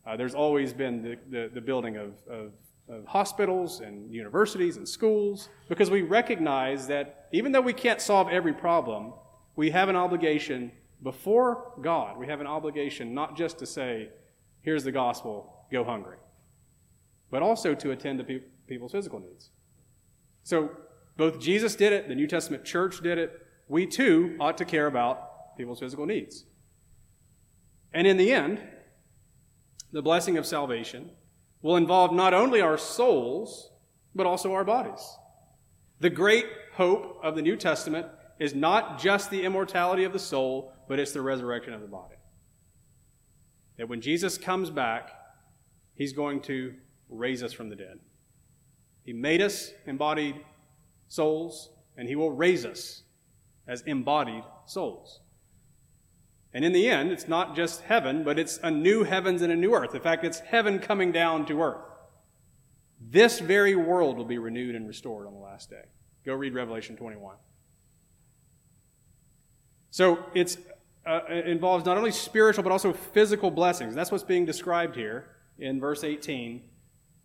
Uh, 0.07 0.17
there's 0.17 0.33
always 0.33 0.73
been 0.73 1.03
the, 1.03 1.19
the, 1.29 1.51
the 1.53 1.61
building 1.61 1.97
of, 1.97 2.13
of, 2.27 2.51
of 2.89 3.05
hospitals 3.05 3.81
and 3.81 4.11
universities 4.11 4.77
and 4.77 4.89
schools, 4.89 5.49
because 5.69 5.91
we 5.91 6.01
recognize 6.01 6.87
that 6.87 7.27
even 7.31 7.51
though 7.51 7.61
we 7.61 7.73
can't 7.73 8.01
solve 8.01 8.27
every 8.29 8.53
problem, 8.53 9.13
we 9.55 9.69
have 9.69 9.87
an 9.87 9.95
obligation 9.95 10.71
before 11.03 11.73
God. 11.83 12.17
We 12.17 12.25
have 12.25 12.41
an 12.41 12.47
obligation 12.47 13.13
not 13.13 13.37
just 13.37 13.59
to 13.59 13.67
say, 13.67 14.09
here's 14.61 14.83
the 14.83 14.91
gospel, 14.91 15.67
go 15.71 15.83
hungry, 15.83 16.17
but 17.29 17.43
also 17.43 17.75
to 17.75 17.91
attend 17.91 18.17
to 18.17 18.23
pe- 18.23 18.41
people's 18.65 18.93
physical 18.93 19.19
needs. 19.19 19.51
So 20.41 20.71
both 21.17 21.39
Jesus 21.39 21.75
did 21.75 21.93
it, 21.93 22.07
the 22.07 22.15
New 22.15 22.25
Testament 22.25 22.65
church 22.65 23.03
did 23.03 23.19
it. 23.19 23.45
We 23.67 23.85
too 23.85 24.37
ought 24.39 24.57
to 24.57 24.65
care 24.65 24.87
about 24.87 25.55
people's 25.55 25.81
physical 25.81 26.07
needs. 26.07 26.45
And 27.95 28.05
in 28.05 28.17
the 28.17 28.33
end, 28.33 28.61
the 29.93 30.01
blessing 30.01 30.37
of 30.37 30.45
salvation 30.45 31.11
will 31.61 31.77
involve 31.77 32.11
not 32.11 32.33
only 32.33 32.59
our 32.59 32.77
souls, 32.77 33.71
but 34.13 34.27
also 34.27 34.51
our 34.51 34.65
bodies. 34.65 35.17
The 36.01 36.09
great 36.09 36.45
hope 36.73 37.21
of 37.23 37.37
the 37.37 37.41
New 37.41 37.55
Testament 37.55 38.07
is 38.37 38.53
not 38.53 38.99
just 38.99 39.31
the 39.31 39.45
immortality 39.45 40.03
of 40.03 40.11
the 40.11 40.19
soul, 40.19 40.73
but 40.89 40.99
it's 40.99 41.13
the 41.13 41.21
resurrection 41.21 41.73
of 41.73 41.79
the 41.79 41.87
body. 41.87 42.15
That 43.77 43.87
when 43.87 44.01
Jesus 44.01 44.37
comes 44.37 44.69
back, 44.69 45.11
he's 45.95 46.11
going 46.11 46.41
to 46.41 46.73
raise 47.09 47.43
us 47.43 47.53
from 47.53 47.69
the 47.69 47.77
dead. 47.77 47.99
He 49.05 49.13
made 49.13 49.41
us 49.41 49.71
embodied 49.87 50.35
souls, 51.07 51.69
and 51.95 52.09
He 52.09 52.17
will 52.17 52.31
raise 52.31 52.65
us 52.65 53.03
as 53.69 53.83
embodied 53.83 54.43
souls. 54.65 55.21
And 56.55 56.63
in 56.63 56.71
the 56.71 56.87
end, 56.87 57.11
it's 57.11 57.27
not 57.27 57.53
just 57.53 57.81
heaven, 57.81 58.23
but 58.23 58.39
it's 58.39 58.59
a 58.63 58.71
new 58.71 59.03
heavens 59.03 59.41
and 59.41 59.51
a 59.51 59.57
new 59.57 59.75
earth. 59.75 59.93
In 59.93 59.99
fact, 59.99 60.23
it's 60.23 60.39
heaven 60.39 60.79
coming 60.79 61.11
down 61.11 61.45
to 61.47 61.61
earth. 61.61 61.83
This 63.09 63.39
very 63.39 63.75
world 63.75 64.15
will 64.15 64.23
be 64.23 64.37
renewed 64.37 64.73
and 64.73 64.87
restored 64.87 65.27
on 65.27 65.33
the 65.33 65.39
last 65.39 65.69
day. 65.69 65.83
Go 66.25 66.33
read 66.33 66.53
Revelation 66.53 66.95
21. 66.95 67.35
So 69.91 70.25
it's, 70.33 70.57
uh, 71.05 71.19
it 71.27 71.45
involves 71.45 71.83
not 71.83 71.97
only 71.97 72.11
spiritual, 72.11 72.63
but 72.63 72.71
also 72.71 72.93
physical 72.93 73.51
blessings. 73.51 73.93
That's 73.93 74.09
what's 74.09 74.23
being 74.23 74.45
described 74.45 74.95
here 74.95 75.35
in 75.59 75.81
verse 75.81 76.05
18 76.05 76.63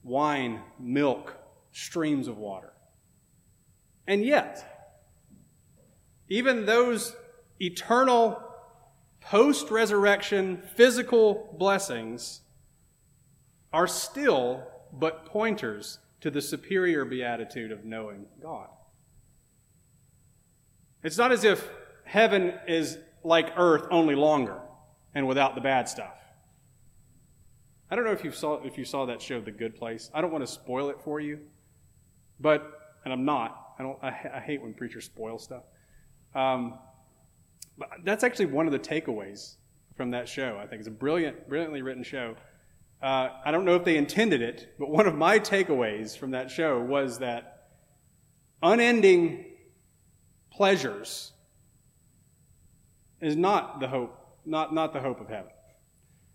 wine, 0.02 0.60
milk, 0.80 1.36
streams 1.70 2.26
of 2.26 2.36
water. 2.36 2.72
And 4.08 4.24
yet, 4.24 4.98
even 6.28 6.66
those 6.66 7.14
eternal 7.60 8.49
post 9.30 9.70
resurrection 9.70 10.60
physical 10.74 11.54
blessings 11.56 12.40
are 13.72 13.86
still 13.86 14.66
but 14.92 15.24
pointers 15.24 16.00
to 16.20 16.32
the 16.32 16.42
superior 16.42 17.04
beatitude 17.04 17.70
of 17.70 17.84
knowing 17.84 18.26
God. 18.42 18.66
It's 21.04 21.16
not 21.16 21.30
as 21.30 21.44
if 21.44 21.70
heaven 22.02 22.54
is 22.66 22.98
like 23.22 23.52
earth, 23.56 23.86
only 23.92 24.16
longer 24.16 24.58
and 25.14 25.28
without 25.28 25.54
the 25.54 25.60
bad 25.60 25.88
stuff. 25.88 26.18
I 27.88 27.94
don't 27.94 28.04
know 28.04 28.10
if 28.10 28.24
you 28.24 28.32
saw 28.32 28.60
if 28.64 28.76
you 28.76 28.84
saw 28.84 29.06
that 29.06 29.22
show, 29.22 29.40
The 29.40 29.52
Good 29.52 29.76
Place. 29.76 30.10
I 30.12 30.22
don't 30.22 30.32
want 30.32 30.44
to 30.44 30.52
spoil 30.52 30.90
it 30.90 30.96
for 31.04 31.20
you, 31.20 31.38
but, 32.40 32.68
and 33.04 33.12
I'm 33.12 33.24
not, 33.24 33.74
I, 33.78 33.84
don't, 33.84 33.98
I, 34.02 34.08
I 34.08 34.40
hate 34.40 34.60
when 34.60 34.74
preachers 34.74 35.04
spoil 35.04 35.38
stuff. 35.38 35.62
Um, 36.34 36.80
that's 38.04 38.24
actually 38.24 38.46
one 38.46 38.66
of 38.66 38.72
the 38.72 38.78
takeaways 38.78 39.56
from 39.96 40.10
that 40.12 40.28
show. 40.28 40.58
I 40.60 40.66
think 40.66 40.80
it's 40.80 40.88
a 40.88 40.92
brilliant, 40.92 41.48
brilliantly 41.48 41.82
written 41.82 42.02
show. 42.02 42.36
Uh, 43.02 43.28
I 43.44 43.50
don't 43.50 43.64
know 43.64 43.76
if 43.76 43.84
they 43.84 43.96
intended 43.96 44.42
it, 44.42 44.74
but 44.78 44.90
one 44.90 45.06
of 45.06 45.14
my 45.14 45.38
takeaways 45.38 46.16
from 46.16 46.32
that 46.32 46.50
show 46.50 46.80
was 46.80 47.18
that 47.18 47.68
unending 48.62 49.46
pleasures 50.50 51.32
is 53.20 53.36
not 53.36 53.80
the 53.80 53.88
hope, 53.88 54.18
not, 54.44 54.74
not 54.74 54.92
the 54.92 55.00
hope 55.00 55.20
of 55.20 55.28
heaven. 55.28 55.50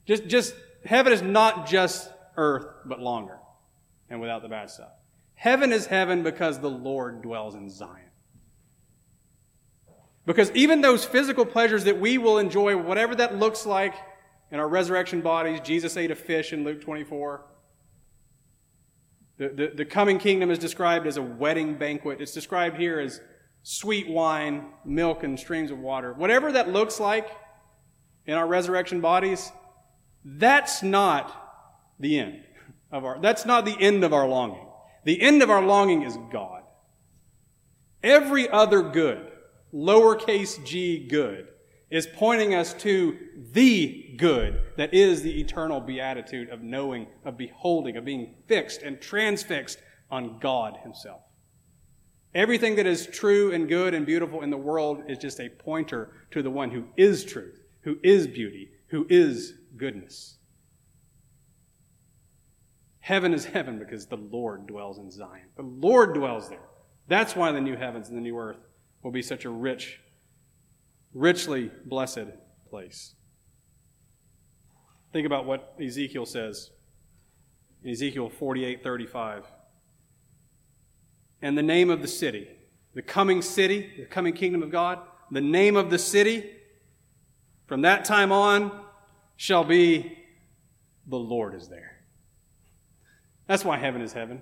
Just, 0.05 0.27
just, 0.27 0.55
heaven 0.85 1.13
is 1.13 1.21
not 1.21 1.67
just 1.67 2.09
earth, 2.37 2.67
but 2.85 2.99
longer 2.99 3.39
and 4.09 4.19
without 4.19 4.41
the 4.41 4.49
bad 4.49 4.69
stuff. 4.69 4.91
Heaven 5.35 5.71
is 5.71 5.85
heaven 5.85 6.23
because 6.23 6.59
the 6.59 6.69
Lord 6.69 7.21
dwells 7.21 7.55
in 7.55 7.69
Zion. 7.69 8.04
Because 10.25 10.51
even 10.51 10.81
those 10.81 11.05
physical 11.05 11.45
pleasures 11.45 11.83
that 11.83 11.99
we 11.99 12.17
will 12.17 12.39
enjoy, 12.39 12.75
whatever 12.77 13.15
that 13.15 13.37
looks 13.37 13.65
like 13.65 13.93
in 14.51 14.59
our 14.59 14.67
resurrection 14.67 15.21
bodies, 15.21 15.59
Jesus 15.61 15.97
ate 15.97 16.11
a 16.11 16.15
fish 16.15 16.51
in 16.51 16.63
Luke 16.63 16.81
24. 16.81 17.45
The, 19.37 19.49
the, 19.49 19.71
the, 19.75 19.85
coming 19.85 20.17
kingdom 20.17 20.49
is 20.49 20.57
described 20.57 21.05
as 21.07 21.17
a 21.17 21.21
wedding 21.21 21.75
banquet. 21.75 22.21
It's 22.21 22.31
described 22.31 22.77
here 22.77 22.99
as 22.99 23.19
sweet 23.63 24.07
wine, 24.07 24.67
milk, 24.85 25.23
and 25.23 25.37
streams 25.37 25.71
of 25.71 25.79
water. 25.79 26.13
Whatever 26.13 26.53
that 26.53 26.69
looks 26.69 26.99
like 26.99 27.27
in 28.25 28.35
our 28.35 28.47
resurrection 28.47 29.01
bodies, 29.01 29.51
that's 30.23 30.81
not 30.81 31.93
the 31.99 32.17
end 32.17 32.43
of 32.91 33.03
our, 33.03 33.19
that's 33.21 33.45
not 33.45 33.65
the 33.65 33.75
end 33.79 34.03
of 34.03 34.13
our 34.13 34.27
longing. 34.27 34.65
The 35.03 35.21
end 35.21 35.43
of 35.43 35.49
our 35.49 35.61
longing 35.61 36.03
is 36.03 36.17
God. 36.31 36.63
Every 38.01 38.49
other 38.49 38.81
good, 38.81 39.31
lowercase 39.75 40.63
g 40.63 41.05
good, 41.07 41.49
is 41.89 42.07
pointing 42.07 42.55
us 42.55 42.73
to 42.73 43.17
the 43.51 44.15
good 44.17 44.61
that 44.77 44.93
is 44.93 45.21
the 45.21 45.39
eternal 45.39 45.79
beatitude 45.79 46.49
of 46.49 46.61
knowing, 46.61 47.07
of 47.23 47.37
beholding, 47.37 47.97
of 47.97 48.05
being 48.05 48.35
fixed 48.47 48.81
and 48.81 49.01
transfixed 49.01 49.77
on 50.09 50.39
God 50.39 50.77
Himself. 50.83 51.21
Everything 52.33 52.75
that 52.75 52.85
is 52.85 53.07
true 53.07 53.53
and 53.53 53.67
good 53.69 53.93
and 53.93 54.05
beautiful 54.05 54.41
in 54.41 54.49
the 54.49 54.57
world 54.57 55.03
is 55.07 55.17
just 55.17 55.39
a 55.39 55.49
pointer 55.49 56.11
to 56.31 56.41
the 56.41 56.49
one 56.49 56.71
who 56.71 56.85
is 56.97 57.23
truth, 57.23 57.61
who 57.81 57.97
is 58.03 58.27
beauty, 58.27 58.71
who 58.87 59.05
is 59.09 59.53
goodness. 59.77 60.37
Heaven 62.99 63.33
is 63.33 63.45
heaven 63.45 63.77
because 63.77 64.07
the 64.07 64.17
Lord 64.17 64.67
dwells 64.67 64.97
in 64.97 65.11
Zion. 65.11 65.47
The 65.55 65.61
Lord 65.61 66.15
dwells 66.15 66.49
there. 66.49 66.67
That's 67.07 67.35
why 67.35 67.51
the 67.51 67.61
new 67.61 67.77
heavens 67.77 68.09
and 68.09 68.17
the 68.17 68.21
new 68.21 68.37
earth 68.37 68.57
will 69.05 69.11
be 69.11 69.21
such 69.21 69.45
a 69.45 69.49
rich, 69.51 69.99
richly 71.13 71.69
blessed 71.85 72.25
place. 72.67 73.13
Think 75.13 75.27
about 75.27 75.45
what 75.45 75.75
Ezekiel 75.79 76.25
says 76.25 76.71
in 77.83 77.91
Ezekiel 77.91 78.29
48 78.29 78.81
35. 78.81 79.43
And 81.43 81.55
the 81.55 81.61
name 81.61 81.91
of 81.91 82.01
the 82.01 82.07
city, 82.07 82.47
the 82.95 83.03
coming 83.03 83.43
city, 83.43 83.91
the 83.95 84.05
coming 84.05 84.33
kingdom 84.33 84.63
of 84.63 84.71
God, 84.71 84.97
the 85.29 85.39
name 85.39 85.75
of 85.75 85.91
the 85.91 85.99
city 85.99 86.49
from 87.67 87.83
that 87.83 88.05
time 88.05 88.31
on 88.31 88.71
shall 89.35 89.63
be 89.63 90.17
the 91.05 91.19
Lord 91.19 91.53
is 91.53 91.67
there. 91.67 92.01
That's 93.45 93.63
why 93.63 93.77
heaven 93.77 94.01
is 94.01 94.13
heaven. 94.13 94.41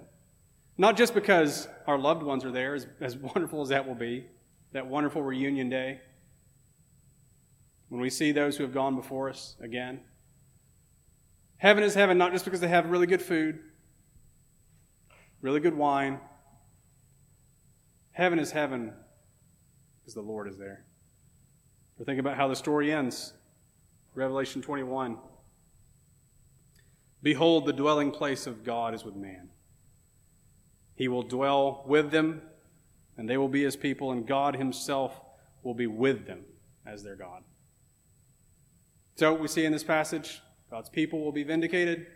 Not 0.78 0.95
just 0.95 1.14
because 1.14 1.68
our 1.86 1.97
loved 1.97 2.24
ones 2.24 2.45
are 2.45 2.51
there, 2.51 2.76
as, 2.76 2.88
as 3.01 3.18
wonderful 3.36 3.61
as 3.61 3.68
that 3.68 3.86
will 3.86 3.95
be, 3.95 4.26
that 4.74 4.88
wonderful 4.88 5.21
reunion 5.21 5.69
day, 5.69 6.01
when 7.89 8.01
we 8.01 8.09
see 8.09 8.32
those 8.32 8.57
who 8.57 8.63
have 8.63 8.74
gone 8.74 8.95
before 8.95 9.30
us 9.30 9.55
again. 9.61 10.01
Heaven 11.57 11.84
is 11.84 11.93
heaven 11.93 12.17
not 12.17 12.32
just 12.32 12.43
because 12.43 12.59
they 12.59 12.67
have 12.67 12.89
really 12.89 13.05
good 13.05 13.21
food, 13.21 13.59
really 15.41 15.59
good 15.59 15.76
wine. 15.76 16.19
Heaven 18.11 18.39
is 18.39 18.51
heaven 18.51 18.93
because 20.01 20.15
the 20.15 20.21
Lord 20.21 20.47
is 20.47 20.57
there. 20.57 20.86
Or 21.99 22.05
think 22.05 22.19
about 22.19 22.36
how 22.36 22.47
the 22.47 22.55
story 22.55 22.91
ends. 22.91 23.34
Revelation 24.15 24.61
21. 24.61 25.17
Behold, 27.21 27.65
the 27.65 27.74
dwelling 27.74 28.11
place 28.11 28.47
of 28.47 28.63
God 28.63 28.93
is 28.93 29.05
with 29.05 29.15
man. 29.15 29.49
He 30.95 31.07
will 31.07 31.24
dwell 31.24 31.84
with 31.88 32.11
them, 32.11 32.41
and 33.18 33.30
they 33.30 33.38
will 33.38 33.47
be 33.47 33.64
his 33.64 33.76
people, 33.76 34.11
and 34.11 34.28
God 34.28 34.55
himself 34.55 35.20
will 35.64 35.74
be 35.74 35.88
with 35.88 36.26
them 36.26 36.43
as 36.86 37.03
their 37.03 37.16
God. 37.16 37.43
So 39.16 39.34
we 39.34 39.47
see 39.47 39.66
in 39.66 39.72
this 39.72 39.84
passage, 39.84 40.41
God's 40.72 40.89
people 40.89 41.24
will 41.24 41.32
be 41.32 41.43
vindicated, 41.43 42.07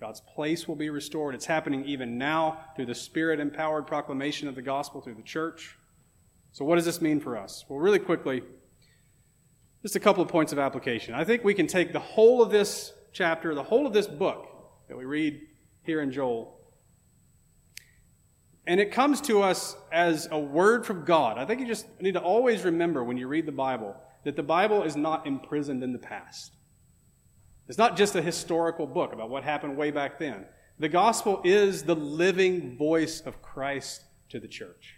God's 0.00 0.20
place 0.20 0.68
will 0.68 0.76
be 0.76 0.90
restored. 0.90 1.34
It's 1.34 1.46
happening 1.46 1.84
even 1.84 2.18
now 2.18 2.60
through 2.74 2.86
the 2.86 2.94
spirit 2.94 3.40
empowered 3.40 3.86
proclamation 3.86 4.46
of 4.48 4.54
the 4.54 4.62
gospel 4.62 5.00
through 5.00 5.14
the 5.14 5.22
church. 5.22 5.76
So, 6.52 6.64
what 6.64 6.76
does 6.76 6.84
this 6.84 7.00
mean 7.00 7.20
for 7.20 7.36
us? 7.36 7.64
Well, 7.68 7.78
really 7.78 7.98
quickly, 7.98 8.42
just 9.82 9.96
a 9.96 10.00
couple 10.00 10.22
of 10.22 10.28
points 10.28 10.52
of 10.52 10.58
application. 10.58 11.14
I 11.14 11.24
think 11.24 11.44
we 11.44 11.54
can 11.54 11.66
take 11.66 11.92
the 11.92 12.00
whole 12.00 12.42
of 12.42 12.50
this 12.50 12.92
chapter, 13.12 13.54
the 13.54 13.62
whole 13.62 13.86
of 13.86 13.92
this 13.92 14.06
book 14.06 14.48
that 14.88 14.96
we 14.96 15.04
read 15.04 15.40
here 15.82 16.00
in 16.00 16.10
Joel, 16.10 16.55
and 18.66 18.80
it 18.80 18.90
comes 18.90 19.20
to 19.22 19.42
us 19.42 19.76
as 19.92 20.28
a 20.30 20.38
word 20.38 20.84
from 20.84 21.04
God. 21.04 21.38
I 21.38 21.44
think 21.44 21.60
you 21.60 21.66
just 21.66 21.86
need 22.00 22.14
to 22.14 22.20
always 22.20 22.64
remember 22.64 23.04
when 23.04 23.16
you 23.16 23.28
read 23.28 23.46
the 23.46 23.52
Bible 23.52 23.96
that 24.24 24.34
the 24.34 24.42
Bible 24.42 24.82
is 24.82 24.96
not 24.96 25.26
imprisoned 25.26 25.84
in 25.84 25.92
the 25.92 25.98
past. 25.98 26.52
It's 27.68 27.78
not 27.78 27.96
just 27.96 28.16
a 28.16 28.22
historical 28.22 28.86
book 28.86 29.12
about 29.12 29.30
what 29.30 29.44
happened 29.44 29.76
way 29.76 29.92
back 29.92 30.18
then. 30.18 30.46
The 30.78 30.88
gospel 30.88 31.40
is 31.44 31.84
the 31.84 31.94
living 31.94 32.76
voice 32.76 33.20
of 33.20 33.40
Christ 33.40 34.02
to 34.30 34.40
the 34.40 34.48
church. 34.48 34.96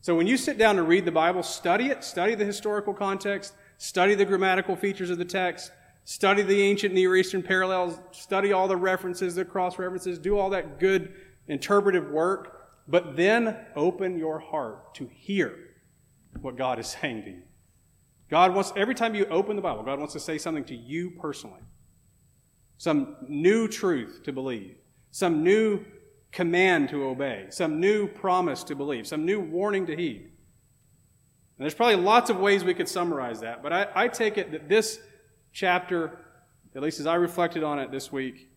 So 0.00 0.14
when 0.14 0.26
you 0.26 0.36
sit 0.36 0.56
down 0.56 0.76
to 0.76 0.82
read 0.82 1.04
the 1.04 1.12
Bible, 1.12 1.42
study 1.42 1.86
it, 1.86 2.04
study 2.04 2.34
the 2.34 2.44
historical 2.44 2.94
context, 2.94 3.52
study 3.78 4.14
the 4.14 4.24
grammatical 4.24 4.76
features 4.76 5.10
of 5.10 5.18
the 5.18 5.24
text, 5.24 5.72
study 6.04 6.42
the 6.42 6.62
ancient 6.62 6.94
Near 6.94 7.16
Eastern 7.16 7.42
parallels, 7.42 7.98
study 8.12 8.52
all 8.52 8.68
the 8.68 8.76
references, 8.76 9.34
the 9.34 9.44
cross 9.44 9.78
references, 9.78 10.18
do 10.18 10.38
all 10.38 10.50
that 10.50 10.78
good 10.78 11.14
interpretive 11.48 12.10
work 12.10 12.59
but 12.90 13.16
then 13.16 13.56
open 13.76 14.18
your 14.18 14.40
heart 14.40 14.94
to 14.96 15.08
hear 15.12 15.54
what 16.40 16.56
God 16.56 16.78
is 16.78 16.86
saying 17.00 17.22
to 17.24 17.30
you. 17.30 17.42
God 18.28 18.54
wants, 18.54 18.72
every 18.76 18.94
time 18.94 19.14
you 19.14 19.26
open 19.26 19.56
the 19.56 19.62
Bible, 19.62 19.82
God 19.82 19.98
wants 19.98 20.12
to 20.12 20.20
say 20.20 20.38
something 20.38 20.64
to 20.64 20.76
you 20.76 21.10
personally. 21.10 21.60
Some 22.78 23.16
new 23.28 23.68
truth 23.68 24.20
to 24.24 24.32
believe, 24.32 24.76
some 25.10 25.42
new 25.42 25.84
command 26.32 26.88
to 26.90 27.04
obey, 27.04 27.46
some 27.50 27.80
new 27.80 28.06
promise 28.06 28.62
to 28.64 28.74
believe, 28.74 29.06
some 29.06 29.26
new 29.26 29.40
warning 29.40 29.86
to 29.86 29.96
heed. 29.96 30.22
And 30.22 31.64
there's 31.64 31.74
probably 31.74 31.96
lots 31.96 32.30
of 32.30 32.38
ways 32.38 32.64
we 32.64 32.72
could 32.72 32.88
summarize 32.88 33.40
that, 33.40 33.62
but 33.62 33.72
I, 33.72 33.88
I 33.94 34.08
take 34.08 34.38
it 34.38 34.52
that 34.52 34.68
this 34.68 35.00
chapter, 35.52 36.20
at 36.74 36.82
least 36.82 37.00
as 37.00 37.06
I 37.06 37.16
reflected 37.16 37.64
on 37.64 37.78
it 37.80 37.90
this 37.90 38.10
week, 38.12 38.48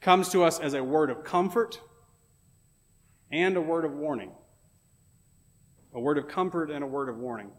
comes 0.00 0.28
to 0.30 0.42
us 0.42 0.58
as 0.58 0.74
a 0.74 0.82
word 0.82 1.08
of 1.08 1.24
comfort 1.24 1.80
and 3.32 3.56
a 3.56 3.60
word 3.60 3.84
of 3.84 3.92
warning. 3.92 4.30
A 5.94 6.00
word 6.00 6.18
of 6.18 6.28
comfort 6.28 6.70
and 6.70 6.84
a 6.84 6.86
word 6.86 7.08
of 7.08 7.16
warning. 7.16 7.50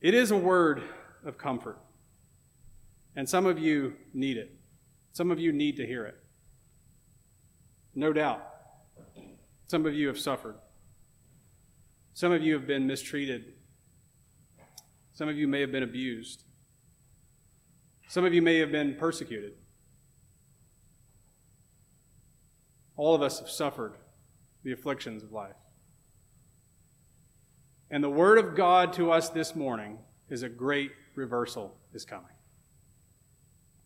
It 0.00 0.14
is 0.14 0.30
a 0.30 0.36
word 0.36 0.82
of 1.24 1.36
comfort. 1.36 1.78
And 3.16 3.28
some 3.28 3.46
of 3.46 3.58
you 3.58 3.94
need 4.14 4.36
it. 4.36 4.54
Some 5.12 5.30
of 5.32 5.40
you 5.40 5.52
need 5.52 5.76
to 5.76 5.86
hear 5.86 6.06
it. 6.06 6.16
No 7.94 8.12
doubt. 8.12 8.46
Some 9.66 9.84
of 9.86 9.94
you 9.94 10.06
have 10.06 10.18
suffered. 10.18 10.54
Some 12.14 12.32
of 12.32 12.42
you 12.42 12.54
have 12.54 12.66
been 12.66 12.86
mistreated. 12.86 13.54
Some 15.12 15.28
of 15.28 15.36
you 15.36 15.48
may 15.48 15.60
have 15.60 15.72
been 15.72 15.82
abused. 15.82 16.44
Some 18.08 18.24
of 18.24 18.32
you 18.32 18.40
may 18.40 18.58
have 18.58 18.70
been 18.70 18.94
persecuted. 18.94 19.54
All 22.96 23.14
of 23.14 23.22
us 23.22 23.40
have 23.40 23.50
suffered 23.50 23.94
the 24.68 24.74
afflictions 24.74 25.22
of 25.22 25.32
life. 25.32 25.56
And 27.90 28.04
the 28.04 28.10
word 28.10 28.36
of 28.36 28.54
God 28.54 28.92
to 28.92 29.10
us 29.10 29.30
this 29.30 29.56
morning 29.56 29.98
is 30.28 30.42
a 30.42 30.48
great 30.50 30.92
reversal 31.14 31.74
is 31.94 32.04
coming. 32.04 32.36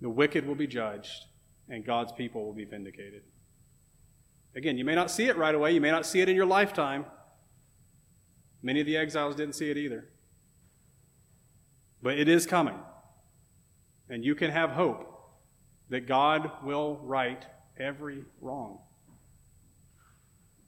The 0.01 0.11
wicked 0.11 0.45
will 0.45 0.57
be 0.57 0.67
judged, 0.67 1.27
and 1.69 1.85
God's 1.85 2.11
people 2.11 2.45
will 2.45 2.53
be 2.53 2.65
vindicated. 2.65 3.23
Again, 4.57 4.77
you 4.77 4.85
may 4.85 4.97
not 4.97 5.09
see 5.09 5.27
it 5.27 5.37
right 5.37 5.55
away, 5.55 5.71
you 5.71 5.81
may 5.81 5.93
not 5.93 6.05
see 6.05 6.21
it 6.21 6.29
in 6.29 6.35
your 6.35 6.47
lifetime. 6.47 7.07
Many 8.61 8.81
of 8.81 8.87
the 8.87 8.97
exiles 8.97 9.37
didn't 9.37 9.55
see 9.55 9.71
it 9.71 9.77
either. 9.77 10.09
But 12.03 12.19
it 12.19 12.29
is 12.29 12.45
coming. 12.45 12.79
And 14.09 14.25
you 14.25 14.35
can 14.35 14.51
have 14.51 14.71
hope 14.71 15.09
that 15.91 16.09
God 16.09 16.51
will 16.65 16.99
right 17.05 17.47
every 17.79 18.25
wrong. 18.41 18.81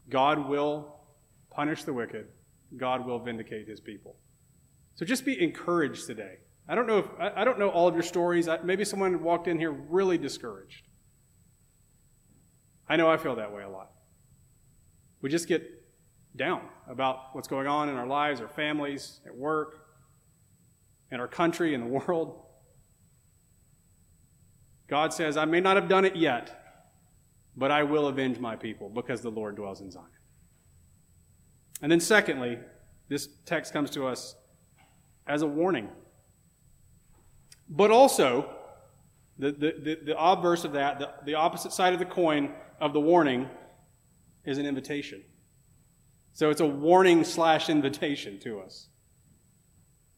God 0.08 0.48
will 0.48 1.00
punish 1.50 1.84
the 1.84 1.92
wicked, 1.92 2.26
God 2.76 3.06
will 3.06 3.18
vindicate 3.18 3.68
his 3.68 3.80
people. 3.80 4.16
So 4.96 5.04
just 5.04 5.24
be 5.24 5.42
encouraged 5.42 6.06
today. 6.06 6.38
I 6.68 6.74
don't 6.74 6.86
know 6.86 6.98
if 6.98 7.06
I 7.18 7.44
don't 7.44 7.58
know 7.58 7.68
all 7.68 7.88
of 7.88 7.94
your 7.94 8.02
stories. 8.02 8.48
Maybe 8.62 8.84
someone 8.84 9.22
walked 9.22 9.48
in 9.48 9.58
here 9.58 9.70
really 9.70 10.16
discouraged. 10.16 10.86
I 12.88 12.96
know 12.96 13.10
I 13.10 13.16
feel 13.16 13.36
that 13.36 13.52
way 13.52 13.62
a 13.62 13.68
lot. 13.68 13.90
We 15.20 15.30
just 15.30 15.48
get 15.48 15.62
down 16.36 16.62
about 16.88 17.34
what's 17.34 17.48
going 17.48 17.66
on 17.66 17.88
in 17.88 17.96
our 17.96 18.06
lives, 18.06 18.40
our 18.40 18.48
families, 18.48 19.20
at 19.26 19.34
work, 19.34 19.86
in 21.10 21.20
our 21.20 21.28
country, 21.28 21.74
in 21.74 21.80
the 21.80 21.86
world. 22.06 22.42
God 24.88 25.14
says, 25.14 25.36
I 25.36 25.44
may 25.44 25.60
not 25.60 25.76
have 25.76 25.88
done 25.88 26.04
it 26.04 26.16
yet, 26.16 26.63
but 27.56 27.70
I 27.70 27.82
will 27.82 28.08
avenge 28.08 28.38
my 28.38 28.56
people 28.56 28.88
because 28.88 29.20
the 29.20 29.30
Lord 29.30 29.56
dwells 29.56 29.80
in 29.80 29.90
Zion. 29.90 30.06
And 31.82 31.90
then, 31.90 32.00
secondly, 32.00 32.58
this 33.08 33.28
text 33.46 33.72
comes 33.72 33.90
to 33.90 34.06
us 34.06 34.36
as 35.26 35.42
a 35.42 35.46
warning. 35.46 35.88
But 37.68 37.90
also, 37.90 38.50
the, 39.38 39.52
the, 39.52 39.74
the, 39.82 39.98
the 40.06 40.18
obverse 40.18 40.64
of 40.64 40.72
that, 40.72 40.98
the, 40.98 41.10
the 41.24 41.34
opposite 41.34 41.72
side 41.72 41.92
of 41.92 41.98
the 41.98 42.04
coin 42.04 42.52
of 42.80 42.92
the 42.92 43.00
warning, 43.00 43.48
is 44.44 44.58
an 44.58 44.66
invitation. 44.66 45.22
So 46.32 46.50
it's 46.50 46.60
a 46.60 46.66
warning 46.66 47.24
slash 47.24 47.70
invitation 47.70 48.38
to 48.40 48.60
us. 48.60 48.88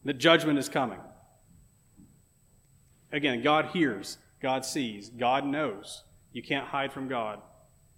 The 0.05 0.15
judgment 0.15 0.59
is 0.59 0.69
coming. 0.69 1.01
Again, 3.13 3.43
God 3.43 3.67
hears, 3.67 4.19
God 4.41 4.65
sees, 4.65 5.11
God 5.11 5.45
knows. 5.45 6.05
You 6.37 6.43
can't 6.43 6.67
hide 6.67 6.93
from 6.93 7.09
God, 7.09 7.41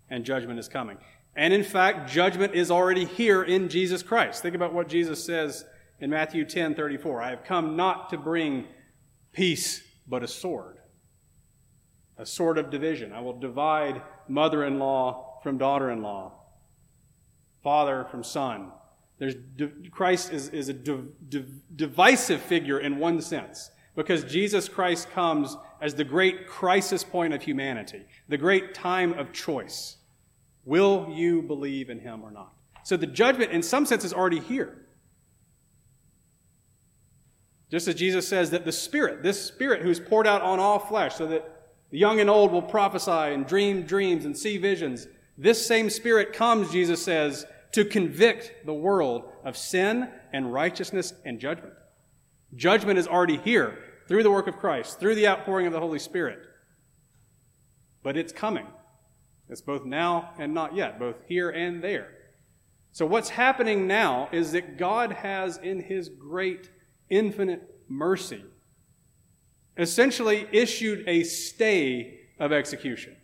and 0.09 0.25
judgment 0.25 0.61
is 0.61 0.69
coming. 0.69 0.97
And 1.35 1.53
in 1.53 1.65
fact, 1.65 2.09
judgment 2.09 2.55
is 2.55 2.71
already 2.71 3.05
here 3.05 3.43
in 3.43 3.69
Jesus 3.69 4.01
Christ. 4.01 4.43
Think 4.43 4.55
about 4.55 4.73
what 4.73 4.87
Jesus 4.87 5.25
says 5.25 5.65
in 5.99 6.09
Matthew 6.11 6.45
10 6.45 6.77
34. 6.77 7.21
I 7.21 7.31
have 7.31 7.43
come 7.43 7.75
not 7.75 8.11
to 8.11 8.17
bring 8.17 8.67
peace, 9.33 9.83
but 10.07 10.23
a 10.23 10.29
sword. 10.29 10.77
A 12.17 12.25
sword 12.25 12.59
of 12.59 12.71
division. 12.71 13.13
I 13.13 13.23
will 13.23 13.37
divide 13.37 14.03
mother 14.29 14.63
in 14.63 14.79
law 14.79 15.41
from 15.43 15.59
daughter 15.59 15.91
in 15.91 16.01
law, 16.01 16.35
father 17.65 18.07
from 18.09 18.23
son. 18.23 18.71
There's, 19.19 19.35
Christ 19.91 20.33
is, 20.33 20.51
is 20.51 20.69
a 20.69 20.75
divisive 21.75 22.41
figure 22.43 22.79
in 22.79 22.99
one 22.99 23.21
sense 23.21 23.73
because 23.97 24.23
Jesus 24.23 24.69
Christ 24.69 25.11
comes 25.11 25.57
as 25.81 25.95
the 25.95 26.05
great 26.05 26.47
crisis 26.47 27.05
point 27.05 27.33
of 27.33 27.43
humanity, 27.43 28.05
the 28.29 28.37
great 28.37 28.75
time 28.75 29.13
of 29.13 29.33
choice. 29.33 29.97
Will 30.65 31.09
you 31.11 31.43
believe 31.43 31.89
in 31.89 32.01
him 32.01 32.23
or 32.23 32.31
not? 32.31 32.53
So 32.83 32.97
the 32.97 33.07
judgment, 33.07 33.53
in 33.53 33.63
some 33.63 33.87
sense, 33.87 34.05
is 34.05 34.13
already 34.13 34.41
here. 34.41 34.87
Just 37.71 37.87
as 37.87 37.95
Jesus 37.95 38.27
says 38.27 38.51
that 38.51 38.65
the 38.65 38.73
Spirit, 38.73 39.23
this 39.23 39.45
Spirit 39.45 39.83
who's 39.83 40.01
poured 40.01 40.27
out 40.27 40.43
on 40.43 40.59
all 40.59 40.79
flesh, 40.79 41.17
so 41.17 41.27
that 41.27 41.71
the 41.91 41.99
young 41.99 42.19
and 42.21 42.31
old 42.31 42.51
will 42.51 42.63
prophesy 42.63 43.11
and 43.11 43.47
dream 43.47 43.83
dreams 43.83 44.25
and 44.25 44.37
see 44.37 44.57
visions, 44.57 45.07
this 45.37 45.65
same 45.67 45.91
Spirit 45.91 46.33
comes, 46.33 46.71
Jesus 46.71 47.03
says, 47.03 47.47
to 47.73 47.85
convict 47.85 48.67
the 48.67 48.75
world 48.75 49.31
of 49.45 49.57
sin 49.57 50.09
and 50.33 50.53
righteousness 50.53 51.13
and 51.25 51.39
judgment. 51.39 51.75
Judgment 52.55 52.99
is 52.99 53.07
already 53.07 53.37
here 53.37 53.79
through 54.09 54.23
the 54.23 54.31
work 54.31 54.49
of 54.49 54.59
Christ, 54.59 54.99
through 54.99 55.15
the 55.15 55.29
outpouring 55.29 55.67
of 55.67 55.73
the 55.73 55.81
Holy 55.81 55.99
Spirit. 55.99 56.41
But 58.03 58.17
it's 58.17 58.33
coming. 58.33 58.67
It's 59.49 59.61
both 59.61 59.85
now 59.85 60.33
and 60.39 60.53
not 60.55 60.75
yet, 60.75 60.99
both 60.99 61.17
here 61.27 61.51
and 61.51 61.83
there. 61.85 62.09
So, 62.93 63.07
what's 63.07 63.29
happening 63.29 63.87
now 63.87 64.29
is 64.33 64.53
that 64.53 64.79
God 64.79 65.13
has, 65.13 65.59
in 65.59 65.81
His 65.81 66.09
great, 66.09 66.71
infinite 67.11 67.63
mercy, 67.89 68.45
essentially 69.77 70.49
issued 70.53 71.07
a 71.07 71.23
stay 71.23 72.19
of 72.39 72.51
execution. 72.51 73.17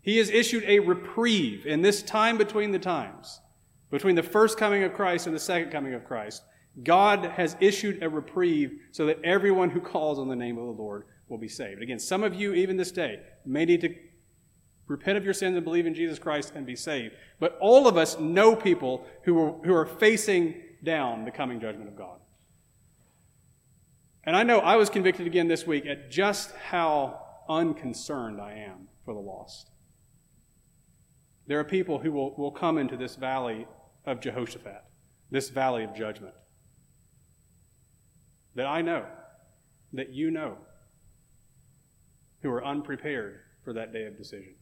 He 0.00 0.18
has 0.18 0.30
issued 0.30 0.64
a 0.64 0.78
reprieve 0.78 1.66
in 1.66 1.82
this 1.82 2.02
time 2.02 2.38
between 2.38 2.72
the 2.72 2.78
times, 2.78 3.40
between 3.90 4.14
the 4.14 4.22
first 4.22 4.58
coming 4.58 4.82
of 4.82 4.94
Christ 4.94 5.26
and 5.26 5.34
the 5.34 5.40
second 5.40 5.70
coming 5.70 5.94
of 5.94 6.04
Christ, 6.04 6.42
God 6.82 7.24
has 7.24 7.56
issued 7.60 8.02
a 8.02 8.08
reprieve 8.08 8.80
so 8.92 9.06
that 9.06 9.22
everyone 9.24 9.70
who 9.70 9.80
calls 9.80 10.18
on 10.18 10.28
the 10.28 10.36
name 10.36 10.58
of 10.58 10.66
the 10.66 10.82
Lord 10.82 11.04
will 11.28 11.38
be 11.38 11.48
saved. 11.48 11.82
Again, 11.82 11.98
some 11.98 12.22
of 12.22 12.34
you, 12.34 12.54
even 12.54 12.76
this 12.76 12.92
day, 12.92 13.20
may 13.44 13.64
need 13.64 13.80
to 13.82 13.94
repent 14.86 15.18
of 15.18 15.24
your 15.24 15.34
sins 15.34 15.56
and 15.56 15.64
believe 15.64 15.86
in 15.86 15.94
Jesus 15.94 16.18
Christ 16.18 16.52
and 16.54 16.66
be 16.66 16.76
saved. 16.76 17.14
But 17.40 17.58
all 17.60 17.86
of 17.86 17.96
us 17.96 18.18
know 18.18 18.54
people 18.54 19.04
who 19.24 19.38
are, 19.40 19.52
who 19.64 19.74
are 19.74 19.86
facing 19.86 20.62
down 20.82 21.24
the 21.24 21.30
coming 21.30 21.60
judgment 21.60 21.88
of 21.88 21.96
God. 21.96 22.20
And 24.24 24.36
I 24.36 24.42
know 24.42 24.58
I 24.58 24.76
was 24.76 24.90
convicted 24.90 25.26
again 25.26 25.48
this 25.48 25.66
week 25.66 25.86
at 25.86 26.10
just 26.10 26.54
how 26.56 27.20
unconcerned 27.48 28.40
I 28.40 28.52
am 28.54 28.88
for 29.04 29.14
the 29.14 29.20
lost. 29.20 29.70
There 31.46 31.58
are 31.58 31.64
people 31.64 31.98
who 31.98 32.12
will, 32.12 32.36
will 32.36 32.52
come 32.52 32.76
into 32.78 32.96
this 32.96 33.16
valley 33.16 33.66
of 34.04 34.20
Jehoshaphat, 34.20 34.84
this 35.30 35.48
valley 35.48 35.82
of 35.82 35.94
judgment 35.94 36.34
that 38.58 38.66
I 38.66 38.82
know, 38.82 39.06
that 39.92 40.12
you 40.12 40.32
know, 40.32 40.56
who 42.42 42.50
are 42.50 42.64
unprepared 42.64 43.38
for 43.62 43.72
that 43.74 43.92
day 43.92 44.04
of 44.06 44.18
decision. 44.18 44.56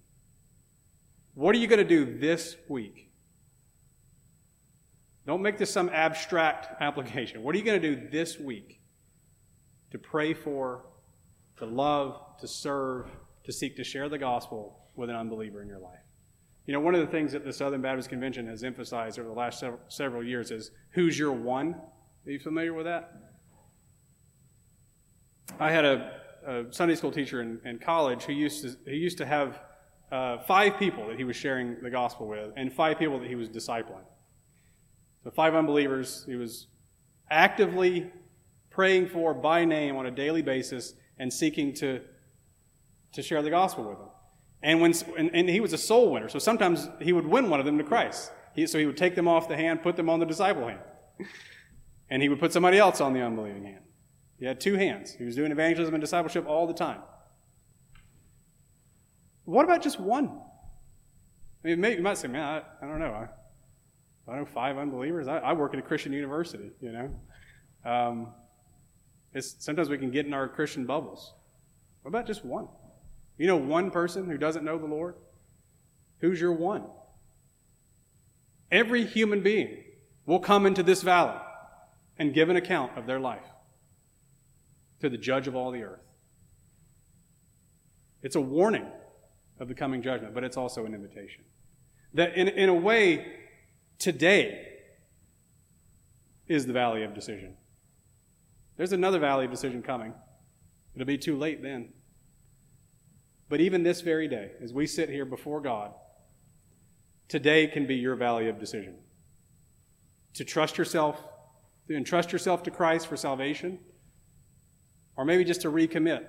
What 1.33 1.55
are 1.55 1.59
you 1.59 1.67
going 1.67 1.79
to 1.79 1.89
do 1.89 2.19
this 2.19 2.57
week? 2.69 3.11
Don't 5.27 5.41
make 5.41 5.57
this 5.57 5.71
some 5.71 5.89
abstract 5.89 6.79
application. 6.83 7.43
What 7.43 7.55
are 7.55 7.59
you 7.59 7.65
going 7.65 7.81
to 7.81 7.97
do 7.97 8.09
this 8.11 8.39
week 8.39 8.83
to 9.93 9.99
pray 9.99 10.35
for, 10.35 10.85
to 11.57 11.65
love, 11.65 12.21
to 12.41 12.47
serve, 12.47 13.09
to 13.45 13.53
seek 13.53 13.77
to 13.77 13.85
share 13.85 14.11
the 14.11 14.19
gospel 14.19 14.79
with 14.95 15.09
an 15.09 15.17
unbeliever 15.17 15.63
in 15.63 15.69
your 15.69 15.81
life? 15.81 16.05
You 16.67 16.75
know, 16.75 16.81
one 16.81 16.95
of 16.95 17.01
the 17.01 17.07
things 17.07 17.33
that 17.33 17.47
the 17.47 17.53
Southern 17.53 17.81
Baptist 17.81 18.11
Convention 18.11 18.47
has 18.47 18.63
emphasized 18.63 19.19
over 19.19 19.29
the 19.29 19.35
last 19.35 19.65
several, 19.89 20.23
years 20.23 20.51
is 20.51 20.71
who's 20.91 21.19
your 21.19 21.33
one? 21.33 21.77
Are 22.27 22.31
you 22.31 22.39
familiar 22.39 22.75
with 22.75 22.85
that? 22.85 23.26
I 25.59 25.71
had 25.71 25.85
a, 25.85 26.13
a 26.47 26.65
Sunday 26.71 26.95
school 26.95 27.13
teacher 27.13 27.41
in, 27.41 27.61
in, 27.65 27.79
college 27.79 28.25
who 28.25 28.33
used 28.33 28.63
to, 28.63 28.77
he 28.91 28.97
used 28.97 29.19
to 29.19 29.27
have 29.27 29.61
uh, 30.13 30.39
five 30.39 30.79
people 30.79 31.09
that 31.09 31.17
he 31.17 31.25
was 31.25 31.37
sharing 31.37 31.83
the 31.83 31.91
gospel 31.91 32.27
with 32.27 32.53
and 32.57 32.73
five 32.73 32.99
people 32.99 33.19
that 33.21 33.29
he 33.29 33.35
was 33.35 33.49
discipling. 33.49 34.05
So, 35.25 35.31
five 35.31 35.55
unbelievers 35.55 36.25
he 36.27 36.37
was 36.37 36.67
actively 37.31 38.11
praying 38.71 39.09
for 39.09 39.35
by 39.35 39.65
name 39.65 39.97
on 39.97 40.07
a 40.07 40.11
daily 40.11 40.43
basis 40.43 40.95
and 41.19 41.33
seeking 41.33 41.73
to, 41.75 42.01
to 43.13 43.23
share 43.23 43.43
the 43.43 43.51
gospel 43.51 43.89
with 43.89 43.99
them. 43.99 44.09
And, 44.63 44.81
when, 44.81 44.95
and, 45.17 45.31
and 45.35 45.49
he 45.49 45.61
was 45.61 45.73
a 45.73 45.79
soul 45.79 46.13
winner, 46.13 46.29
so 46.29 46.39
sometimes 46.39 46.89
he 47.01 47.13
would 47.13 47.27
win 47.27 47.49
one 47.51 47.61
of 47.61 47.67
them 47.67 47.79
to 47.79 47.85
Christ. 47.85 48.33
He, 48.55 48.67
so 48.67 48.79
he 48.79 48.87
would 48.87 48.97
take 48.97 49.15
them 49.15 49.29
off 49.29 49.49
the 49.49 49.57
hand, 49.57 49.83
put 49.83 49.97
them 49.97 50.09
on 50.09 50.21
the 50.21 50.27
disciple 50.27 50.67
hand. 50.69 50.81
And 52.09 52.23
he 52.23 52.29
would 52.29 52.39
put 52.39 52.53
somebody 52.53 52.79
else 52.79 53.01
on 53.01 53.13
the 53.13 53.21
unbelieving 53.21 53.65
hand. 53.65 53.86
He 54.39 54.45
had 54.45 54.61
two 54.61 54.75
hands. 54.75 55.13
He 55.13 55.25
was 55.25 55.35
doing 55.35 55.51
evangelism 55.51 55.95
and 55.95 56.01
discipleship 56.01 56.47
all 56.47 56.67
the 56.67 56.75
time. 56.75 57.01
What 59.45 59.65
about 59.65 59.83
just 59.83 59.99
one? 59.99 60.41
I 61.65 61.69
mean, 61.69 61.81
maybe 61.81 61.97
you 61.97 62.03
might 62.03 62.19
say, 62.19 62.29
man, 62.29 62.43
I, 62.43 62.85
I 62.85 62.89
don't 62.89 62.99
know. 62.99 63.13
I, 63.13 64.31
I 64.31 64.37
know 64.37 64.45
five 64.45 64.77
unbelievers. 64.77 65.29
I, 65.29 65.39
I, 65.39 65.53
work 65.53 65.73
at 65.73 65.79
a 65.79 65.83
Christian 65.83 66.13
university, 66.13 66.71
you 66.81 66.93
know. 66.93 67.11
Um, 67.91 68.29
sometimes 69.41 69.89
we 69.89 69.99
can 69.99 70.11
get 70.11 70.27
in 70.27 70.35
our 70.35 70.49
Christian 70.49 70.85
bubbles. 70.85 71.33
What 72.03 72.09
about 72.11 72.27
just 72.27 72.45
one? 72.45 72.69
You 73.39 73.47
know, 73.47 73.57
one 73.57 73.91
person 73.91 74.27
who 74.27 74.37
doesn't 74.37 74.65
know 74.65 74.79
the 74.79 74.87
Lord? 74.87 75.15
Who's 76.21 76.41
your 76.41 76.53
one? 76.53 76.85
Every 78.71 79.05
human 79.05 79.43
being 79.43 79.85
will 80.25 80.41
come 80.41 80.67
into 80.67 80.83
this 80.83 81.03
valley 81.03 81.39
and 82.19 82.35
give 82.35 82.49
an 82.49 82.57
account 82.57 82.99
of 82.99 83.07
their 83.07 83.21
life 83.21 83.45
to 85.01 85.09
the 85.09 85.19
judge 85.19 85.47
of 85.47 85.55
all 85.55 85.71
the 85.71 85.83
earth. 85.83 86.01
It's 88.23 88.37
a 88.37 88.41
warning 88.41 88.87
of 89.61 89.69
the 89.69 89.75
coming 89.75 90.03
judgment, 90.03 90.35
but 90.35 90.45
it's 90.45 90.57
also 90.57 90.85
an 90.87 90.95
invitation. 90.95 91.45
That 92.15 92.37
in, 92.37 92.49
in 92.49 92.69
a 92.69 92.75
way, 92.75 93.27
today 93.99 94.69
is 96.49 96.67
the 96.67 96.73
valley 96.73 97.03
of 97.03 97.15
decision. 97.15 97.57
There's 98.77 98.93
another 98.93 99.19
valley 99.19 99.45
of 99.45 99.51
decision 99.51 99.83
coming. 99.83 100.13
It'll 100.95 101.07
be 101.07 101.19
too 101.19 101.37
late 101.37 101.63
then. 101.63 101.93
But 103.49 103.61
even 103.61 103.83
this 103.83 104.01
very 104.01 104.29
day, 104.29 104.53
as 104.63 104.73
we 104.73 104.87
sit 104.87 105.09
here 105.09 105.25
before 105.25 105.61
God, 105.61 105.93
today 107.29 107.67
can 107.67 107.87
be 107.87 107.95
your 107.95 108.17
valley 108.17 108.49
of 108.49 108.59
decision. 108.59 108.97
To 110.35 110.45
trust 110.45 110.79
yourself, 110.79 111.23
to 111.89 111.97
entrust 111.97 112.33
yourself 112.33 112.63
to 112.65 112.71
Christ 112.71 113.07
for 113.07 113.17
salvation 113.17 113.79
or 115.17 115.25
maybe 115.25 115.45
just 115.45 115.63
to 115.63 115.71
recommit, 115.71 116.27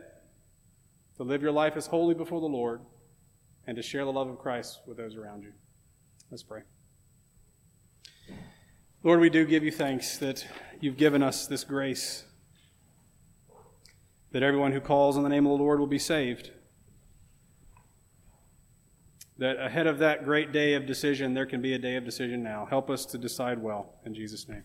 to 1.17 1.23
live 1.23 1.41
your 1.41 1.51
life 1.51 1.75
as 1.75 1.87
holy 1.87 2.13
before 2.13 2.39
the 2.39 2.47
Lord, 2.47 2.81
and 3.65 3.75
to 3.75 3.83
share 3.83 4.05
the 4.05 4.11
love 4.11 4.29
of 4.29 4.39
Christ 4.39 4.81
with 4.87 4.97
those 4.97 5.15
around 5.15 5.43
you. 5.43 5.51
Let's 6.31 6.43
pray. 6.43 6.61
Lord, 9.03 9.19
we 9.19 9.29
do 9.29 9.45
give 9.45 9.63
you 9.63 9.71
thanks 9.71 10.17
that 10.17 10.45
you've 10.79 10.97
given 10.97 11.21
us 11.21 11.47
this 11.47 11.63
grace, 11.63 12.23
that 14.31 14.43
everyone 14.43 14.71
who 14.71 14.79
calls 14.79 15.17
on 15.17 15.23
the 15.23 15.29
name 15.29 15.45
of 15.45 15.57
the 15.57 15.63
Lord 15.63 15.79
will 15.79 15.87
be 15.87 15.99
saved. 15.99 16.51
That 19.37 19.57
ahead 19.59 19.85
of 19.85 19.99
that 19.99 20.25
great 20.25 20.51
day 20.51 20.73
of 20.73 20.85
decision, 20.85 21.33
there 21.33 21.45
can 21.45 21.61
be 21.61 21.73
a 21.73 21.77
day 21.77 21.95
of 21.95 22.03
decision 22.03 22.41
now. 22.41 22.65
Help 22.65 22.89
us 22.89 23.05
to 23.07 23.17
decide 23.17 23.61
well. 23.61 23.95
In 24.05 24.15
Jesus' 24.15 24.47
name. 24.49 24.63